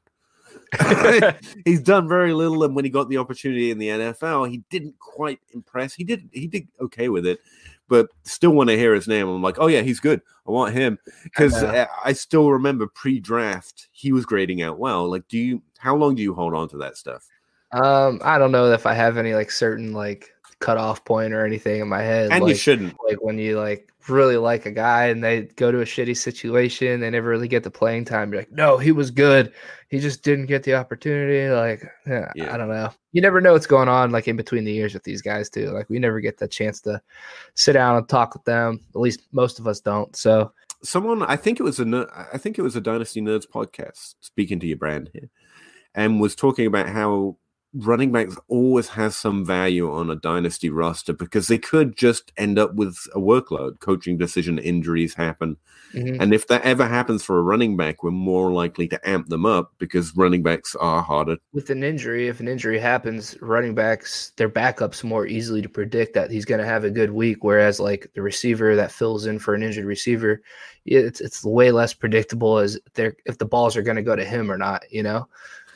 he's 1.66 1.82
done 1.82 2.08
very 2.08 2.34
little, 2.34 2.64
and 2.64 2.76
when 2.76 2.86
he 2.86 2.92
got 2.92 3.10
the 3.10 3.18
opportunity 3.18 3.72
in 3.72 3.78
the 3.78 3.90
NFL, 3.90 4.50
he 4.50 4.64
didn't 4.70 4.98
quite 5.00 5.40
impress. 5.54 5.94
He 5.94 6.04
did 6.04 6.30
he 6.32 6.48
did 6.48 6.68
okay 6.80 7.10
with 7.10 7.26
it, 7.26 7.40
but 7.88 8.08
still 8.24 8.52
want 8.52 8.70
to 8.70 8.78
hear 8.78 8.94
his 8.94 9.08
name. 9.08 9.28
I'm 9.28 9.42
like, 9.42 9.58
oh 9.60 9.68
yeah, 9.68 9.82
he's 9.82 10.00
good. 10.00 10.22
I 10.48 10.52
want 10.52 10.74
him 10.74 10.98
because 11.24 11.64
I, 11.64 11.80
uh, 11.80 11.88
I, 12.04 12.14
still 12.14 12.52
remember 12.52 12.86
pre-draft 12.88 13.88
he 13.92 14.12
was 14.12 14.26
grading 14.26 14.62
out 14.62 14.78
well. 14.78 15.10
Like, 15.10 15.28
do 15.28 15.38
you? 15.38 15.62
How 15.80 15.96
long 15.96 16.16
do 16.16 16.22
you 16.22 16.34
hold 16.34 16.54
on 16.54 16.70
to 16.70 16.78
that 16.78 16.98
stuff? 16.98 17.28
Um, 17.72 18.22
I 18.24 18.38
don't 18.38 18.52
know 18.52 18.72
if 18.72 18.86
I 18.86 18.94
have 18.94 19.18
any 19.18 19.34
like 19.34 19.52
certain 19.52 19.94
like 19.94 20.35
cutoff 20.60 21.04
point 21.06 21.34
or 21.34 21.46
anything 21.46 21.82
in 21.82 21.88
my 21.88 22.02
head. 22.02 22.32
And 22.32 22.44
like, 22.44 22.50
you 22.50 22.56
shouldn't. 22.56 22.96
Like 23.08 23.24
when 23.24 23.38
you 23.38 23.60
like 23.60 23.91
really 24.08 24.38
like 24.38 24.65
a 24.65 24.72
guy 24.72 25.06
and 25.08 25.24
they 25.24 25.44
go 25.44 25.72
to 25.72 25.82
a 25.82 25.86
shitty 25.86 26.15
situation, 26.15 27.00
they 27.00 27.10
never 27.10 27.30
really 27.30 27.48
get 27.48 27.63
the 27.63 27.72
playing 27.72 28.06
time. 28.06 28.32
You're 28.32 28.41
like, 28.41 28.52
no, 28.52 28.78
he 28.78 28.91
was 28.91 29.12
good. 29.12 29.54
He 29.89 30.00
just 30.00 30.24
didn't 30.24 30.48
get 30.48 30.63
the 30.63 30.76
opportunity. 30.76 31.50
Like, 31.50 31.84
yeah, 32.08 32.32
yeah. 32.36 32.54
I 32.54 32.58
don't 32.58 32.70
know. 32.70 32.91
You 33.12 33.22
never 33.22 33.41
know 33.41 33.54
what's 33.54 33.68
going 33.68 33.89
on 33.89 34.12
like 34.12 34.28
in 34.28 34.36
between 34.36 34.63
the 34.63 34.72
years 34.72 34.94
with 34.94 35.04
these 35.04 35.22
guys 35.22 35.50
too. 35.50 35.72
Like 35.72 35.89
we 35.89 36.00
never 36.00 36.20
get 36.20 36.38
the 36.38 36.48
chance 36.48 36.82
to 36.82 37.02
sit 37.56 37.74
down 37.74 37.98
and 37.98 38.08
talk 38.08 38.34
with 38.34 38.44
them. 38.46 38.80
At 38.94 39.02
least 39.02 39.22
most 39.32 39.60
of 39.60 39.68
us 39.68 39.80
don't. 39.80 40.15
So 40.15 40.52
someone, 40.84 41.24
I 41.24 41.36
think 41.36 41.60
it 41.60 41.63
was 41.63 41.80
a, 41.80 42.08
I 42.34 42.38
think 42.38 42.58
it 42.58 42.62
was 42.62 42.76
a 42.76 42.82
Dynasty 42.82 43.22
Nerds 43.22 43.48
podcast. 43.48 44.15
Speaking 44.22 44.60
to 44.60 44.68
your 44.68 44.78
brand 44.78 45.10
here, 45.13 45.30
and 45.94 46.20
was 46.20 46.36
talking 46.36 46.68
about 46.68 46.89
how 46.89 47.38
running 47.76 48.12
backs 48.12 48.38
always 48.48 48.90
has 48.90 49.18
some 49.18 49.44
value 49.44 49.92
on 49.92 50.10
a 50.10 50.16
dynasty 50.16 50.70
roster 50.70 51.14
because 51.14 51.48
they 51.48 51.58
could 51.58 51.98
just 51.98 52.32
end 52.38 52.58
up 52.58 52.74
with 52.76 52.98
a 53.14 53.20
workload. 53.20 53.80
Coaching 53.80 54.18
decision 54.18 54.58
injuries 54.58 55.14
happen. 55.14 55.58
Mm-hmm. 55.94 56.22
And 56.22 56.34
if 56.34 56.48
that 56.48 56.64
ever 56.64 56.88
happens 56.88 57.24
for 57.24 57.38
a 57.38 57.44
running 57.44 57.76
back, 57.76 58.02
we're 58.02 58.12
more 58.12 58.52
likely 58.52 58.88
to 58.88 59.10
amp 59.10 59.28
them 59.28 59.46
up 59.46 59.74
because 59.78 60.16
running 60.16 60.42
backs 60.42 60.76
are 60.76 61.02
harder. 61.02 61.38
With 61.54 61.70
an 61.70 61.84
injury, 61.84 62.28
if 62.28 62.40
an 62.40 62.48
injury 62.48 62.80
happens, 62.80 63.38
running 63.42 63.76
backs, 63.76 64.32
their 64.38 64.50
backups 64.50 65.04
more 65.04 65.28
easily 65.28 65.62
to 65.62 65.70
predict 65.70 66.14
that 66.14 66.32
he's 66.32 66.46
going 66.46 66.62
to 66.62 66.68
have 66.68 66.86
a 66.86 66.92
good 66.92 67.12
week. 67.12 67.44
Whereas, 67.44 67.80
like 67.80 68.10
the 68.14 68.22
receiver 68.22 68.76
that 68.76 68.92
fills 68.92 69.26
in 69.26 69.38
for 69.38 69.54
an 69.54 69.64
injured 69.64 69.86
receiver, 69.86 70.42
it's, 70.86 71.20
it's 71.22 71.44
way 71.44 71.72
less 71.72 71.94
predictable 71.94 72.58
as 72.58 72.80
if 72.96 73.38
the 73.38 73.46
balls 73.46 73.76
are 73.76 73.84
going 73.84 73.98
to 73.98 74.04
go 74.04 74.16
to 74.16 74.26
him 74.26 74.52
or 74.52 74.58
not, 74.58 74.84
you 74.92 75.04
know? 75.04 75.28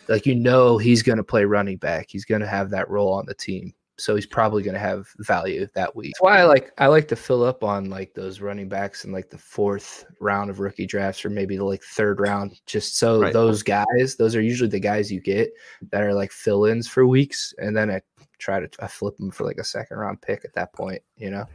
Like 0.10 0.26
you 0.26 0.36
know 0.36 0.78
he's 0.78 1.04
going 1.04 1.18
to 1.18 1.24
play 1.24 1.46
running 1.46 1.78
back. 1.78 2.08
He's 2.10 2.26
going 2.26 2.42
to 2.42 2.48
have 2.48 2.70
that 2.72 2.90
role 2.90 3.14
on 3.14 3.26
the 3.26 3.34
team. 3.34 3.74
So 3.98 4.16
he's 4.16 4.26
probably 4.26 4.64
going 4.64 4.76
to 4.76 4.80
have 4.80 5.08
value 5.20 5.68
that 5.76 5.94
week. 5.94 6.14
That's 6.16 6.22
why 6.22 6.40
I 6.40 6.44
like 6.46 6.72
I 6.78 6.88
like 6.88 7.08
to 7.10 7.16
fill 7.16 7.44
up 7.44 7.64
on 7.64 7.90
like 7.90 8.14
those 8.14 8.40
running 8.40 8.70
backs 8.70 9.04
in 9.04 9.12
like 9.12 9.30
the 9.30 9.38
fourth 9.38 10.06
round 10.22 10.50
of 10.50 10.60
rookie 10.60 10.86
drafts 10.86 11.26
or 11.26 11.30
maybe 11.30 11.58
the 11.58 11.66
like 11.66 11.84
third 11.84 12.20
round, 12.20 12.60
just 12.66 12.98
so 12.98 13.22
right. 13.22 13.34
those 13.34 13.62
guys, 13.62 14.16
those 14.18 14.36
are 14.36 14.42
usually 14.42 14.70
the 14.70 14.80
guys 14.80 15.12
you 15.12 15.20
get 15.20 15.52
that 15.92 16.02
are 16.02 16.14
like 16.14 16.32
fill-ins 16.32 16.88
for 16.88 17.06
weeks, 17.06 17.54
and 17.58 17.76
then 17.76 17.92
I 17.92 18.02
try 18.40 18.60
to 18.60 18.70
I 18.80 18.88
flip 18.88 19.18
them 19.18 19.32
for 19.32 19.44
like 19.44 19.58
a 19.58 19.64
second 19.64 19.98
round 19.98 20.22
pick 20.22 20.44
at 20.46 20.54
that 20.54 20.74
point. 20.74 21.02
You 21.18 21.30
know. 21.30 21.46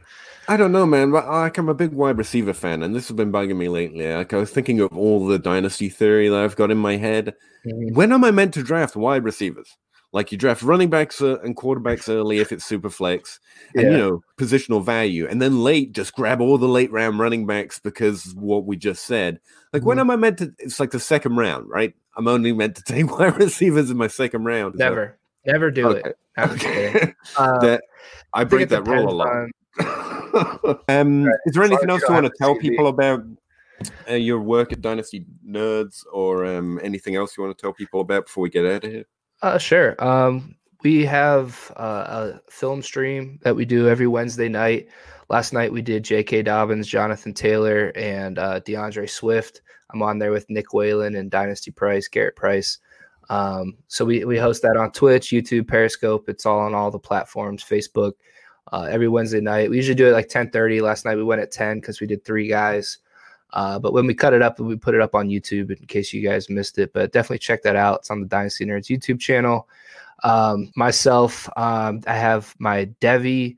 I 0.47 0.57
don't 0.57 0.71
know, 0.71 0.85
man. 0.85 1.11
But 1.11 1.27
like, 1.27 1.57
I'm 1.57 1.69
a 1.69 1.73
big 1.73 1.91
wide 1.91 2.17
receiver 2.17 2.53
fan, 2.53 2.83
and 2.83 2.95
this 2.95 3.07
has 3.07 3.15
been 3.15 3.31
bugging 3.31 3.57
me 3.57 3.67
lately. 3.67 4.11
Like, 4.11 4.33
I 4.33 4.37
was 4.37 4.51
thinking 4.51 4.79
of 4.79 4.95
all 4.95 5.25
the 5.25 5.39
dynasty 5.39 5.89
theory 5.89 6.29
that 6.29 6.39
I've 6.39 6.55
got 6.55 6.71
in 6.71 6.77
my 6.77 6.97
head. 6.97 7.33
Mm-hmm. 7.65 7.95
When 7.95 8.11
am 8.11 8.23
I 8.23 8.31
meant 8.31 8.53
to 8.55 8.63
draft 8.63 8.95
wide 8.95 9.23
receivers? 9.23 9.75
Like, 10.13 10.31
you 10.31 10.37
draft 10.37 10.61
running 10.61 10.89
backs 10.89 11.21
uh, 11.21 11.39
and 11.41 11.57
quarterbacks 11.57 12.07
early 12.07 12.37
if 12.37 12.53
it's 12.53 12.63
super 12.63 12.89
flex, 12.89 13.39
and 13.73 13.83
yeah. 13.83 13.91
you 13.91 13.97
know 13.97 14.23
positional 14.37 14.83
value, 14.83 15.27
and 15.27 15.41
then 15.41 15.63
late 15.63 15.93
just 15.93 16.13
grab 16.13 16.39
all 16.39 16.57
the 16.57 16.67
late 16.67 16.91
round 16.91 17.19
running 17.19 17.45
backs 17.45 17.79
because 17.79 18.33
what 18.35 18.65
we 18.65 18.77
just 18.77 19.05
said. 19.05 19.39
Like, 19.73 19.81
mm-hmm. 19.81 19.89
when 19.89 19.99
am 19.99 20.11
I 20.11 20.15
meant 20.15 20.37
to? 20.37 20.53
It's 20.59 20.79
like 20.79 20.91
the 20.91 20.99
second 20.99 21.35
round, 21.35 21.69
right? 21.69 21.93
I'm 22.15 22.27
only 22.27 22.53
meant 22.53 22.75
to 22.77 22.83
take 22.83 23.11
wide 23.19 23.37
receivers 23.37 23.89
in 23.89 23.97
my 23.97 24.07
second 24.07 24.45
round. 24.45 24.75
Never, 24.75 25.17
so. 25.17 25.24
Never 25.45 25.71
do 25.71 25.89
okay. 25.89 26.09
it. 26.09 26.17
Okay. 26.37 27.13
Uh, 27.37 27.59
that 27.59 27.83
I 28.33 28.43
break 28.43 28.69
that 28.69 28.87
rule 28.87 29.09
a 29.09 29.11
lot. 29.11 29.49
um, 30.87 31.25
right. 31.25 31.35
Is 31.45 31.53
there 31.53 31.63
anything 31.63 31.89
else 31.89 32.03
you 32.07 32.13
want 32.13 32.25
to 32.25 32.31
tell 32.37 32.55
people 32.55 32.87
about 32.87 33.23
uh, 34.09 34.13
your 34.13 34.39
work 34.39 34.71
at 34.71 34.81
Dynasty 34.81 35.25
Nerds 35.45 36.03
or 36.13 36.45
um, 36.45 36.79
anything 36.83 37.15
else 37.15 37.35
you 37.35 37.43
want 37.43 37.57
to 37.57 37.61
tell 37.61 37.73
people 37.73 38.01
about 38.01 38.25
before 38.25 38.43
we 38.43 38.49
get 38.49 38.65
out 38.65 38.83
of 38.83 38.91
here? 38.91 39.05
Uh, 39.41 39.57
sure. 39.57 40.01
Um, 40.03 40.55
we 40.83 41.03
have 41.05 41.71
uh, 41.75 42.37
a 42.45 42.51
film 42.51 42.81
stream 42.81 43.39
that 43.41 43.55
we 43.55 43.65
do 43.65 43.89
every 43.89 44.07
Wednesday 44.07 44.49
night. 44.49 44.87
Last 45.29 45.51
night 45.51 45.73
we 45.73 45.81
did 45.81 46.03
J.K. 46.03 46.43
Dobbins, 46.43 46.87
Jonathan 46.87 47.33
Taylor, 47.33 47.91
and 47.95 48.37
uh, 48.37 48.59
D'Andre 48.59 49.07
Swift. 49.07 49.61
I'm 49.91 50.01
on 50.01 50.19
there 50.19 50.31
with 50.31 50.49
Nick 50.49 50.73
Whalen 50.73 51.15
and 51.15 51.31
Dynasty 51.31 51.71
Price, 51.71 52.07
Garrett 52.07 52.35
Price. 52.35 52.77
Um, 53.29 53.77
so 53.87 54.05
we, 54.05 54.25
we 54.25 54.37
host 54.37 54.61
that 54.61 54.77
on 54.77 54.91
Twitch, 54.91 55.29
YouTube, 55.29 55.67
Periscope. 55.67 56.29
It's 56.29 56.45
all 56.45 56.59
on 56.59 56.73
all 56.73 56.91
the 56.91 56.99
platforms, 56.99 57.63
Facebook 57.63 58.13
uh, 58.71 58.87
every 58.89 59.07
Wednesday 59.07 59.41
night. 59.41 59.69
We 59.69 59.77
usually 59.77 59.95
do 59.95 60.07
it 60.07 60.13
like 60.13 60.29
10:30. 60.29 60.81
Last 60.81 61.05
night 61.05 61.15
we 61.15 61.23
went 61.23 61.41
at 61.41 61.51
10 61.51 61.79
because 61.79 62.01
we 62.01 62.07
did 62.07 62.23
three 62.23 62.47
guys. 62.47 62.99
Uh, 63.53 63.79
but 63.79 63.93
when 63.93 64.05
we 64.05 64.13
cut 64.13 64.33
it 64.33 64.41
up, 64.41 64.59
we 64.59 64.75
put 64.75 64.95
it 64.95 65.01
up 65.01 65.15
on 65.15 65.29
YouTube 65.29 65.69
in 65.69 65.87
case 65.87 66.11
you 66.11 66.21
guys 66.21 66.49
missed 66.49 66.77
it. 66.77 66.91
But 66.93 67.13
definitely 67.13 67.39
check 67.39 67.63
that 67.63 67.75
out. 67.75 67.99
It's 67.99 68.11
on 68.11 68.19
the 68.19 68.27
Dynasty 68.27 68.65
Nerds 68.65 68.87
YouTube 68.87 69.19
channel. 69.19 69.69
Um, 70.23 70.71
myself, 70.75 71.47
um, 71.55 72.01
I 72.07 72.15
have 72.15 72.53
my 72.59 72.85
Devy. 72.99 73.55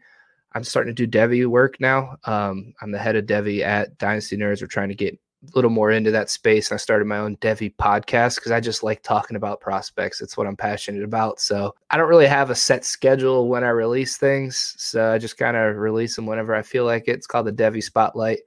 I'm 0.54 0.64
starting 0.64 0.96
to 0.96 1.06
do 1.06 1.18
Devy 1.18 1.46
work 1.48 1.80
now. 1.80 2.18
Um, 2.26 2.74
I'm 2.82 2.92
the 2.92 3.00
head 3.00 3.16
of 3.16 3.26
Devy 3.26 3.62
at 3.62 3.98
Dynasty 3.98 4.38
Nerds. 4.38 4.62
We're 4.62 4.68
trying 4.68 4.90
to 4.90 4.96
get 4.96 5.20
a 5.44 5.56
little 5.56 5.70
more 5.70 5.92
into 5.92 6.12
that 6.12 6.30
space. 6.30 6.72
I 6.72 6.78
started 6.78 7.06
my 7.06 7.20
own 7.20 7.38
Devy 7.38 7.76
podcast 7.76 8.36
because 8.36 8.52
I 8.52 8.60
just 8.60 8.84
like 8.84 9.04
talking 9.04 9.38
about 9.38 9.62
prospects. 9.62 10.22
It's 10.22 10.36
what 10.36 10.48
I'm 10.48 10.56
passionate 10.56 11.04
about. 11.04 11.40
So 11.40 11.76
I 11.90 11.98
don't 11.98 12.10
really 12.10 12.28
have 12.28 12.50
a 12.50 12.56
set 12.56 12.84
schedule 12.84 13.48
when 13.48 13.64
I 13.64 13.70
release 13.70 14.18
things. 14.18 14.76
So 14.78 15.12
I 15.12 15.18
just 15.18 15.38
kind 15.38 15.56
of 15.56 15.78
release 15.78 16.16
them 16.16 16.26
whenever 16.26 16.56
I 16.56 16.62
feel 16.64 16.86
like 16.86 17.08
it. 17.08 17.12
It's 17.12 17.28
called 17.28 17.48
the 17.48 17.54
Devy 17.54 17.84
Spotlight. 17.84 18.40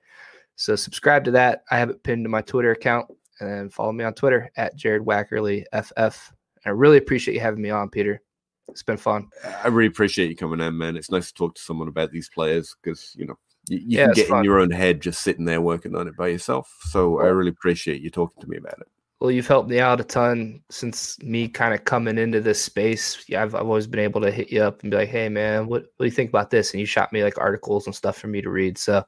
So 0.56 0.76
subscribe 0.76 1.24
to 1.24 1.30
that. 1.32 1.62
I 1.70 1.78
have 1.78 1.90
it 1.90 2.02
pinned 2.02 2.24
to 2.24 2.28
my 2.28 2.42
Twitter 2.42 2.72
account 2.72 3.06
and 3.40 3.72
follow 3.72 3.92
me 3.92 4.04
on 4.04 4.14
Twitter 4.14 4.50
at 4.56 4.76
Jared 4.76 5.02
Wackerly 5.02 5.64
FF. 5.72 6.32
I 6.66 6.70
really 6.70 6.98
appreciate 6.98 7.34
you 7.34 7.40
having 7.40 7.62
me 7.62 7.70
on, 7.70 7.88
Peter. 7.88 8.20
It's 8.68 8.82
been 8.82 8.98
fun. 8.98 9.28
I 9.64 9.68
really 9.68 9.86
appreciate 9.86 10.28
you 10.28 10.36
coming 10.36 10.60
in, 10.60 10.76
man. 10.76 10.96
It's 10.96 11.10
nice 11.10 11.28
to 11.28 11.34
talk 11.34 11.54
to 11.54 11.62
someone 11.62 11.88
about 11.88 12.10
these 12.10 12.28
players 12.28 12.76
because, 12.82 13.14
you 13.16 13.26
know, 13.26 13.38
you, 13.68 13.78
you 13.78 13.98
yeah, 13.98 14.04
can 14.06 14.14
get 14.14 14.28
fun. 14.28 14.38
in 14.38 14.44
your 14.44 14.58
own 14.58 14.70
head 14.70 15.00
just 15.00 15.22
sitting 15.22 15.44
there 15.44 15.60
working 15.60 15.94
on 15.94 16.08
it 16.08 16.16
by 16.16 16.28
yourself. 16.28 16.74
So 16.88 17.20
I 17.20 17.26
really 17.26 17.50
appreciate 17.50 18.02
you 18.02 18.10
talking 18.10 18.40
to 18.42 18.48
me 18.48 18.56
about 18.56 18.80
it. 18.80 18.88
Well, 19.20 19.30
you've 19.30 19.46
helped 19.46 19.68
me 19.68 19.80
out 19.80 20.00
a 20.00 20.04
ton 20.04 20.62
since 20.70 21.22
me 21.22 21.46
kind 21.46 21.74
of 21.74 21.84
coming 21.84 22.16
into 22.16 22.40
this 22.40 22.58
space. 22.62 23.22
Yeah, 23.28 23.42
I've, 23.42 23.54
I've 23.54 23.66
always 23.66 23.86
been 23.86 24.00
able 24.00 24.22
to 24.22 24.30
hit 24.30 24.50
you 24.50 24.62
up 24.62 24.80
and 24.80 24.90
be 24.90 24.96
like, 24.96 25.10
"Hey, 25.10 25.28
man, 25.28 25.66
what, 25.66 25.82
what 25.82 26.04
do 26.04 26.04
you 26.06 26.10
think 26.10 26.30
about 26.30 26.48
this?" 26.48 26.72
And 26.72 26.80
you 26.80 26.86
shot 26.86 27.12
me 27.12 27.22
like 27.22 27.36
articles 27.36 27.84
and 27.84 27.94
stuff 27.94 28.16
for 28.16 28.28
me 28.28 28.40
to 28.40 28.48
read. 28.48 28.78
So 28.78 29.04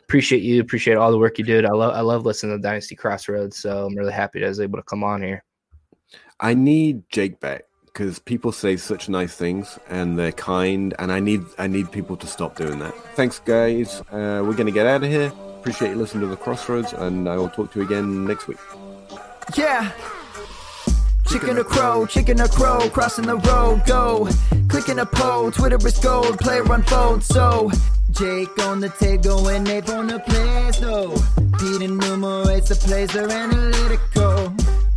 appreciate 0.00 0.42
you. 0.42 0.60
Appreciate 0.60 0.96
all 0.96 1.10
the 1.10 1.18
work 1.18 1.38
you 1.38 1.44
did. 1.44 1.64
I 1.64 1.72
love 1.72 1.92
I 1.92 2.02
love 2.02 2.24
listening 2.24 2.56
to 2.56 2.62
Dynasty 2.62 2.94
Crossroads. 2.94 3.58
So 3.58 3.86
I'm 3.86 3.96
really 3.96 4.12
happy 4.12 4.38
that 4.38 4.46
I 4.46 4.48
was 4.48 4.60
able 4.60 4.78
to 4.78 4.84
come 4.84 5.02
on 5.02 5.22
here. 5.22 5.42
I 6.38 6.54
need 6.54 7.02
Jake 7.10 7.40
back 7.40 7.64
because 7.92 8.18
people 8.18 8.52
say 8.52 8.76
such 8.76 9.08
nice 9.08 9.34
things 9.34 9.78
and 9.88 10.18
they're 10.18 10.32
kind, 10.32 10.94
and 10.98 11.10
I 11.10 11.20
need 11.20 11.42
I 11.58 11.66
need 11.66 11.90
people 11.90 12.16
to 12.16 12.26
stop 12.26 12.56
doing 12.56 12.78
that. 12.78 12.94
Thanks, 13.14 13.40
guys. 13.40 14.00
Uh, 14.12 14.42
we're 14.44 14.54
gonna 14.54 14.70
get 14.70 14.86
out 14.86 15.02
of 15.02 15.10
here. 15.10 15.32
Appreciate 15.58 15.90
you 15.90 15.96
listening 15.96 16.22
to 16.22 16.28
the 16.28 16.36
Crossroads, 16.36 16.92
and 16.92 17.28
I 17.28 17.36
will 17.36 17.48
talk 17.48 17.72
to 17.72 17.80
you 17.80 17.84
again 17.84 18.24
next 18.24 18.46
week. 18.46 18.58
Yeah. 19.56 19.90
Chicken 21.26 21.58
or 21.58 21.64
crow, 21.64 22.06
chicken 22.06 22.40
or 22.40 22.48
crow, 22.48 22.88
crossing 22.88 23.26
the 23.26 23.36
road, 23.36 23.82
go. 23.86 24.28
Clicking 24.68 24.98
a 24.98 25.04
pole, 25.04 25.50
Twitter 25.50 25.76
is 25.86 25.98
gold, 25.98 26.38
player 26.38 26.64
unfold, 26.72 27.22
so. 27.22 27.70
Jake 28.12 28.58
on 28.64 28.80
the 28.80 28.88
table 28.88 29.48
and 29.48 29.68
Ape 29.68 29.90
on 29.90 30.06
the 30.06 30.18
place, 30.20 30.80
no. 30.80 31.14
Pete 31.58 31.82
enumerates 31.82 32.70
the 32.70 32.76
plays, 32.76 33.14
are 33.14 33.30
analytical. 33.30 34.54